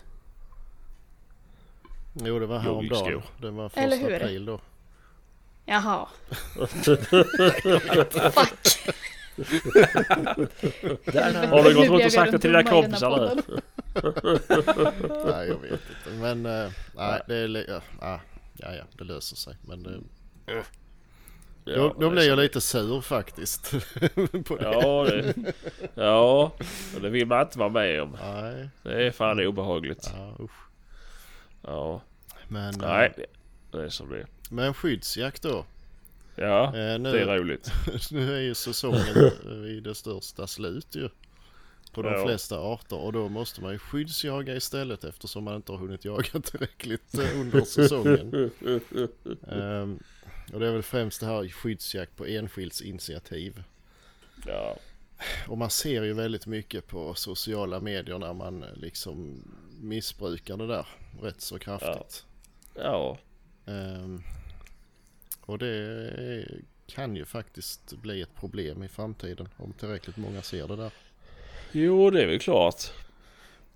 [2.15, 3.23] Jo, det var häromdagen.
[3.41, 4.15] Det var första Eller hur?
[4.17, 4.61] april då.
[5.65, 6.09] Jaha.
[6.57, 7.09] Fuck.
[11.51, 13.43] Har du gått runt och sagt det till dina kompisar nu?
[15.31, 16.11] Nej, jag vet inte.
[16.21, 17.49] Men eh, nej, det är...
[17.49, 18.19] li- Ja, ah,
[18.57, 19.57] ja, ja, det löser sig.
[19.63, 20.01] Men det,
[21.69, 23.71] Ja, då, då blir jag lite sur faktiskt.
[24.45, 24.63] på det.
[24.65, 25.35] Ja, det,
[25.95, 26.53] ja,
[26.95, 28.17] och det vill man inte vara med om.
[28.23, 30.11] Nej, Det är fan obehagligt.
[30.17, 30.69] ja, usch.
[31.63, 32.03] Ja,
[32.49, 33.15] Men, eh, nej,
[33.73, 35.65] det är som det men skyddsjakt då.
[36.37, 37.71] Ja, Eh, nu, det är roligt.
[38.11, 39.33] nu är ju säsongen
[39.67, 41.09] i det största slut ju.
[41.95, 42.27] På de Ja.
[42.27, 46.41] flesta arter och då måste man ju skyddsjaga istället eftersom man inte har hunnit jaga
[46.45, 48.51] tillräckligt eh, under säsongen.
[49.51, 49.99] Ehm,
[50.53, 53.63] och det är väl främst det här skyddsjakt på enskilds initiativ.
[54.47, 54.77] Ja,
[55.49, 59.45] Och man ser ju väldigt mycket på sociala medier när man eh, liksom
[59.81, 60.87] missbrukar det där
[61.23, 62.25] rätt så kraftigt.
[62.75, 63.19] ja,
[63.69, 64.23] Ehm,
[65.41, 66.49] och det
[66.87, 70.93] kan ju faktiskt bli ett problem i framtiden om tillräckligt många ser det där.
[71.73, 72.83] jo det är väl klart.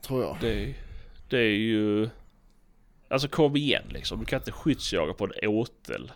[0.01, 0.37] Tror jag.
[0.41, 0.75] Det,
[1.29, 2.09] det är ju...
[3.09, 4.21] Alltså kom igen liksom.
[4.21, 6.13] Du kan inte skyddsjaga på en åtel.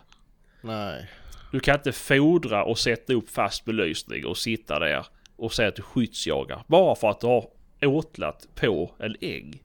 [0.67, 1.09] Nej,
[1.51, 5.75] Du kan inte fodra och sätta upp fast belysning och sitta där och säga att
[5.75, 6.63] du skyddsjagar.
[6.67, 7.49] Bara för att du har
[7.81, 9.63] åtlat på en ägg.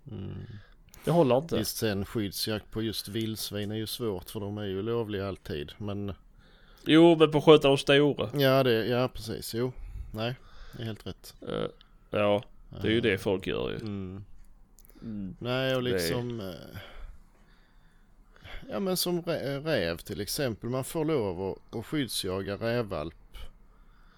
[1.05, 1.57] Det håller inte.
[1.59, 5.73] visst sen skyddsjakt på just vildsvin är ju svårt för de är ju lovliga alltid.
[5.79, 6.13] Men
[6.87, 8.29] Jo, men på sköta de stora.
[8.41, 9.55] ja, det, ja precis.
[9.55, 9.73] Jo,
[10.15, 10.35] nej,
[10.77, 11.35] det är helt rätt.
[11.49, 11.65] Eh,
[12.11, 12.43] ja,
[12.83, 13.77] det är ju det folk gör ju.
[13.77, 14.25] Mm.
[15.03, 15.37] Mm.
[15.39, 16.41] Nej, och Det liksom...
[16.41, 16.79] eh,
[18.71, 20.71] Ja men som rä- räv till exempel.
[20.71, 23.15] Man får lov att, skyddsjaga rävvalp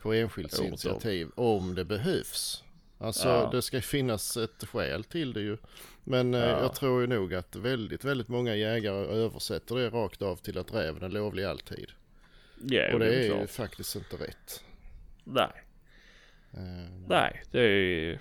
[0.02, 2.64] på enskilds Jo, initiativ om det behövs.
[2.98, 3.50] Alltså Ja.
[3.52, 5.56] det ska finnas ett skäl till det ju.
[6.04, 6.60] Men eh, Ja.
[6.62, 10.74] jag tror ju nog att väldigt, väldigt många jägare översätter det rakt av till att
[10.74, 11.90] räven är lovlig alltid.
[12.68, 13.50] Ja, och det är ju klart.
[13.50, 14.64] faktiskt inte rätt.
[15.24, 15.50] Nej,
[16.56, 18.20] Eh, nej, det är...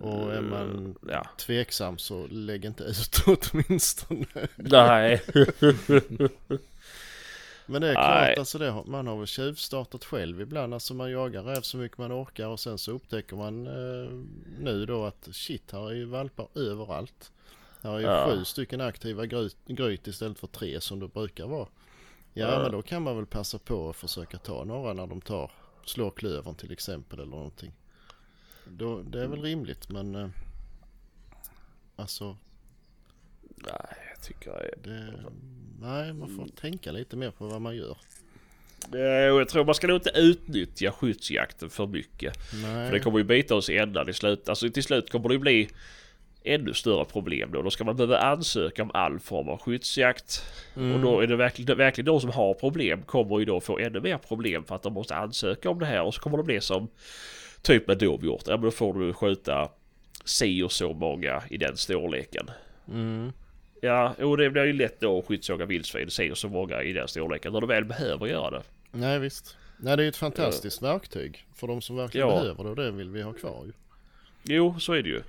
[0.00, 1.26] och är man Ja.
[1.38, 3.16] tveksam så lägg inte ut
[3.52, 4.26] åtminstone.
[4.56, 5.22] Nej.
[7.66, 8.34] Men det är Nej.
[8.34, 10.74] klart, alltså det, man har väl tjuvstartat själv ibland.
[10.74, 14.10] Alltså man jagar räv så mycket man orkar och sen så upptäcker man eh,
[14.58, 17.32] nu då att shit, här är ju valpar överallt.
[17.82, 18.26] Här är ju Ja.
[18.30, 21.66] sju stycken aktiva gryt, gryt istället för tre som det brukar vara.
[22.32, 22.62] Ja, Ja.
[22.62, 25.50] men då kan man väl passa på att försöka ta några när de tar,
[25.84, 27.72] slår klövern till exempel eller någonting.
[28.64, 30.28] Då, det är väl rimligt men eh,
[31.96, 32.36] alltså
[33.56, 34.74] Nej, jag tycker är...
[34.82, 35.12] det,
[35.80, 37.96] nej man får tänka lite mer på vad man gör.
[38.92, 42.36] Jag tror man ska nog inte utnyttja skyddsjakten för mycket.
[42.62, 42.86] Nej.
[42.86, 44.48] För det kommer ju bita oss i ändan i slut.
[44.48, 45.68] Alltså till slut kommer det ju bli
[46.44, 47.62] ännu större problem då.
[47.62, 50.42] Då ska man behöva ansöka om all form av skyddsjakt.
[50.74, 54.00] Och då är det verkligen, verkligen de som har problem kommer ju då få ännu
[54.00, 56.02] mer problem för att de måste ansöka om det här.
[56.02, 56.88] Och så kommer det bli som
[57.64, 58.42] typ med dovhjort.
[58.46, 59.68] Ja men då får du skjuta
[60.24, 62.50] si och så många i den storleken.
[62.88, 63.32] Mm.
[63.80, 66.92] Ja, och det blir ju lätt då att skyddsjaga vildsvin si och så många i
[66.92, 67.52] den storleken.
[67.52, 68.62] När du väl behöver göra det.
[68.92, 69.56] Nej visst.
[69.78, 71.46] Nej det är ju ett fantastiskt verktyg.
[71.54, 72.34] För de som verkligen Ja.
[72.40, 73.72] behöver det och det vill vi ha kvar ju.
[74.42, 75.22] Jo, så är det ju.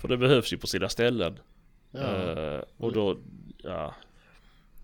[0.00, 1.38] För det behövs ju på sina ställen.
[1.90, 2.00] Ja.
[2.00, 3.16] Eh, och då,
[3.62, 3.94] ja.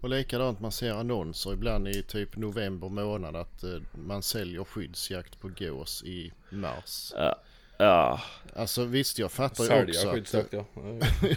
[0.02, 5.40] Och likadant man ser annonser ibland i typ november månad att eh, man säljer skyddsjakt
[5.40, 7.12] på gås i mars.
[7.16, 7.38] Ja.
[7.78, 8.20] Ja.
[8.56, 10.64] Alltså visst jag fattar ju Sälja också att, skyddsjakt ja.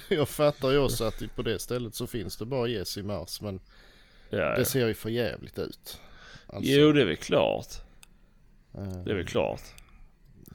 [0.15, 3.41] jag fattar ju också att på det stället så finns det bara gäss i mars
[3.41, 3.59] men
[4.29, 4.55] ja, ja.
[4.55, 5.99] det ser ju för jävligt ut.
[6.47, 7.67] Alltså, Jo, det är väl klart.
[8.73, 9.61] eh, Det är väl klart.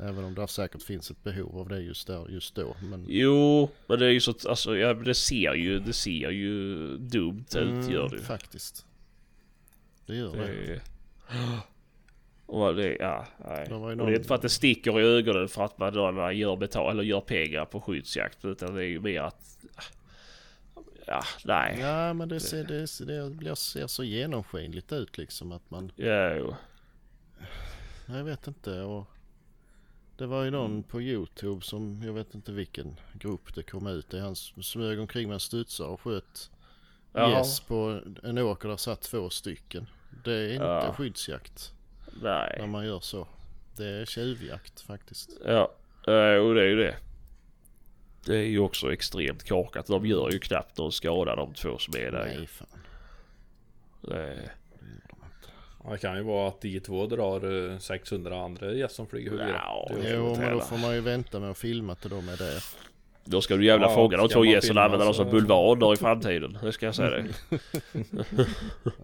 [0.03, 2.77] Även om det säkert finns ett behov av det just där just då.
[2.83, 6.31] Men Jo, men det är ju så att, alltså, ja, det ser ju, det ser
[6.31, 8.19] ju dumt ut, gör det.
[8.19, 8.87] Faktiskt.
[10.07, 10.47] Det gör det.
[10.67, 10.81] Det.
[12.47, 13.65] Och det, ja, nej.
[13.69, 16.33] Det någon- det är inte för att det sticker i ögonen för att man då
[16.33, 18.45] gör, betal, eller gör pengar på skyddsjakt.
[18.45, 19.59] Utan det är ju mer att...
[21.07, 21.79] Ja, nej.
[21.81, 25.93] Ja men det ser, det, ser- det blir, ser så genomskinligt ut liksom att man,
[25.97, 26.55] Ja, jo.
[28.07, 29.07] jag vet inte och
[30.21, 34.15] det var ju någon på Youtube som, jag vet inte vilken grupp det kom ut
[34.15, 34.19] i.
[34.21, 36.51] Han smög omkring med en studsare och sköt
[37.15, 39.87] gäss på en åker där satt två stycken.
[40.25, 40.95] Det är inte Ja.
[40.97, 41.73] skyddsjakt
[42.23, 42.69] när Nej.
[42.69, 43.29] man gör så.
[43.77, 45.31] Det är tjuvjakt faktiskt.
[45.47, 45.73] Ja,
[46.07, 46.97] eh, och det är ju det.
[48.25, 49.87] Det är ju också extremt kakat.
[49.87, 52.25] De gör ju knappt någon skada de två som är där.
[52.37, 52.69] Nej fan.
[54.01, 54.51] Det,
[55.89, 59.49] Det kan ju vara att de två drar eh, 600 andra gäss som flyger högre.
[59.49, 61.95] Ja, Det är ju det Jo men då får man ju vänta med att filma
[61.95, 62.65] till de är där.
[63.25, 65.97] Då ska du jävla Ja, fånga de två gässen och använda dem som bulvaner i
[65.97, 66.59] framtiden.
[66.63, 67.25] Det ska jag säga dig.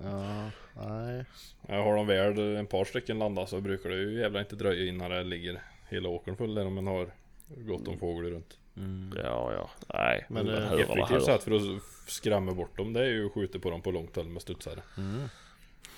[0.02, 0.50] Ja,
[0.86, 1.24] nej.
[1.68, 4.84] Ja, har de väl en par stycken landat så brukar det ju jävla inte dröja
[4.84, 7.10] innan det ligger hela åkern full där om man har
[7.48, 8.58] gott om fåglar runt.
[9.16, 9.70] Ja, ja.
[9.94, 10.26] Nej.
[10.28, 13.58] Men, Men eh, Effektivt sätt för att skrämma bort dem det är ju att skjuta
[13.58, 14.80] på dem på långt håll med studsare.
[14.96, 15.28] Mm.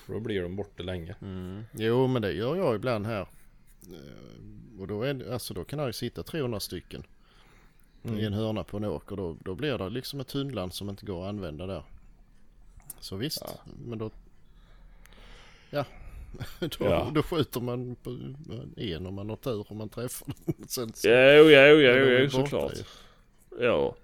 [0.08, 1.14] För då blir de borta länge.
[1.22, 1.62] Mm.
[1.72, 3.20] Jo men det gör jag ibland här.
[3.20, 7.02] Eh, Och då, är, alltså, då kan det ju sitta 300 stycken
[8.18, 9.16] i en hörna på en åker.
[9.16, 11.82] Då, då blir det liksom ett hundland som inte går att använda där.
[13.00, 13.44] Så visst,
[13.86, 14.10] men då...
[15.70, 15.84] Ja,
[16.60, 17.10] då, Ja.
[17.14, 18.10] då skjuter man på
[18.76, 20.54] en om man har tur om man träffar den.
[20.68, 22.72] Sen så, Jo, jo, jo, jo, såklart.
[23.60, 23.94] Ja.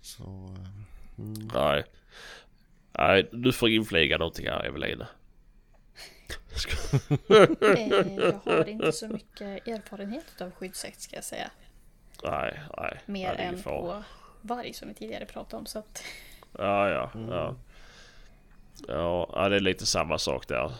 [0.00, 1.50] Så, eh, mm.
[1.54, 1.84] Nej.
[2.98, 5.08] Nej, du får infliga någonting här Evelina.
[7.28, 11.50] Eh, jag har inte så mycket erfarenhet av skyddsjakt ska jag säga.
[12.24, 13.00] Nej, nej.
[13.06, 14.02] Mer nej, än på
[14.40, 15.66] varg som vi tidigare pratade om.
[15.66, 16.02] Så att,
[16.58, 17.56] Ja, ja, ja.
[18.88, 20.72] Ja, ja, det är lite samma sak där.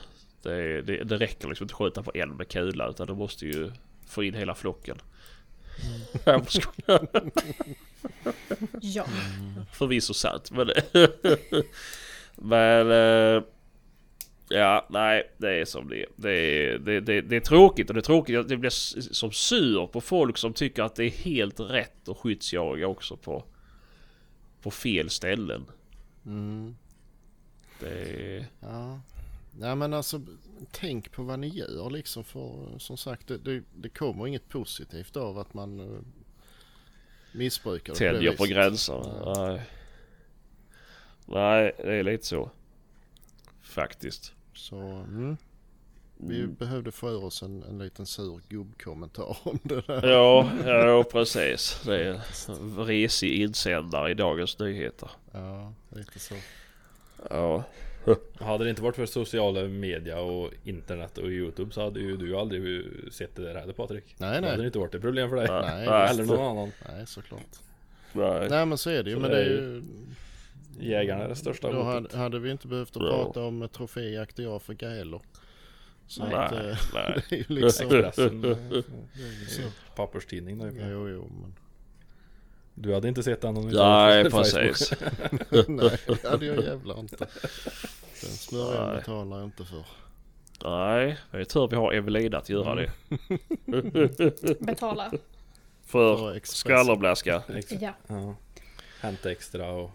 [0.43, 3.47] Det, det, det räcker liksom inte att skjuta på en med kula utan du måste
[3.47, 3.73] ju
[4.07, 4.99] få in hela flocken.
[6.47, 7.09] Skojar.
[8.81, 9.05] ja,
[9.73, 10.71] Förvisso sant men...
[12.35, 13.45] men...
[14.51, 16.07] eh, Ja, nej, det är som det är.
[16.17, 18.71] Det är, det, det, det är tråkigt och det är tråkigt att det blir
[19.13, 23.45] som sur på folk som tycker att det är helt rätt att skyddsjaga också på,
[24.63, 25.67] på fel ställen.
[26.27, 26.77] Mm.
[27.81, 28.47] Det är...
[28.61, 29.01] Ja.
[29.61, 30.21] Nej men alltså
[30.71, 35.17] tänk på vad ni gör liksom för som sagt det, det, det kommer inget positivt
[35.17, 36.01] av att man uh,
[37.33, 39.03] missbrukar det Tänjer på gränser.
[39.37, 39.63] Nej.
[41.27, 42.51] Nej, det är lite så.
[43.63, 44.35] Faktiskt.
[44.59, 45.37] Så mm.
[46.17, 46.55] vi Mm.
[46.55, 50.09] behövde få ur oss en, en liten sur gubbkommentar om det där.
[50.09, 51.83] Ja, ja precis.
[51.87, 55.11] Det är en resig insändare i Dagens Nyheter.
[55.33, 56.35] Ja, lite så.
[57.31, 57.65] Ja.
[58.41, 62.37] Hade det inte varit för sociala media och internet och youtube så hade ju du
[62.37, 64.05] aldrig sett det där heller Patrik.
[64.19, 64.51] Nej, Det nej.
[64.51, 65.47] hade inte varit ett problem för dig.
[65.51, 66.11] Nej, Nej.
[66.11, 66.73] Eller någon annan.
[66.89, 67.41] Nej, såklart.
[68.13, 68.47] Nej.
[68.51, 69.17] Nej men så är det ju.
[69.17, 69.83] Så Men det det är är ju- ju...
[70.81, 72.13] Jägarna är det största Då hotet.
[72.13, 73.09] hade, hade vi inte behövt att Ja.
[73.25, 75.21] prata om troféjakt i Afrika heller.
[76.07, 77.23] Så att, Nej, eh, nej.
[77.31, 77.89] det är ju liksom...
[79.97, 80.67] Papperstidning då.
[80.67, 81.55] Jo, jo, men...
[82.75, 84.93] Du hade inte sett den om du inte Nej, precis.
[85.69, 87.17] Nej, det hade jag jävlar inte.
[88.21, 89.85] Den smörjan betalar jag inte för.
[90.65, 92.91] Nej, det är tur vi har Evelina att göra det.
[94.61, 95.11] betala.
[95.87, 96.37] För För
[97.81, 97.93] Ja.
[98.07, 98.35] Ja.
[99.01, 99.91] Hämta extra och...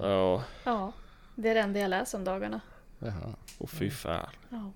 [0.00, 0.92] Ja, ja,
[1.34, 2.60] det är det enda jag läser om dagarna.
[2.98, 3.34] Jaha.
[3.58, 4.26] och fy fan.
[4.48, 4.72] Ja.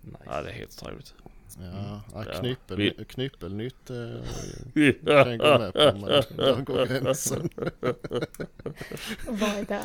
[0.00, 0.18] Nice.
[0.26, 1.14] Ja, det är helt otroligt.
[1.58, 2.38] Ja, ja Ja.
[2.40, 3.96] knyppel, Vi- knyppelnytt eh,
[5.06, 7.48] kan jag gå med på men där går gränsen.
[9.28, 9.82] Vad är det?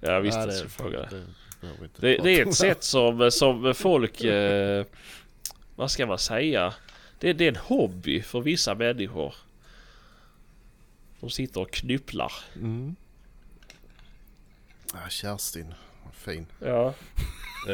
[0.00, 1.08] Ja, visst Ja, det det, är fråga.
[1.10, 1.24] det,
[2.00, 4.24] Det, prata det är ett sätt som, som folk...
[4.24, 4.84] Eh,
[5.76, 6.74] vad ska man säga?
[7.18, 9.34] Det, det är en hobby för vissa människor.
[11.22, 12.32] De sitter och knypplar.
[12.54, 12.96] Mm.
[14.92, 15.74] Ja, Kerstin,
[16.04, 16.46] vad fin.
[16.60, 16.94] Ja.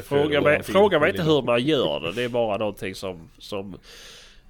[0.05, 2.13] Fråga mig, fråga mig inte hur man gör det.
[2.13, 3.79] Det är bara någonting som, som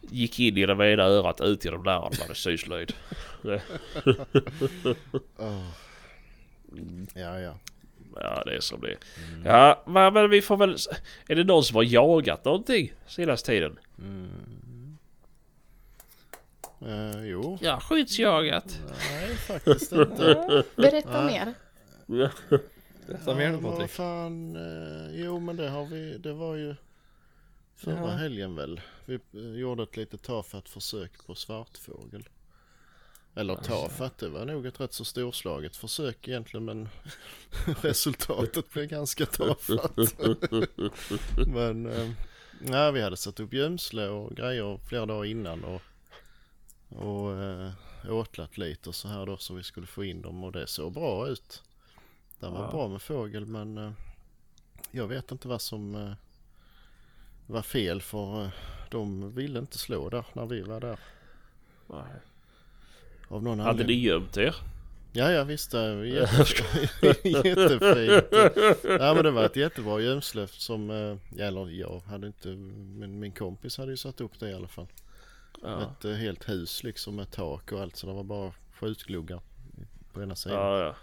[0.01, 2.25] gick in genom ena örat ut genom det andra.
[2.27, 2.93] Det är syslöjd.
[5.37, 5.71] Åh.
[7.15, 7.55] Ja, ja.
[8.15, 8.99] Ja, det är som det är.
[9.45, 10.77] Ja, men, vi får väl...
[11.29, 13.79] Är det någon som har jagat någonting senaste tiden?
[16.87, 18.79] Eh, jo, Ja, skyddsjagat.
[19.11, 20.65] nej faktiskt inte.
[20.77, 21.55] Berätta mer.
[23.07, 23.79] Berätta mer nu Patrik.
[23.81, 26.75] vad fan, eh, jo men det har vi, det var ju
[27.77, 28.07] förra Ja.
[28.07, 28.81] helgen väl.
[29.05, 32.29] Vi eh, gjorde ett lite tafatt försök på svartfågel.
[33.35, 36.89] Eller tafatt, det var nog ett rätt så storslaget försök egentligen men
[37.83, 39.97] resultatet blev ganska tafatt.
[41.55, 42.11] men eh,
[42.61, 45.83] nej, vi hade satt upp gömsle och grejer flera dagar innan och,
[46.89, 47.71] och eh,
[48.09, 50.93] åtlat lite och så här då så vi skulle få in dem och det såg
[50.93, 51.63] bra ut.
[52.41, 52.71] Det var Ja.
[52.71, 53.91] bra med fågel men eh,
[54.91, 56.13] jag vet inte vad som eh,
[57.47, 58.51] var fel för eh,
[58.91, 60.99] de ville inte slå där när vi var där.
[63.29, 64.55] Av någon Hade ni gömt er?
[65.13, 65.71] Ja, ja visst.
[65.71, 68.25] Det jätte, jättefint.
[69.01, 71.17] Ja, men det var ett jättebra gömsle som, eh,
[71.47, 74.87] eller jag hade inte, men min kompis hade ju satt upp det i alla fall.
[75.63, 75.83] Ja.
[75.83, 79.41] Ett eh, helt hus liksom med tak och allt så det var bara skjutgluggar
[80.13, 80.59] på ena sidan.
[80.59, 80.95] Ja, ja.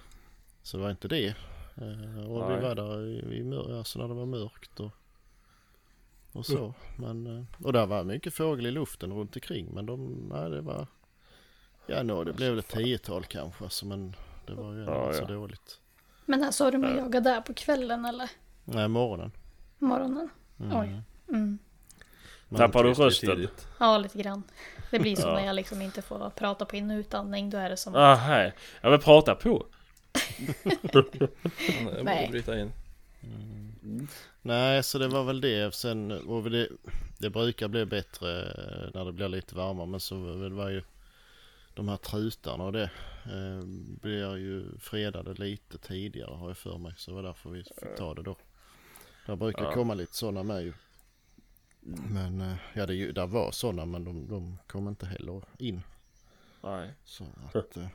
[0.63, 1.27] Så det var inte det.
[1.75, 2.55] Eh, och Nej.
[2.57, 4.91] vi var där i, i mör- alltså när det var mörkt och,
[6.31, 6.73] och så.
[6.97, 10.61] Men, eh, och där var mycket fågel i luften runt omkring men de, nej det
[10.61, 10.87] var
[11.87, 14.15] Ja, nå, det blev väl ett tiotal kanske, alltså, men
[14.47, 15.27] det var ju Ja, inte ja.
[15.27, 15.79] så dåligt.
[16.25, 18.31] Men alltså har du med jaga där på kvällen eller
[18.65, 19.31] Nej, morgonen.
[19.79, 20.29] morgonen?
[20.59, 20.77] Mm.
[20.79, 21.01] Oj.
[21.29, 21.57] Mm.
[22.57, 23.47] Tappar du rösten?
[23.79, 24.43] Ja, lite grann.
[24.91, 25.33] Det blir så Ja.
[25.35, 27.49] när jag liksom inte får prata på in och utandning.
[27.49, 27.95] Då är det som...
[27.95, 28.53] Ah, hej.
[28.81, 29.65] Ja men prata på.
[30.81, 31.27] Jag borde
[32.03, 32.27] Nej.
[32.31, 32.71] bryta in.
[34.41, 35.75] Nej, så det var väl det.
[35.75, 36.69] Sen, och det,
[37.19, 38.27] det brukar bli bättre
[38.93, 39.87] när det blir lite varmare.
[39.87, 40.83] Men så det var ju
[41.73, 42.83] de här trutarna och det
[43.25, 43.63] eh,
[44.01, 46.93] blir ju fredade lite tidigare har jag för mig.
[46.97, 48.35] Så det var därför vi fick ta det då.
[49.25, 49.71] Det brukar Ja.
[49.71, 50.73] komma lite sådana med ju.
[52.13, 55.81] Men eh, ja, det, ju- där var sådana men de, de kom inte heller in.
[56.63, 56.93] Nej.
[57.03, 57.77] Så att...
[57.77, 57.87] Eh,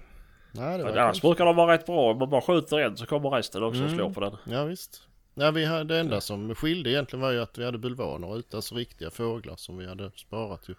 [0.53, 2.11] nej, det var Men annars brukar de vara rätt bra.
[2.13, 3.99] Om man bara skjuter en så kommer resten också och Mm.
[3.99, 4.37] slår på den.
[4.45, 5.03] Ja visst.
[5.35, 8.57] Ja, vi hade, det enda som skilde egentligen var ju att vi hade bulvaner ute,
[8.57, 10.75] alltså riktiga fåglar som vi hade sparat ju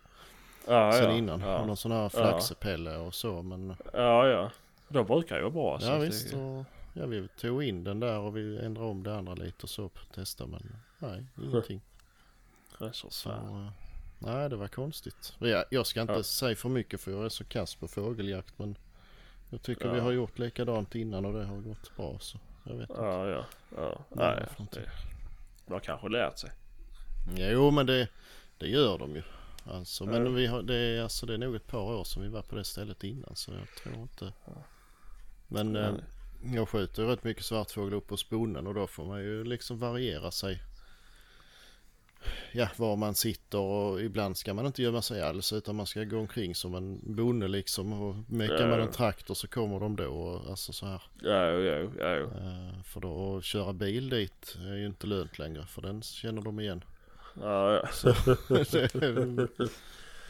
[0.68, 1.18] Ja, sen ja.
[1.18, 1.44] innan.
[1.44, 1.66] Och Ja.
[1.66, 4.52] någon sån här flaxepelle och så men ja, ja.
[4.88, 5.80] De brukar ju vara bra.
[5.80, 6.32] så ja visst.
[6.32, 9.64] Det, Och, ja vi tog in den där och vi ändrade om det andra lite
[9.64, 11.82] och så på att testa men nej ingenting.
[12.92, 13.70] Så eh,
[14.20, 15.34] nej det var konstigt.
[15.40, 16.24] Jag, jag ska inte Ja.
[16.24, 18.78] säga för mycket för jag är så kass på fågeljakt men
[19.50, 20.04] jag tycker vi Ja.
[20.04, 23.02] har gjort likadant innan och det har gått bra så jag vet inte.
[23.02, 23.46] Ja, ja.
[23.76, 24.06] ja.
[24.10, 24.46] Nej,
[25.66, 26.52] det har kanske lärt sig.
[27.38, 28.08] Jo men det,
[28.58, 29.24] det gör de ju.
[29.66, 32.30] Alltså, men vi har, det, är, alltså, det är nog ett par år sedan vi
[32.30, 34.34] var på det stället innan så jag tror inte.
[35.48, 35.94] Men eh,
[36.54, 39.80] jag skjuter ju rätt mycket svartfågel upp på sponnen och då får man ju liksom
[39.80, 40.62] variera sig.
[42.52, 46.04] Ja, var man sitter och ibland ska man inte gömma sig alls utan man ska
[46.04, 48.86] gå omkring som en bonde liksom och mekar man Ja.
[48.86, 51.02] en traktor så kommer de då och alltså så här.
[51.22, 52.18] Ja, ja, ja, ja.
[52.18, 56.42] Eh, för då att köra bil dit är ju inte lönt längre för den känner
[56.42, 56.84] de igen.
[57.42, 57.88] ja, ja.
[58.50, 59.70] Det är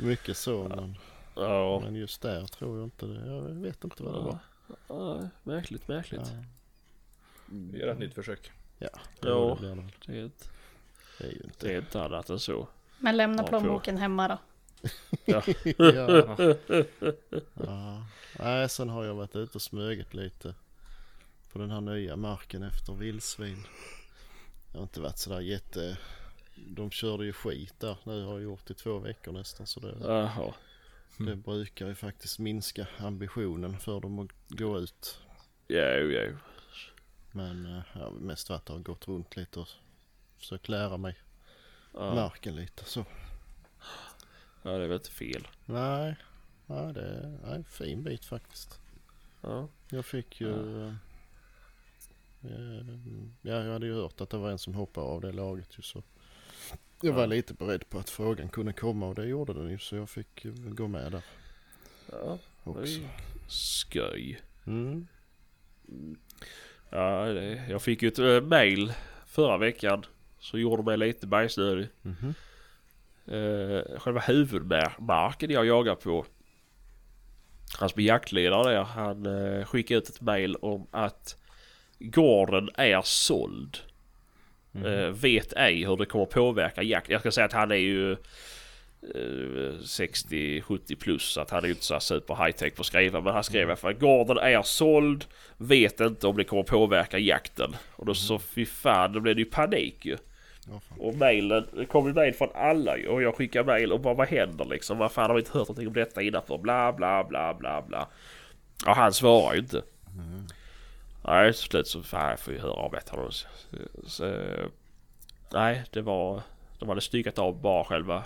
[0.03, 0.95] mycket så men,
[1.35, 1.79] ja.
[1.83, 3.25] men just där tror jag inte det.
[3.27, 4.37] Jag vet inte vad det var.
[4.87, 6.21] ja märkligt, märkligt.
[6.33, 6.43] Ja,
[7.45, 8.51] Vi gör ett nytt försök.
[8.79, 8.89] ja,
[9.21, 9.57] Ja.
[9.61, 10.21] det blir det.
[10.23, 10.31] Det,
[11.21, 11.67] Det är ju inte.
[11.67, 12.67] det är inte annat än så.
[12.99, 14.37] Men lämna plånboken hemma då.
[15.25, 15.43] ja.
[17.53, 18.05] ja.
[18.39, 20.55] Nej, sen har jag varit ute och smugit lite
[21.51, 23.63] på den här nya marken efter vildsvin.
[24.71, 25.97] Jag har inte varit sådär jätte...
[26.55, 29.95] De körde ju skit där nu har jag gjort i två veckor nästan så det,
[30.01, 30.53] Jaha.
[31.17, 35.19] det brukar ju faktiskt minska ambitionen för dem att gå ut.
[35.67, 36.31] Ja, ja.
[37.31, 39.67] Men eh, jag har mest varit och gått runt lite och
[40.41, 41.15] försökt lära mig
[41.93, 43.05] Ja, marken lite så.
[44.63, 45.47] ja, det är väl inte fel.
[45.65, 46.15] Nej,
[46.65, 48.79] nej det är nej, en fin bit faktiskt.
[49.41, 50.81] Ja, Jag fick ju...
[50.85, 50.93] eh,
[52.43, 52.85] eh,
[53.41, 55.81] Ja, jag hade ju hört att det var en som hoppade av det laget ju
[55.81, 56.03] så.
[57.01, 57.25] Jag var Ja.
[57.27, 60.45] lite beredd på att frågan kunde komma och det gjorde den ju så jag fick
[60.53, 61.23] gå med där
[62.11, 62.37] ja.
[62.63, 62.99] också.
[63.47, 64.41] Skoj.
[64.65, 65.07] Mm.
[66.89, 67.29] Ja,
[67.69, 68.93] jag fick ju ett äh, mail
[69.25, 70.05] förra veckan.
[70.41, 71.87] Så gjorde mig lite bajsnödig.
[72.01, 72.33] Mhm.
[73.35, 76.25] Uh, själva huvudmarken jag jagar på.
[77.79, 81.35] Han som är jaktledare där, han uh, skickade ut ett mail om att
[81.99, 83.77] gården är såld.
[84.71, 84.85] Mhm.
[84.85, 87.09] Eh, vet ej hur det kommer påverka jakt.
[87.09, 88.17] Jag ska säga att han är ju eh,
[89.81, 93.21] 60-70 plus så att han är ju inte så super high tech på att skriva.
[93.21, 95.25] Men han skrev i alla fall gården är såld.
[95.57, 97.75] Vet inte om det kommer påverka jakten.
[97.95, 100.17] Och då så fy fan, då blev det ju panik ju.
[100.65, 100.99] Fan.
[100.99, 102.95] Och mejlen, det kom ju mejl från alla.
[103.09, 104.97] Och jag skickar mejl och bara vad händer liksom?
[104.97, 106.57] Vad fan har vi inte hört någonting om detta innan för?
[106.57, 108.07] Bla bla bla bla bla.
[108.85, 109.83] Ja han svarar ju inte.
[111.25, 113.31] Nej till slut så fan jag får ju höra av ett honom.
[113.31, 113.47] Så,
[114.07, 114.43] så,
[115.53, 116.41] nej det var,
[116.79, 118.23] de hade styckat av bara själva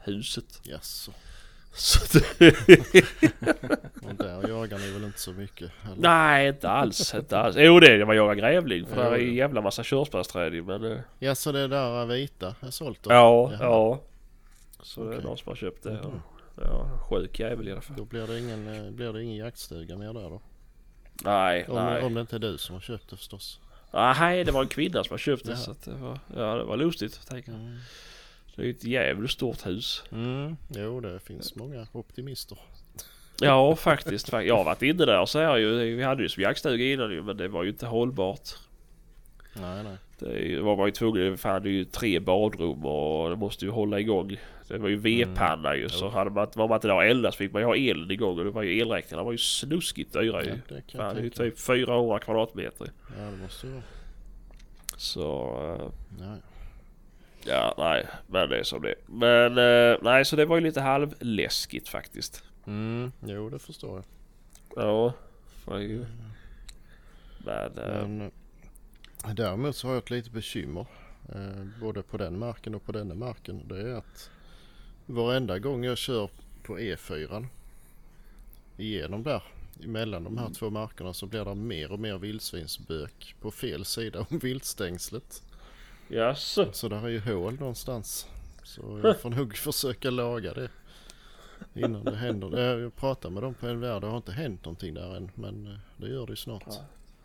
[0.00, 0.60] huset.
[0.62, 1.12] Jaså.
[1.76, 2.48] Så det,
[4.02, 5.70] Och där jagar ni väl inte så mycket?
[5.84, 5.96] Eller?
[5.96, 7.56] nej inte alls, inte alls.
[7.58, 10.84] Jo det är man jagar grävling för Jo, där är en jävla massa körsbärsträd men
[10.92, 13.12] eh, Ja, så det där vita är sålt då?
[13.12, 13.58] ja, Jaha.
[13.62, 14.00] ja.
[14.82, 15.90] Så det är någon som har köpt det.
[15.92, 16.20] Mhm.
[16.62, 17.96] Ja, sjuk jävel i alla fall.
[17.96, 20.40] Då blir det ingen, eh, blir det ingen jaktstuga mer där då?
[21.24, 22.02] Nej, Om, nej.
[22.02, 23.60] om det inte är du som har köpt det förstås.
[23.92, 25.58] Nej, det var en kvinna som har köpt det Jaha.
[25.60, 27.28] så det var, ja det var lustigt.
[27.28, 27.52] Tänker.
[27.52, 27.60] jag.
[27.60, 27.76] Mm.
[28.56, 30.02] Det är ju ett jävligt stort hus.
[30.12, 30.56] Mm.
[30.68, 32.58] Jo, det finns många optimister.
[33.40, 34.32] Ja faktiskt.
[34.32, 35.96] fa- Jag har varit inne där så här ju.
[35.96, 38.48] Vi hade ju som jaktstuga innan ju men det var ju inte hållbart.
[39.60, 39.96] Nej, nej.
[40.18, 43.70] Det var man ju tvungen, fan det är ju tre badrum och det måste ju
[43.70, 44.36] hålla igång.
[44.68, 47.36] Det var ju vedpanna ju så hade man, var man inte där och eldade så
[47.38, 50.44] fick man ju ha elen igång och det var ju elräkningarna var ju snuskigt dyra
[50.44, 50.48] ju.
[50.50, 52.90] Ja, det Fan, det är ju typ 400 kvadratmeter.
[53.18, 53.82] Ja, det måste ju vara.
[54.96, 55.56] Så
[56.20, 56.26] eh,
[57.46, 58.94] Ja, nej, men det är som det.
[59.06, 62.44] Men eh, nej, så det var ju lite halvläskigt faktiskt.
[62.66, 64.04] Mm, jo det förstår jag.
[64.84, 65.12] Ja,
[65.64, 66.06] får ju.
[67.38, 70.86] Men, eh, Men eh, däremot så har jag ett litet bekymmer.
[71.80, 73.68] Både på den marken och på denna marken.
[73.68, 74.30] Det är att
[75.06, 76.30] varenda gång jag kör
[76.62, 77.46] på E4
[78.76, 79.42] igenom där
[79.84, 84.26] emellan de här två markerna så blir det mer och mer vildsvinsbök på fel sida
[84.30, 85.42] om viltstängslet.
[86.08, 86.72] Jaså?
[86.72, 88.26] Så där är ju hål någonstans.
[88.62, 90.68] Så jag får nog försöka laga det
[91.74, 92.58] innan det händer.
[92.58, 94.02] Eh, Jag pratade med dem på en värld.
[94.02, 96.64] Det har inte hänt någonting där än men eh, det gör det ju snart.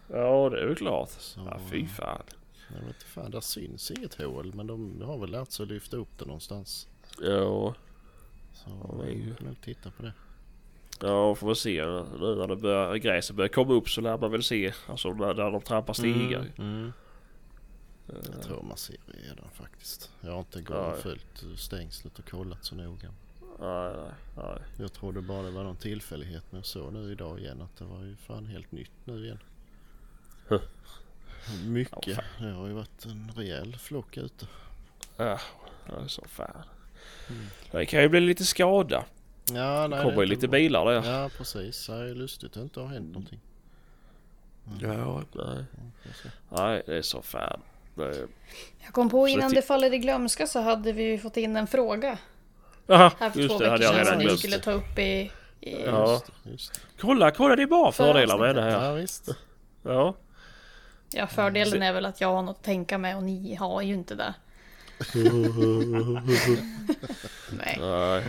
[0.07, 1.09] Ja, det är väl klart.
[1.09, 2.21] Så, Ja, fy fan.
[2.69, 5.69] Jag vet inte fan, där syns inget hål men de har väl lärt sig att
[5.69, 6.87] lyfta upp det någonstans.
[7.21, 7.75] Ja,
[8.53, 10.13] Så Ja, ju- jag får nog titta på det.
[11.01, 11.85] ja får vi se.
[11.85, 14.73] Nu när det börjar, gräset börjar komma upp så lär man väl se.
[14.87, 16.45] Alltså när de trampar stigar.
[16.57, 16.93] Mm.
[18.33, 20.11] Jag tror man ser redan faktiskt.
[20.21, 23.13] Jag har inte gått och följt stängslet och kollat så noga.
[23.59, 24.57] Nej, nej, nej.
[24.77, 27.85] Jag trodde bara det var någon tillfällighet men jag såg nu idag igen att det
[27.85, 29.39] var ju fan helt nytt nu igen.
[30.47, 30.61] Huh.
[31.65, 32.07] Mycket.
[32.07, 34.47] Ja, Det har ju varit en rejäl flock ute.
[35.17, 35.39] Ja,
[35.87, 36.63] det är så fan.
[37.29, 37.45] Mm.
[37.71, 39.05] Det kan ju bli lite skada.
[39.53, 40.57] Ja, Det nej, kommer är ju lite bra.
[40.59, 41.11] bilar där.
[41.11, 41.87] Ja precis.
[41.87, 43.39] Det är lustigt att det inte har hänt någonting.
[44.81, 45.65] Ja, nej.
[46.49, 47.61] Nej, det är så fan.
[48.83, 51.67] Jag kom på innan det faller i glömska så hade vi ju fått in en
[51.67, 52.17] fråga
[52.89, 53.69] Aha, här för just två det.
[53.69, 55.31] Veckor sedan som vi skulle ta upp i...
[55.61, 56.11] i Ja.
[56.11, 56.81] Just just.
[56.99, 58.85] Kolla, kolla det är bara fördelar med det här.
[58.85, 59.29] Ja visst.
[59.83, 60.15] Ja.
[61.13, 63.93] Ja, fördelen är väl att jag har något att tänka med och ni har ju
[63.93, 64.33] inte det.
[67.51, 67.77] Nej.
[67.79, 68.23] Nej.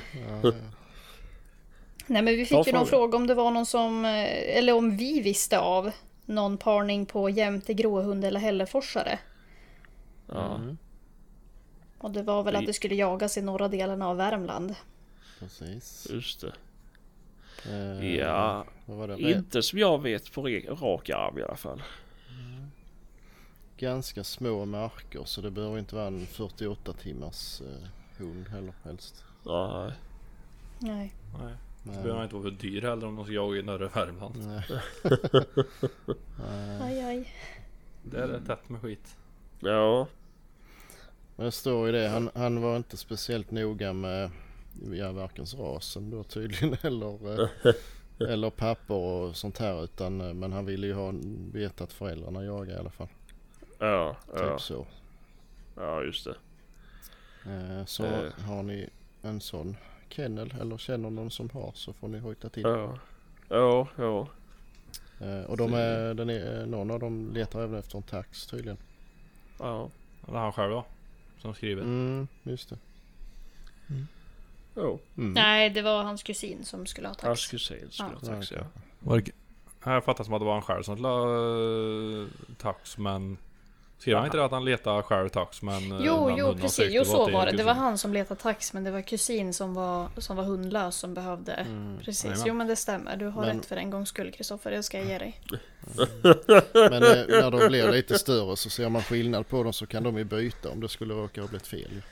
[2.06, 2.86] Nej, men vi fick ju någon fråga.
[2.86, 5.90] fråga om det var någon som, eh, eller om vi visste av
[6.26, 9.18] någon parning på jämte gråhund eller hälleforsare.
[10.26, 10.54] Ja.
[10.54, 10.78] Mm,
[11.98, 14.74] Och det var väl att det skulle jagas i norra delen av Värmland.
[15.38, 16.06] precis.
[16.10, 16.52] Just det.
[17.70, 19.18] Eh, Ja, Vad var det?
[19.20, 21.82] inte som jag vet på rak arm i alla fall.
[23.76, 27.88] Ganska små marker så det behöver inte vara en 48 timmars eh,
[28.18, 29.24] hund heller helst.
[29.44, 29.92] Nej.
[30.78, 31.14] Nej.
[31.40, 31.54] Nej.
[31.84, 34.34] Det Men, behöver inte vara för dyr heller om de ska jaga i norra Värmland.
[34.46, 34.64] nej.
[36.38, 36.80] nej.
[36.82, 37.28] Aj, aj.
[38.02, 39.16] Där är det tätt med skit.
[39.62, 40.06] Ja.
[41.36, 44.30] Men det står ju det, han, han var inte speciellt noga med
[44.92, 47.74] ja, varken rasen då tydligen eller, eh,
[48.18, 51.14] eller papper och sånt här utan eh, men han ville ju ha
[51.52, 53.08] veta att föräldrarna jagar i alla fall.
[53.78, 54.86] Ja, Typ ja, så.
[55.76, 56.34] ja just det.
[57.46, 58.32] Eh, så Eh.
[58.46, 58.88] har ni
[59.22, 59.76] en sån
[60.08, 62.62] kennel eller känner någon som har så får ni hojta till.
[62.62, 62.98] Ja,
[63.48, 64.28] ja, ja.
[65.48, 68.78] Och de är, den är, någon av dem letar även efter en tax tydligen.
[69.62, 69.90] Ja.
[70.26, 70.84] Det är han själv då.
[71.38, 71.82] Som skriver.
[71.82, 72.76] Mm, just det.
[74.74, 74.98] ja.
[75.16, 75.32] Mm.
[75.32, 77.50] Nej, det var hans kusin som skulle ha Hans tax.
[77.50, 78.28] kusin skulle Ja.
[78.28, 78.62] ha tax ja.
[78.98, 79.30] Var det...
[79.84, 82.28] Jag fattar som att det var han själv som la uh,
[82.58, 83.38] tax men...
[84.02, 85.92] Skrev han inte det att han letade själv tax men...
[85.92, 86.92] eh, Jo, jo precis.
[86.92, 87.52] Jo, så var det.
[87.52, 90.96] Det var han som letade tax, men det var kusin som var, som var hundlös
[90.96, 91.52] som behövde...
[91.52, 91.98] Mm.
[92.04, 92.42] Precis.
[92.46, 93.16] Jo, men det stämmer.
[93.16, 94.70] Du har Men- rätt för en gångs skull, Kristoffer.
[94.70, 95.40] Det ska jag ge dig.
[96.74, 100.02] Men eh, när de blir lite större så ser man skillnad på dem så kan
[100.02, 102.02] de ju byta om det skulle råka ha blivit fel.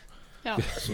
[0.42, 0.56] Ja.
[0.78, 0.92] Så,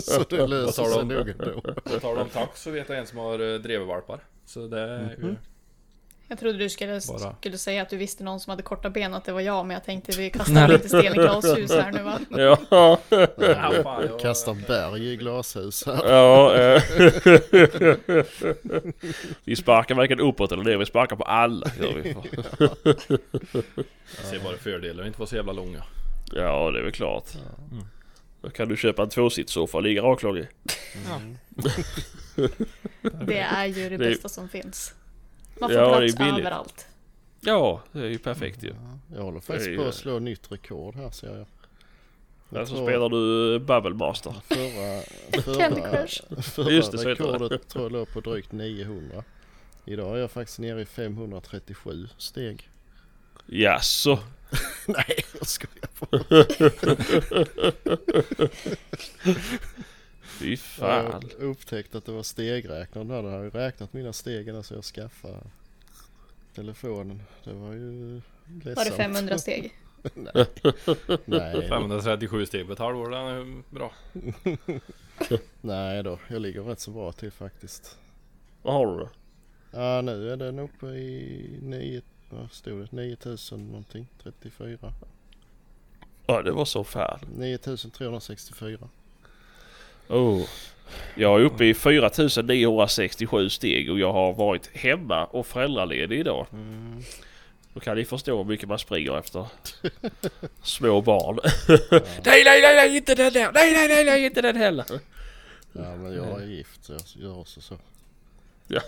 [0.00, 1.14] så det löser sig de?
[1.14, 1.60] nog ändå.
[1.60, 4.20] På tal om tax så vet jag en som har uh, drevvalpar.
[4.46, 5.36] Så det är ju...
[6.32, 7.34] Jag trodde du skulle, Bara.
[7.40, 9.66] skulle säga att du visste någon som hade korta ben och att det var jag,
[9.66, 12.18] men jag tänkte vi kastar lite sten i glashus här nu va?
[12.30, 12.98] Ja,
[13.38, 16.08] Ja, Kastar berg i glashus här.
[16.08, 16.54] ja.
[16.54, 16.82] eh.
[19.44, 21.66] vi sparkar varken uppåt eller ner, vi sparkar på alla.
[21.80, 22.16] Gör vi.
[24.16, 25.84] Jag ser bara fördelar inte vara så jävla långa.
[26.34, 27.34] Ja, det är väl klart.
[27.72, 27.84] Mm.
[28.42, 30.48] Då kan du köpa en tvåsitssoffa och ligga raklång i.
[31.06, 31.38] Mm.
[33.26, 34.94] Det är ju det Det bästa som finns.
[35.60, 36.38] Man får Ja, det är plats billigt.
[36.40, 36.86] överallt.
[37.40, 38.68] Ja, det är ju perfekt ju.
[38.68, 41.46] Ja, Jag håller faktiskt Det är på att slå nytt rekord här ser jag.
[42.50, 44.34] jag Alltså tror spelar du Bubble Master.
[44.48, 45.02] Förra,
[45.58, 46.22] Candy förra, Crush.
[46.42, 47.32] förra Just det, så heter det.
[47.32, 49.24] rekordet tror jag låg på drygt 900.
[49.84, 52.70] Idag är jag faktiskt nere i 537 steg.
[53.46, 54.18] Jaså?
[54.86, 56.44] Nej, jag skojar bara.
[60.38, 61.12] Fy Jag fan.
[61.12, 63.22] har upptäckt att det var stegräknaren där.
[63.22, 65.40] Jag har ju räknat mina steg innan så jag skaffade
[66.54, 67.22] telefonen.
[67.44, 68.76] Det var ju ledsamt.
[68.76, 69.72] Var det 500 steg?
[70.14, 70.46] Nej.
[71.24, 73.92] Nej, 537 steg på ett halvår, den är bra.
[75.60, 76.18] nej då.
[76.28, 77.98] Jag ligger rätt så bra till faktiskt.
[78.62, 79.08] Vad har du då?
[79.70, 82.92] Ja nu är den uppe i 9, vad stod det?
[82.92, 84.06] 9000 någonting.
[84.22, 84.92] 34.
[86.26, 87.18] Ja, det var så fan.
[87.36, 88.88] 9364.
[90.08, 90.42] Oh.
[91.14, 96.46] Jag är uppe i 4967 steg och jag har varit hemma och föräldraledig idag.
[96.52, 97.02] Mm.
[97.74, 99.46] Då kan ni förstå hur mycket man springer efter
[100.62, 101.38] små barn.
[102.24, 103.52] nej, nej, nej, nej, inte den där!
[103.54, 104.84] Nej, nej, nej, nej, inte den heller!
[105.72, 107.78] Ja men jag är gift så jag gör också så.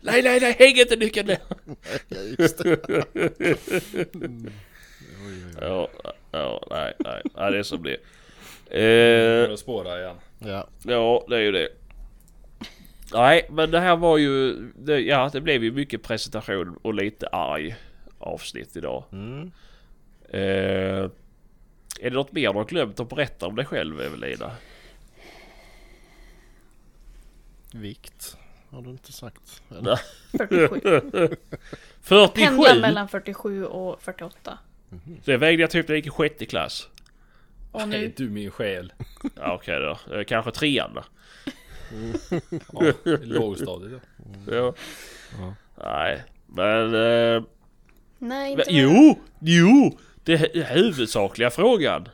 [0.00, 1.38] nej, nej, nej, häng inte nyckeln där!
[2.08, 2.86] Ja just det.
[4.14, 4.52] Mm.
[5.26, 5.54] Oj, oj, oj.
[5.60, 5.88] Ja,
[6.30, 7.98] ja, nej, nej, nej, det är som det är.
[8.70, 10.16] Börjar Eh, spåra igen.
[10.38, 10.66] Ja.
[10.82, 11.68] ja, det är ju det.
[13.12, 14.54] Nej, men det här var ju...
[14.76, 17.76] Det, ja, det blev ju mycket presentation och lite arg
[18.18, 19.04] avsnitt idag.
[19.12, 19.50] Mm.
[20.28, 21.10] Eh,
[22.00, 24.50] är det något mer du har glömt att berätta om dig själv, Evelina?
[27.72, 28.36] Vikt
[28.70, 29.62] har du inte sagt.
[29.68, 29.96] Nej.
[30.38, 30.80] 47.
[32.00, 32.32] 47!
[32.34, 34.58] Pendlar mellan 47 och 48.
[35.24, 36.88] Det vägde jag typ när jag gick i sjätte klass.
[37.72, 38.92] Och Nej nu, du min själ.
[39.36, 40.16] Ja, okej då.
[40.16, 41.02] Eh, Kanske trean då.
[42.72, 44.02] Ja, i lågstadiet
[44.46, 44.52] ja.
[44.52, 44.74] Ja.
[45.38, 45.54] Ja.
[45.84, 46.94] Nej, men...
[46.94, 47.42] Eh,
[48.18, 49.18] nej men inte jo!
[49.40, 49.98] Jo!
[50.24, 52.08] Det är huvudsakliga frågan.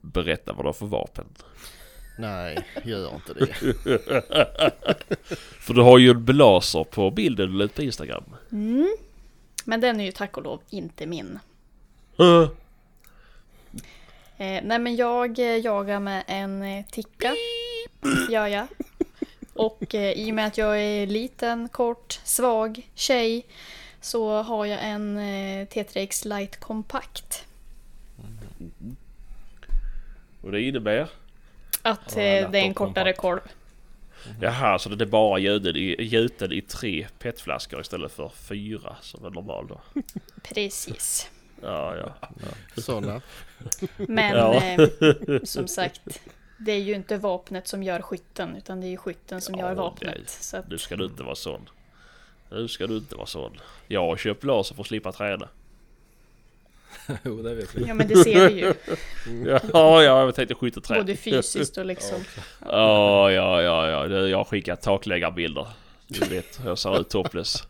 [0.00, 1.26] Berätta vad du har för vapen.
[2.18, 3.46] Nej, gör inte det.
[5.36, 8.24] För du har ju en blaser på bilden du la på Instagram.
[8.52, 8.96] Mm.
[9.64, 11.38] Men den är ju tack och lov inte min.
[14.44, 17.34] Eh, nej men jag eh, jagar med en eh, ticka.
[18.30, 18.66] Gör jag.
[19.54, 23.46] Och eh, i och med att jag är liten, kort, svag tjej
[24.00, 27.44] så har jag en eh, T3X Light Compact.
[30.42, 31.08] och det innebär?
[31.82, 33.50] Att eh, det är en kortare kompakt.
[33.50, 34.40] korv.
[34.40, 39.24] Jaha, så det är bara gjuten i, gjuten i tre petflaskor istället för fyra som
[39.24, 39.80] är normal då?
[40.42, 41.30] Precis.
[41.64, 42.28] Ja, ja.
[42.82, 43.20] Sådana.
[43.96, 44.54] Men Ja.
[44.62, 44.88] eh,
[45.44, 46.00] som sagt,
[46.58, 49.60] det är ju inte vapnet som gör skytten utan det är ju skytten som Ja,
[49.60, 49.76] gör nej.
[49.76, 50.30] vapnet.
[50.30, 51.68] Så att, Nu ska du inte vara sån.
[52.50, 53.60] Nu ska du inte vara sån.
[53.86, 55.48] Jag har köpt laser för att slippa träna.
[57.24, 57.84] Jo det vet vi.
[57.88, 58.74] ja men det ser vi ju.
[59.46, 61.02] Ja, ja, jag tänkte skytteträning.
[61.02, 62.18] Både fysiskt och liksom.
[62.66, 64.06] Ja, ja, ja, ja.
[64.28, 65.66] Jag har skickat takläggarbilder.
[66.06, 67.66] Du vet hur jag ser ut topless.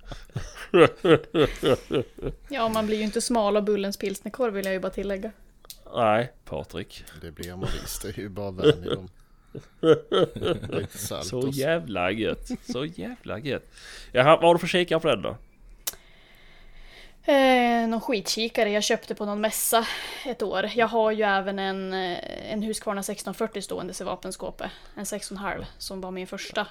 [2.48, 5.32] Ja, man blir ju inte smal av Bullens pilsnerkorv vill jag ju bara tillägga.
[5.94, 7.05] Nej, Patrik.
[7.20, 8.02] Det blir man visst.
[8.02, 9.09] Det är ju bara vän i dem.
[10.70, 12.48] Lite salt Så jävla gött.
[12.72, 13.70] Så jävla gött.
[14.12, 15.36] Jaha, vad har du för kikare på den då?
[17.32, 19.86] Eh, någon skitkikare jag köpte på någon mässa
[20.26, 20.70] ett år.
[20.74, 24.70] Jag har ju även en, eh, en Husqvarna 1640 ståendes i vapenskåpet.
[24.96, 26.66] En 6,5 som var min första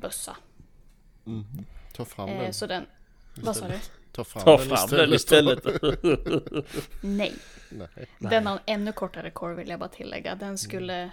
[0.00, 0.36] bössa.
[1.96, 2.54] Ta fram Eh, den.
[2.54, 2.86] så den...
[3.36, 3.74] Vad sa du?
[4.12, 5.64] Ta fram Ta den fram den istället.
[7.00, 7.34] Nej.
[7.70, 8.08] Nej.
[8.18, 10.34] Den har en ännu kortare korv vill jag bara tillägga.
[10.34, 11.10] Den skulle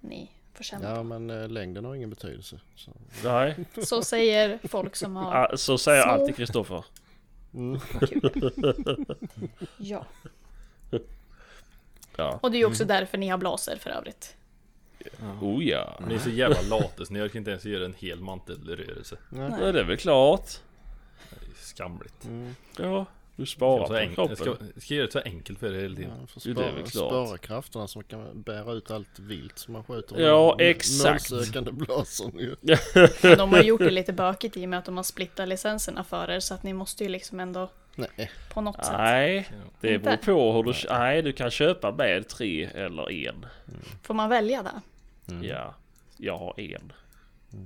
[0.00, 2.60] ni få känna Ja men eh, längden har ingen betydelse.
[2.76, 2.90] Så.
[3.24, 5.56] Nej, Så säger folk som har...
[5.56, 6.12] så säger Små.
[6.12, 6.84] alltid Kristoffer.
[7.54, 7.80] Mm.
[9.76, 10.06] Ja.
[12.16, 12.38] Ja.
[12.42, 14.36] Och det är ju också därför ni har blaser för övrigt.
[15.40, 16.00] Oh ja.
[16.08, 19.16] Ni är så jävla lata så ni orkar inte ens göra en hel mantelrörelse.
[19.28, 19.50] Nej.
[19.60, 19.72] ja.
[19.72, 20.50] Det är väl klart.
[21.56, 22.24] Skamligt.
[22.24, 22.54] Mm.
[22.78, 24.18] Ja, du sparar på enkelt.
[24.18, 24.68] Jag kroppen.
[24.72, 26.28] ska, ska göra det så enkelt för er hela tiden.
[26.34, 27.26] Ja, Jo, det är väl spara, klart.
[27.26, 30.20] spara krafterna man kan bära ut allt vilt som man skjuter.
[30.20, 31.30] Ja, med exakt.
[31.30, 32.56] Målsökande blasern ju.
[33.36, 36.30] De har gjort det lite bökigt i och med att de har splittat licenserna för
[36.30, 36.40] er.
[36.40, 38.30] Så att ni måste ju liksom ändå Nej.
[38.52, 38.94] på något sätt.
[38.98, 39.48] Nej,
[39.80, 40.74] det beror på hur du...
[40.88, 43.46] Nej, du kan köpa med tre eller en.
[44.02, 44.80] Får man välja det?
[45.32, 45.44] Mm.
[45.44, 45.74] Ja,
[46.16, 46.92] jag har en.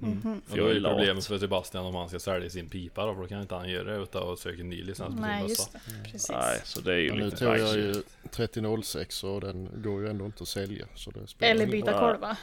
[0.03, 0.41] Mhm.
[0.45, 0.93] Och För då jag är är ju lat.
[0.93, 3.69] problemet för Sebastian om han ska sälja sin pipa då, för då kan inte han
[3.69, 5.67] göra det utan att söka en ny licens på Nej, sin
[6.13, 6.39] bössa.
[6.39, 7.95] Nej, så det är ju Men nu lite tog jag ju
[8.31, 10.87] 3006 och den går ju ändå inte att sälja.
[10.95, 11.99] Så det spelar Eller ingen byta Ja.
[11.99, 12.37] korv va?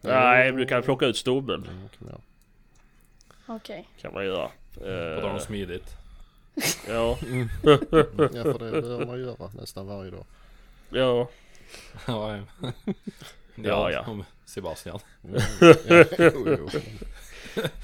[0.00, 1.64] Nej, men du kan plocka ut stommen.
[1.64, 1.68] roll.
[2.00, 2.20] Mm.
[3.46, 3.88] Okej.
[4.00, 4.50] Kan man göra.
[4.74, 4.80] På
[5.20, 5.96] tal om Eh, smidigt.
[6.88, 7.18] ja,
[7.62, 10.24] Ja för det bör man göra nästan varje dag.
[10.90, 11.28] ja.
[12.06, 12.38] Ja,
[13.54, 13.90] ja.
[13.90, 14.04] Ja.
[14.06, 15.00] Om Sebastian.
[15.24, 15.40] Mm.
[15.88, 16.68] Ja, jo, jo.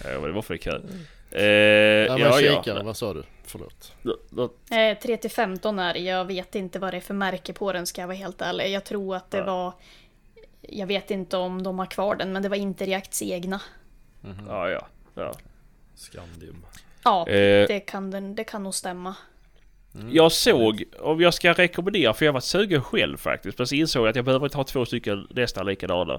[0.04, 0.88] Ja, men det var för kul.
[1.30, 2.82] Eh, Ja ja, kikare, ja.
[2.82, 3.22] vad sa du?
[3.44, 3.92] Förlåt.
[4.70, 5.94] Eh, 3 till 15 är.
[5.94, 8.70] Jag vet inte vad det är för märke på den ska jag vara helt ärlig.
[8.70, 9.44] Jag tror att det Ja.
[9.44, 9.72] var...
[10.60, 13.60] Jag vet inte om de har kvar den men det var inte Reacts egna.
[14.48, 14.86] Ja, ja.
[15.14, 15.34] ja.
[15.94, 16.66] Scandium.
[17.04, 19.14] Ja, Eh, det, kan den, det kan nog stämma.
[20.12, 23.58] Jag såg, om jag ska rekommendera, för jag varit sugen själv faktiskt.
[23.58, 26.14] Men så insåg jag att jag behöver inte ha två stycken nästan likadana.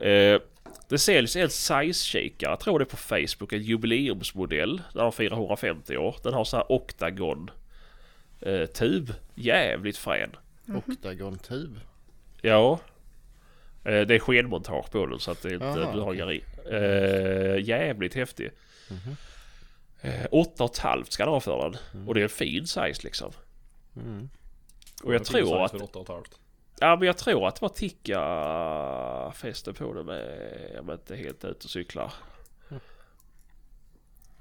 [0.00, 0.40] Eh,
[0.88, 4.82] det säljs en size-kikare, jag tror det är på Facebook, en jubileumsmodell.
[4.92, 6.16] Den har 450 år.
[6.22, 7.50] Den har så här oktagon
[8.40, 9.12] eh, tub.
[9.34, 10.36] Jävligt frän.
[10.86, 11.80] Oktagontub.
[12.42, 12.78] Ja.
[13.84, 16.42] Eh, Det är skenmontage på den så att det inte, Jaha, du har i.
[16.70, 18.50] Eh, jävligt häftig.
[18.90, 19.16] Mhm.
[20.02, 22.06] Eh, åtta och ett halvt ska den ha för den.
[22.08, 23.32] Och det är en fin size liksom.
[23.96, 24.28] Mm.
[25.04, 25.74] Och jag tror att...
[25.74, 26.38] Åtta och ett halvt.
[26.80, 30.70] Ja men jag tror att det var Tikka fäste på det med...
[30.74, 32.12] Jag var inte helt ute och cyklar.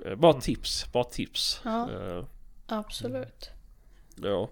[0.05, 1.61] Eh, Bara tips, bara tips.
[1.65, 1.89] Ja.
[1.91, 2.23] Eh,
[2.67, 3.49] Absolut.
[4.15, 4.49] Ja.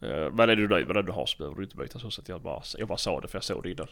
[0.00, 2.06] Eh, Men är du nöjd med den du har så behöver du inte byta så.
[2.20, 3.88] att jag, bara, jag bara sa det för jag såg det innan.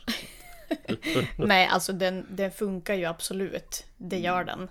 [1.49, 3.87] Nej, alltså den, den funkar ju absolut.
[3.97, 4.25] Det Mm.
[4.25, 4.69] gör den.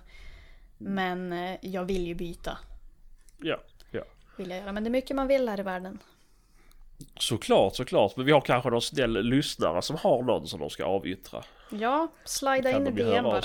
[0.78, 2.58] Men eh, jag vill ju byta.
[3.42, 3.60] Ja,
[3.90, 4.02] ja.
[4.36, 4.72] Vill jag göra.
[4.72, 5.98] Men det är mycket man vill här i världen.
[7.18, 8.16] Såklart, såklart.
[8.16, 11.42] Men vi har kanske någon snäll lyssnare som har någon som de ska avyttra.
[11.70, 13.42] Ja, slida in i ju DM bara.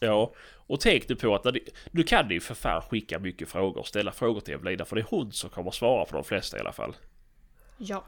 [0.00, 0.32] Ja,
[0.66, 3.82] och tänk nu på att när ni, nu kan ni för fan skicka mycket frågor,
[3.82, 6.60] ställa frågor till Evelina för det är hon som kommer svara på de flesta i
[6.60, 6.96] alla fall.
[7.78, 8.04] Ja.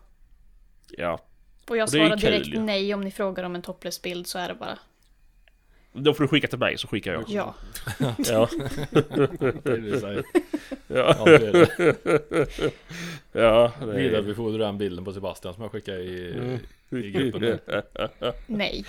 [0.89, 1.21] Ja,
[1.69, 2.61] Och jag Och det ju svarar direkt ju.
[2.61, 4.79] nej om ni frågar om en topless-bild så är det bara
[5.93, 7.25] då får du skicka till mig så skickar jag.
[7.29, 7.55] ja.
[7.99, 8.49] Ja, ja,
[10.89, 11.69] Ja, det är
[13.43, 13.73] ja.
[13.87, 16.59] Vidarebefordra den bilden på Sebastian som jag skickade i,
[16.91, 17.59] i gruppen.
[18.47, 18.85] Nej,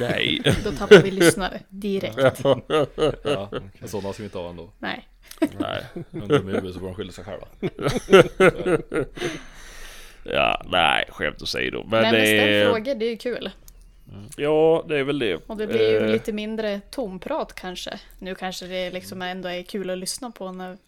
[0.00, 0.42] Nej.
[0.64, 2.16] då tappar vi lyssnare direkt.
[2.18, 3.50] Ja,
[3.84, 4.70] sådana ska vi inte ha ändå.
[4.78, 5.08] Nej.
[5.58, 5.84] Nej.
[6.10, 7.46] Men de är så får de skylla sig själva.
[10.30, 11.78] Ja, nej, skämt åsido.
[11.78, 12.64] Men, Men, men det ställ är...
[12.64, 13.50] frågor, det är ju kul.
[14.36, 15.34] Ja, det är väl det.
[15.46, 18.00] Och det blir ju Eh, lite mindre tomprat kanske.
[18.18, 20.78] Nu kanske det liksom ändå är kul att lyssna på när,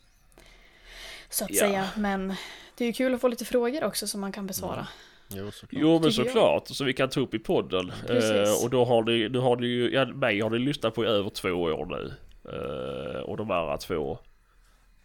[1.30, 1.56] så att Ja.
[1.60, 1.88] säga.
[1.96, 2.28] Men
[2.76, 4.86] det är ju kul att få lite frågor också som man kan besvara.
[5.28, 5.82] Jo, såklart.
[5.82, 7.92] Jo men såklart, så vi kan ta upp i podden.
[8.08, 11.04] Eh, och då har ni, nu har ni ju, ja, mig har ni lyssnat på
[11.04, 12.12] i över två år nu.
[12.52, 14.18] Eh, och de andra två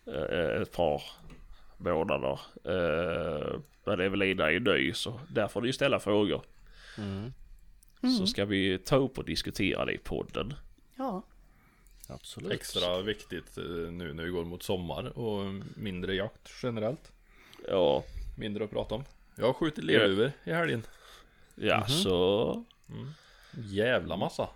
[0.08, 1.02] eh, ett par
[1.78, 2.40] månader.
[2.66, 6.42] Eh, men Evelina är ny så där får ni ställa frågor.
[6.98, 7.34] Mm,
[8.02, 10.54] Så ska vi ta upp och diskutera det i podden.
[10.96, 11.24] Ja,
[12.08, 12.52] absolut.
[12.52, 17.12] Extra viktigt eh, nu när vi går mot sommar och mindre jakt generellt.
[17.68, 18.04] Ja,
[18.36, 19.04] Mindre att prata om.
[19.36, 20.84] Jag har skjutit lerduvor i helgen.
[21.56, 22.64] ja så...
[23.52, 24.50] Jävla massa.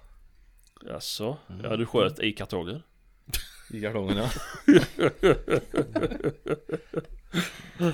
[0.88, 1.38] Jaså?
[1.64, 2.84] Ja du sköt i kartongen?
[3.72, 4.30] I kartongen ja.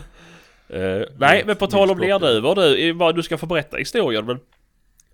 [0.68, 4.40] Eh, nej, men på tal om lerduvor du, du ska få berätta historien men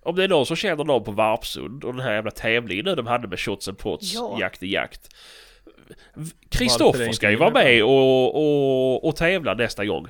[0.02, 2.94] om det är någon som känner någon på Varpsund och den här jävla tävlingen nu
[2.94, 4.36] de hade med shots and pots, Ja.
[4.40, 5.08] jakt i jakt.
[6.48, 10.06] Kristoffer ska ju vara med med och, och, och tävla nästa gång.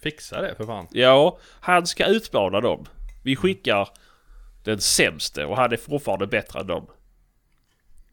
[0.00, 0.86] Fixa det för fan.
[0.90, 2.86] Ja, han ska utmana dem.
[3.24, 3.88] Vi skickar
[4.64, 6.86] den sämste och han är fortfarande bättre än dem.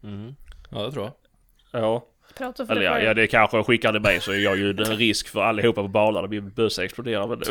[0.02, 0.34] Mm.
[0.70, 1.82] Ja det tror jag.
[1.82, 4.70] Ja, prata för eller ja, ja det kanske skickar ni mig så är jag ju
[4.70, 7.26] en risk för allihopa på banan när min bössa exploderar.
[7.26, 7.38] Men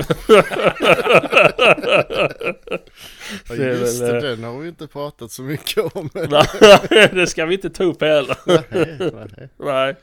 [3.49, 6.10] Ja, Det är just väl, det, eh, den har vi inte pratat så mycket om.
[6.89, 8.38] Nej, det ska vi inte ta upp heller.
[8.45, 9.49] nej, nej.
[9.57, 9.95] Nej,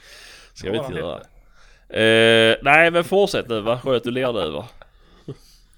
[0.55, 1.21] ska vi inte göra.
[1.89, 3.61] Eh, nej, men fortsätt nu.
[3.61, 4.65] Vad sköt du lerduvor?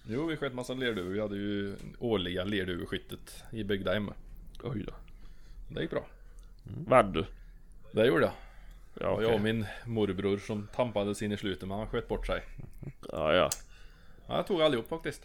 [0.08, 1.10] Jo vi sköt massa lerduvor.
[1.10, 4.10] Vi hade ju årliga lerduveskyttet i Bygdheim.
[4.62, 4.92] Oj då.
[5.68, 6.06] Det gick bra.
[6.86, 7.24] Vann du?
[7.92, 8.32] Det gjorde jag.
[9.00, 9.26] Ja, Och okej.
[9.26, 12.42] jag och min morbror som tampades in i slutet men han sköt bort sig.
[13.12, 13.50] ja, ja.
[14.28, 15.24] Ja, jag tog allihop faktiskt.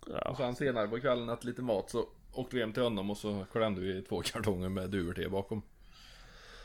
[0.00, 0.34] Och ja.
[0.36, 3.46] sen senare på kvällen efter lite mat så åkte vi hem till honom och så
[3.52, 5.62] klämde vi två kartonger med duvor bakom.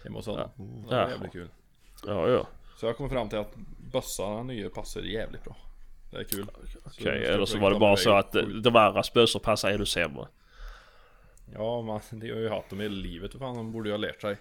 [0.03, 0.49] Hemma hos honom.
[0.57, 1.09] Det var Ja.
[1.09, 1.49] jävligt kul.
[2.05, 2.47] Ja, ja.
[2.77, 3.55] Så jag kom fram till att
[3.91, 5.55] bössa nya passar jävligt bra.
[6.11, 6.47] Det är kul.
[6.85, 10.27] Okej, eller så var det bara så att eh, de andra bössor passar ännu sämre.
[11.53, 13.33] Ja, man, det har ju haft dem hela livet.
[13.33, 14.37] Fan, de borde ju ha lärt sig.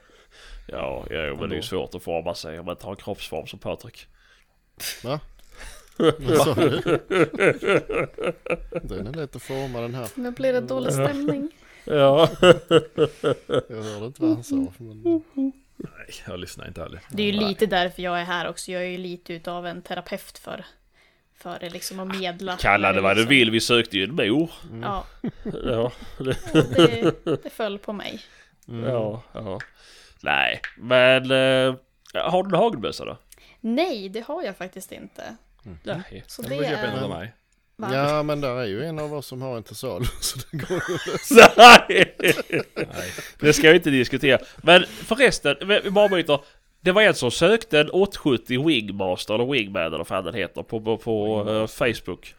[0.66, 1.62] Ja, ja men det är ju Ändå.
[1.62, 4.06] svårt att forma sig om man inte har en kroppsform som Patrik.
[5.04, 5.20] Va?
[6.18, 6.80] Vad sa du?
[8.82, 10.08] Den är lätt att forma den här.
[10.14, 11.50] Nu blir det dålig stämning.
[11.84, 12.28] Ja.
[13.68, 14.66] Jag hörde inte vad han sa.
[14.78, 15.22] Men...
[15.76, 17.00] Nej, jag lyssnar inte heller.
[17.10, 18.72] Det är ju lite därför jag är här också.
[18.72, 20.64] Jag är ju lite utav en terapeut för,
[21.38, 22.56] för det liksom att medla.
[22.56, 24.50] Kalla det vad du vill, vi sökte ju en mor.
[24.82, 25.04] Ja,
[25.64, 28.20] Ja, det, det föll på mig.
[28.66, 29.60] ja, ja.
[30.20, 31.22] Nej, men...
[31.24, 31.74] Eh,
[32.14, 33.18] har du en hagelbössa då?
[33.60, 35.36] Nej, det har jag faktiskt inte.
[35.82, 36.24] Nej.
[36.26, 37.32] Så Jag det får köpa en är...
[37.78, 37.94] Va?
[37.94, 40.56] Ja men där är ju en av oss som har en till salu så det
[40.56, 41.52] går ju att lösa.
[41.56, 42.16] Nej!
[43.40, 44.38] Det ska vi inte diskutera.
[44.56, 46.40] Men förresten, vi vi bara byter.
[46.80, 50.62] Det var en som sökte en 870 Wingmaster eller Wingman eller vad fan den heter
[50.62, 52.34] på, på, på eh, Facebook.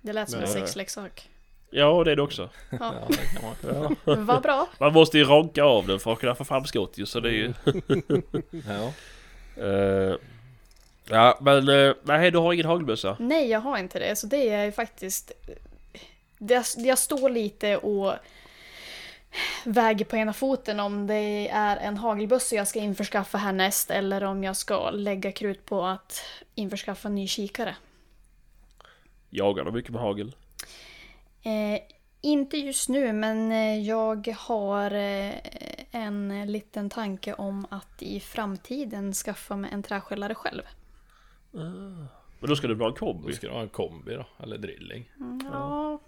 [0.00, 0.52] Det lät som en Nej.
[0.52, 1.28] sexleksak.
[1.70, 2.50] Ja, det är det också.
[2.70, 4.26] Ja, Ja, det kan man.
[4.26, 4.68] vad bra.
[4.78, 7.28] Man måste ju ronka av den för att kunna få fram skott ju, så det
[7.28, 7.52] är ju...
[8.68, 8.92] Ja.
[9.64, 10.16] eh,
[11.12, 13.16] Ja, men eh, nej, du har ingen hagelbössa?
[13.20, 14.16] Nej, jag har inte det.
[14.16, 15.32] Så det är ju faktiskt...
[16.38, 18.14] Det, jag står lite och
[19.64, 24.44] väger på ena foten om det är en hagelbössa jag ska införskaffa härnäst eller om
[24.44, 26.22] jag ska lägga krut på att
[26.54, 27.76] införskaffa en ny kikare.
[29.30, 30.32] Jagar du mycket med hagel?
[31.42, 31.80] Eh,
[32.20, 35.34] inte just nu, men eh, jag har eh,
[35.90, 40.62] en liten tanke om att i framtiden skaffa mig en träskällare själv.
[42.40, 43.32] Men då ska du ha en Då kombi?
[43.32, 45.10] ska du ha en kombi då, eller drilling.
[45.52, 45.98] Ja.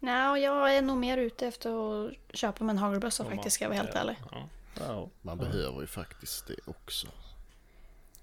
[0.00, 1.70] Nej, jag är nog mer ute efter
[2.06, 4.16] att köpa mig en hagelbössa Om faktiskt, ska jag vara helt ärlig.
[4.30, 4.48] Ja.
[4.80, 7.06] Ja, Man behöver ju faktiskt det också.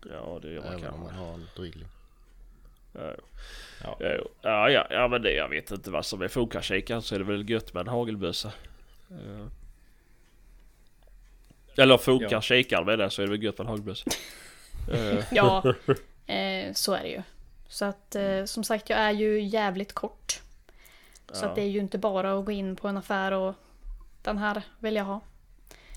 [0.09, 1.15] ja det gör man Även om kanske.
[1.17, 1.87] man har en drilling.
[2.93, 3.15] Ja,
[3.83, 3.97] Ja.
[3.99, 6.27] ja, ja, ja, ja, men det, jag vet inte vad som är.
[6.27, 8.51] Funkar kikaren så är det väl gött med en hagelbössa.
[9.11, 9.47] Eh.
[11.77, 12.41] Eller funkar Ja.
[12.41, 14.09] kikaren med det så är det väl gött med en hagelbössa.
[14.91, 15.63] Eh, Ja,
[16.33, 17.21] eh, så är det ju.
[17.67, 20.41] Så att eh, som sagt, jag är ju jävligt kort.
[21.31, 21.49] Så Ja.
[21.49, 23.53] att det är ju inte bara att gå in på en affär och
[24.21, 25.21] den här vill jag ha.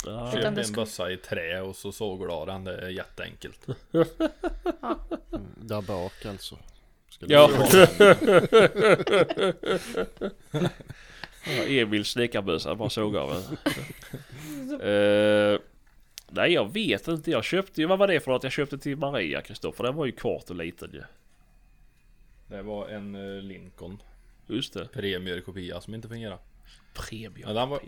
[0.07, 2.65] ja, Köp det en bössa i trä och så sågar du den.
[2.65, 3.67] Det är jätteenkelt.
[5.33, 6.59] Mm, där bak alltså.
[7.29, 7.51] Ja.
[11.69, 13.57] Emils snickarbössa bara såg av den.
[14.81, 15.59] Eh,
[16.29, 17.31] nej jag vet inte.
[17.31, 18.43] Jag köpte ju, vad var det för något?
[18.43, 19.85] Jag köpte till Maria Kristoffer.
[19.85, 21.03] Den var ju kort och liten ju.
[22.47, 24.03] Det var en eh, Lincoln
[24.47, 24.89] Just det.
[24.93, 26.39] Premier-kopia som inte fungerade.
[26.95, 27.49] Premium.
[27.49, 27.81] Ja, den var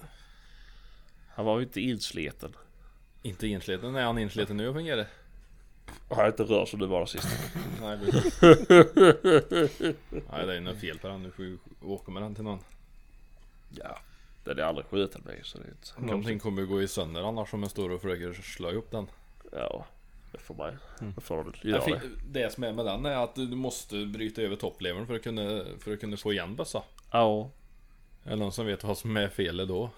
[1.35, 2.53] Han var ju inte insleten.
[3.23, 3.95] inte insliten.
[3.97, 5.07] Är han insliten nu och fungerar?
[6.09, 7.29] Har inte rört som du var sist.
[10.33, 11.23] Nej, det är något fel på den.
[11.23, 12.59] Du får ju åka med den till någon.
[13.71, 13.99] Ja.
[14.45, 17.29] Den är aldrig skjuten mig så det är inte Någonting kommer ju gå i sönder
[17.29, 19.07] annars om jag står och försöker slå upp den.
[19.53, 19.87] Ja.
[20.33, 20.77] Det får man
[21.15, 22.41] Det får man Jag göra det.
[22.41, 25.65] det som är med den är att du måste bryta över topplevern för att kunna,
[25.81, 26.83] för att kunna få igen bössa.
[27.11, 27.51] Ja.
[28.25, 29.91] Är det någon som vet vad som är felet då?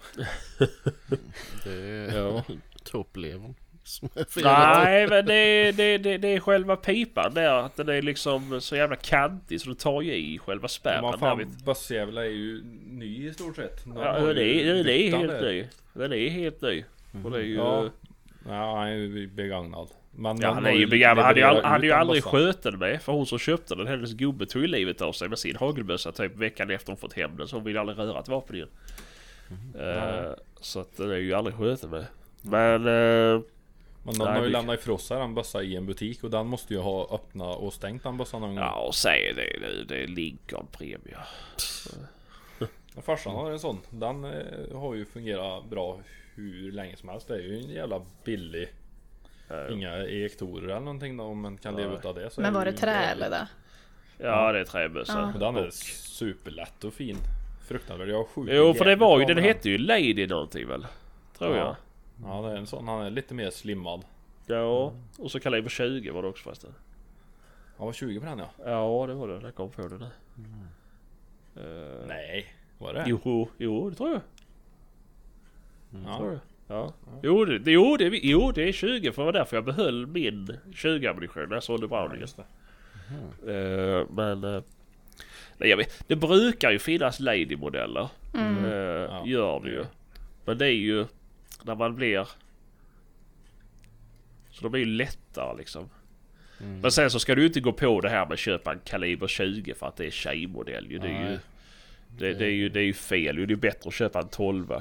[1.63, 2.43] Det är Ja.
[2.83, 4.43] topplevern som är fel.
[4.43, 7.53] Nej men det är, det, det, det är själva pipan där.
[7.53, 11.01] Att den är liksom så jävla kantig så du tar ju i själva Men spärren.
[11.03, 13.83] vad där fan, bössjävlar är ju ny i stort sett.
[13.95, 15.41] Ja, den ju är, den är helt där.
[15.51, 15.67] ny.
[15.93, 16.83] Den är helt ny.
[17.23, 17.55] Och det är ju...
[17.55, 17.89] Ja.
[18.47, 19.87] Ja, han är ju begagnad.
[20.11, 21.25] Men Ja, han är ju begagnad.
[21.25, 23.01] Han hade ju, hade ju aldrig skött den med.
[23.01, 26.11] För hon som köpte den, hennes gubbe tog ju livet av sig med sin hagelbössa
[26.11, 27.47] typ veckan efter hon fått hem den.
[27.47, 28.67] Så hon ville aldrig röra ett vapen igen.
[29.79, 30.31] Eh,
[30.61, 32.05] så att den är ju aldrig skjuten med.
[32.41, 32.87] Men...
[33.35, 33.41] eh,
[34.03, 36.29] Men de Nej, har ju det- lämnat ifrån sig den bössa i en butik och
[36.29, 38.63] den måste ju ha öppnat och stängt den bössan någon gång.
[38.63, 39.85] ja, och säg det nu.
[39.87, 41.19] Det är Lincoln Premia.
[42.95, 43.79] Ja, Farsan har en sån.
[43.89, 45.99] Den eh, har ju fungerat bra
[46.35, 47.27] hur länge som helst.
[47.27, 48.69] Det är ju en jävla billig.
[49.71, 52.29] Inga ejektorer eller någonting då, om man kan leva utav det.
[52.29, 53.47] Så Men var det ju trä eller det?
[54.17, 55.31] Ja, det är träbössa.
[55.33, 55.39] Ja.
[55.39, 57.17] Den är superlätt och fin.
[57.67, 58.09] Fruktansvärd.
[58.09, 60.87] Jag har skjutit Jo, för det var ju, den hette ju Lady någonting väl?
[61.37, 61.75] Tror jag.
[62.23, 62.35] Ja.
[62.43, 62.87] Ja, det är en sån.
[62.87, 64.05] Han är lite mer slimmad.
[64.47, 66.73] Ja, och så kaliber 20 var det också förresten.
[67.77, 68.49] Han var 20 på den ja.
[68.65, 69.39] Ja, det var det.
[69.43, 70.05] Jag kom på det nu.
[71.55, 72.45] Eh, Nej,
[72.77, 73.03] var det?
[73.07, 74.21] Jo, jo, det tror jag.
[76.05, 76.17] Ja.
[76.17, 76.39] Tror jag.
[76.67, 76.93] Ja.
[77.23, 80.07] Jo, det, det, jo, det, jo, det är 20 för det var därför jag behöll
[80.07, 82.21] min 20 ammunition när jag sålde Ja, Browningen.
[82.21, 82.43] just det.
[83.53, 84.43] Eh, men...
[84.43, 84.61] eh,
[85.57, 88.09] nej, jag vet, det brukar ju finnas Lady-modeller.
[88.33, 88.65] Mm.
[88.65, 89.85] Eh, Ja, gör det ju.
[90.45, 91.05] Men det är ju
[91.63, 92.27] när man blir...
[94.51, 95.89] Så de är ju lättare liksom.
[96.81, 98.79] Men sen så ska du ju inte gå på det här med att köpa en
[98.79, 100.97] kaliber 20 för att det är tjejmodell ju.
[100.99, 101.39] Det är ju,
[102.17, 103.45] det, det är ju, det är ju fel ju.
[103.45, 104.73] Det är bättre att köpa en 12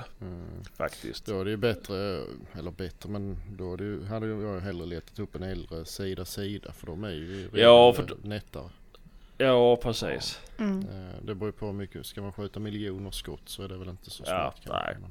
[0.77, 1.27] faktiskt.
[1.27, 2.25] Då är det ju bättre,
[2.59, 6.25] eller bättre men då är det ju, hade jag hellre letat upp en äldre sida
[6.25, 8.69] sida för de är ju Ja, för nättare.
[9.39, 10.41] Ja, precis.
[10.59, 10.79] Mm.
[10.81, 13.77] Eh, Det beror ju på hur mycket, ska man skjuta miljoner skott så är det
[13.79, 14.85] väl inte så Ja, smart kanske.
[14.87, 14.97] nej.
[15.01, 15.11] Men,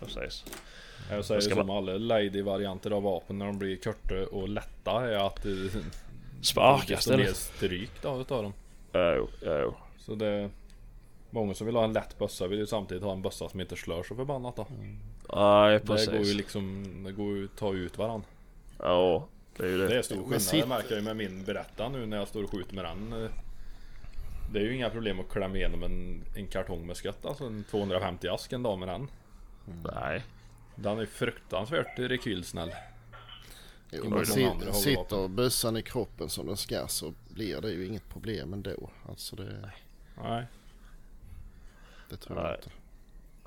[0.00, 0.44] precis.
[1.10, 5.26] Jag säger Ska som alla lady-varianter av vapen när de blir korta och lätta är
[5.26, 5.70] att det
[6.42, 7.16] Sparkas desto det.
[7.16, 8.52] mer stryk då utav dem.
[8.92, 9.74] Jo, jo.
[9.98, 10.50] Så det
[11.30, 13.76] Många som vill ha en lätt bössa vill ju samtidigt ha en bössa som inte
[13.76, 14.66] slår så förbannat då.
[15.34, 16.34] Nej, Det går ju precis.
[16.34, 18.26] liksom, det går ju att ta ut varandra.
[18.78, 19.98] Ja, det är ju Det det.
[19.98, 22.44] är stor skillnad, sitt- det märker jag ju med min berätta nu när jag står
[22.44, 23.28] och skjuter med den.
[24.52, 27.64] Det är ju inga problem att klämma igenom en, en kartong med skott, alltså en
[27.70, 29.08] 250 ask en dag med den.
[29.94, 30.24] Nej.
[30.74, 32.70] Den är fruktansvärt rekylsnäll.
[33.90, 37.60] jo, men de si, andra har sitter bössan i kroppen som den ska så blir
[37.60, 38.90] det ju inget problem ändå.
[39.08, 39.70] Alltså det,
[40.22, 40.46] Nej.
[42.10, 42.56] det tror jag Nej.
[42.56, 42.70] inte.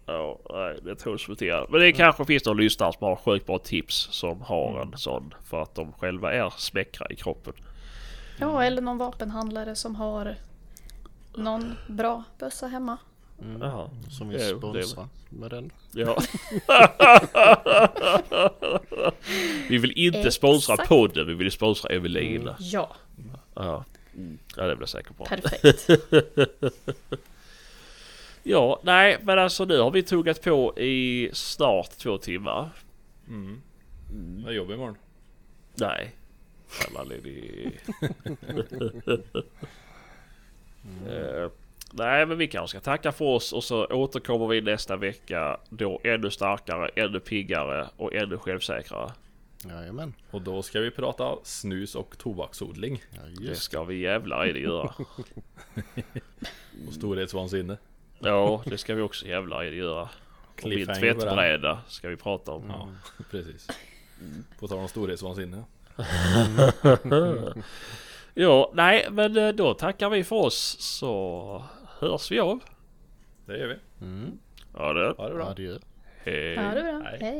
[0.06, 1.66] Ja, Nej, det tror jag inte.
[1.72, 5.34] Men det kanske finns någon lyssnare som har sjukt bra tips som har en sån
[5.44, 7.54] för att de själva är smäckra i kroppen.
[8.40, 10.36] Ja, eller någon vapenhandlare som har
[11.36, 12.98] någon bra bössa hemma.
[13.60, 13.90] Jaha.
[14.10, 15.72] Som vi sponsrar med den.
[15.92, 16.18] Ja.
[19.70, 20.90] vi vill inte sponsra Exakt.
[20.90, 22.56] podden, vi vill sponsra Evelina.
[22.60, 22.96] Ja,
[23.56, 23.86] Ja.
[24.56, 25.26] ja, det blir säkert bra.
[25.26, 25.90] perfekt.
[28.44, 32.70] Ja, nej, men alltså nu har vi tuggat på i snart två timmar.
[33.28, 33.62] Mm.
[34.46, 34.96] Jag jobbar imorgon.
[35.76, 36.16] Nej.
[36.84, 37.80] Jävla ledig.
[41.10, 41.50] Eh,
[41.92, 45.58] nej, men vi kanske ska tacka för oss och så återkommer vi nästa vecka.
[45.70, 49.12] Då ännu starkare, ännu piggare och ännu självsäkrare.
[49.66, 50.14] Jajamän.
[50.32, 53.04] Och då ska vi prata snus och tobaksodling.
[53.12, 54.94] Ja, Det just ska vi jävlar i det göra.
[56.88, 57.78] Och storhetsvansinne.
[58.20, 60.10] Ja, det ska vi också jävlar i det göra.
[60.64, 62.64] Och min tvättbräda ska vi prata om.
[62.70, 62.90] Ja,
[63.32, 63.68] precis.
[64.60, 65.64] På tal om storhetsvansinne.
[68.34, 71.64] Ja, nej, men eh, då tackar vi för oss så
[72.00, 72.60] hörs vi av.
[73.46, 74.06] Det gör vi.
[74.06, 74.40] Mm.
[74.74, 75.14] Ja, det.
[75.18, 75.46] Ha det bra.
[75.46, 75.78] Adjö.
[76.24, 76.54] Hej.
[76.54, 77.02] Ja, det bra.
[77.10, 77.20] Hej.
[77.22, 77.38] Hej.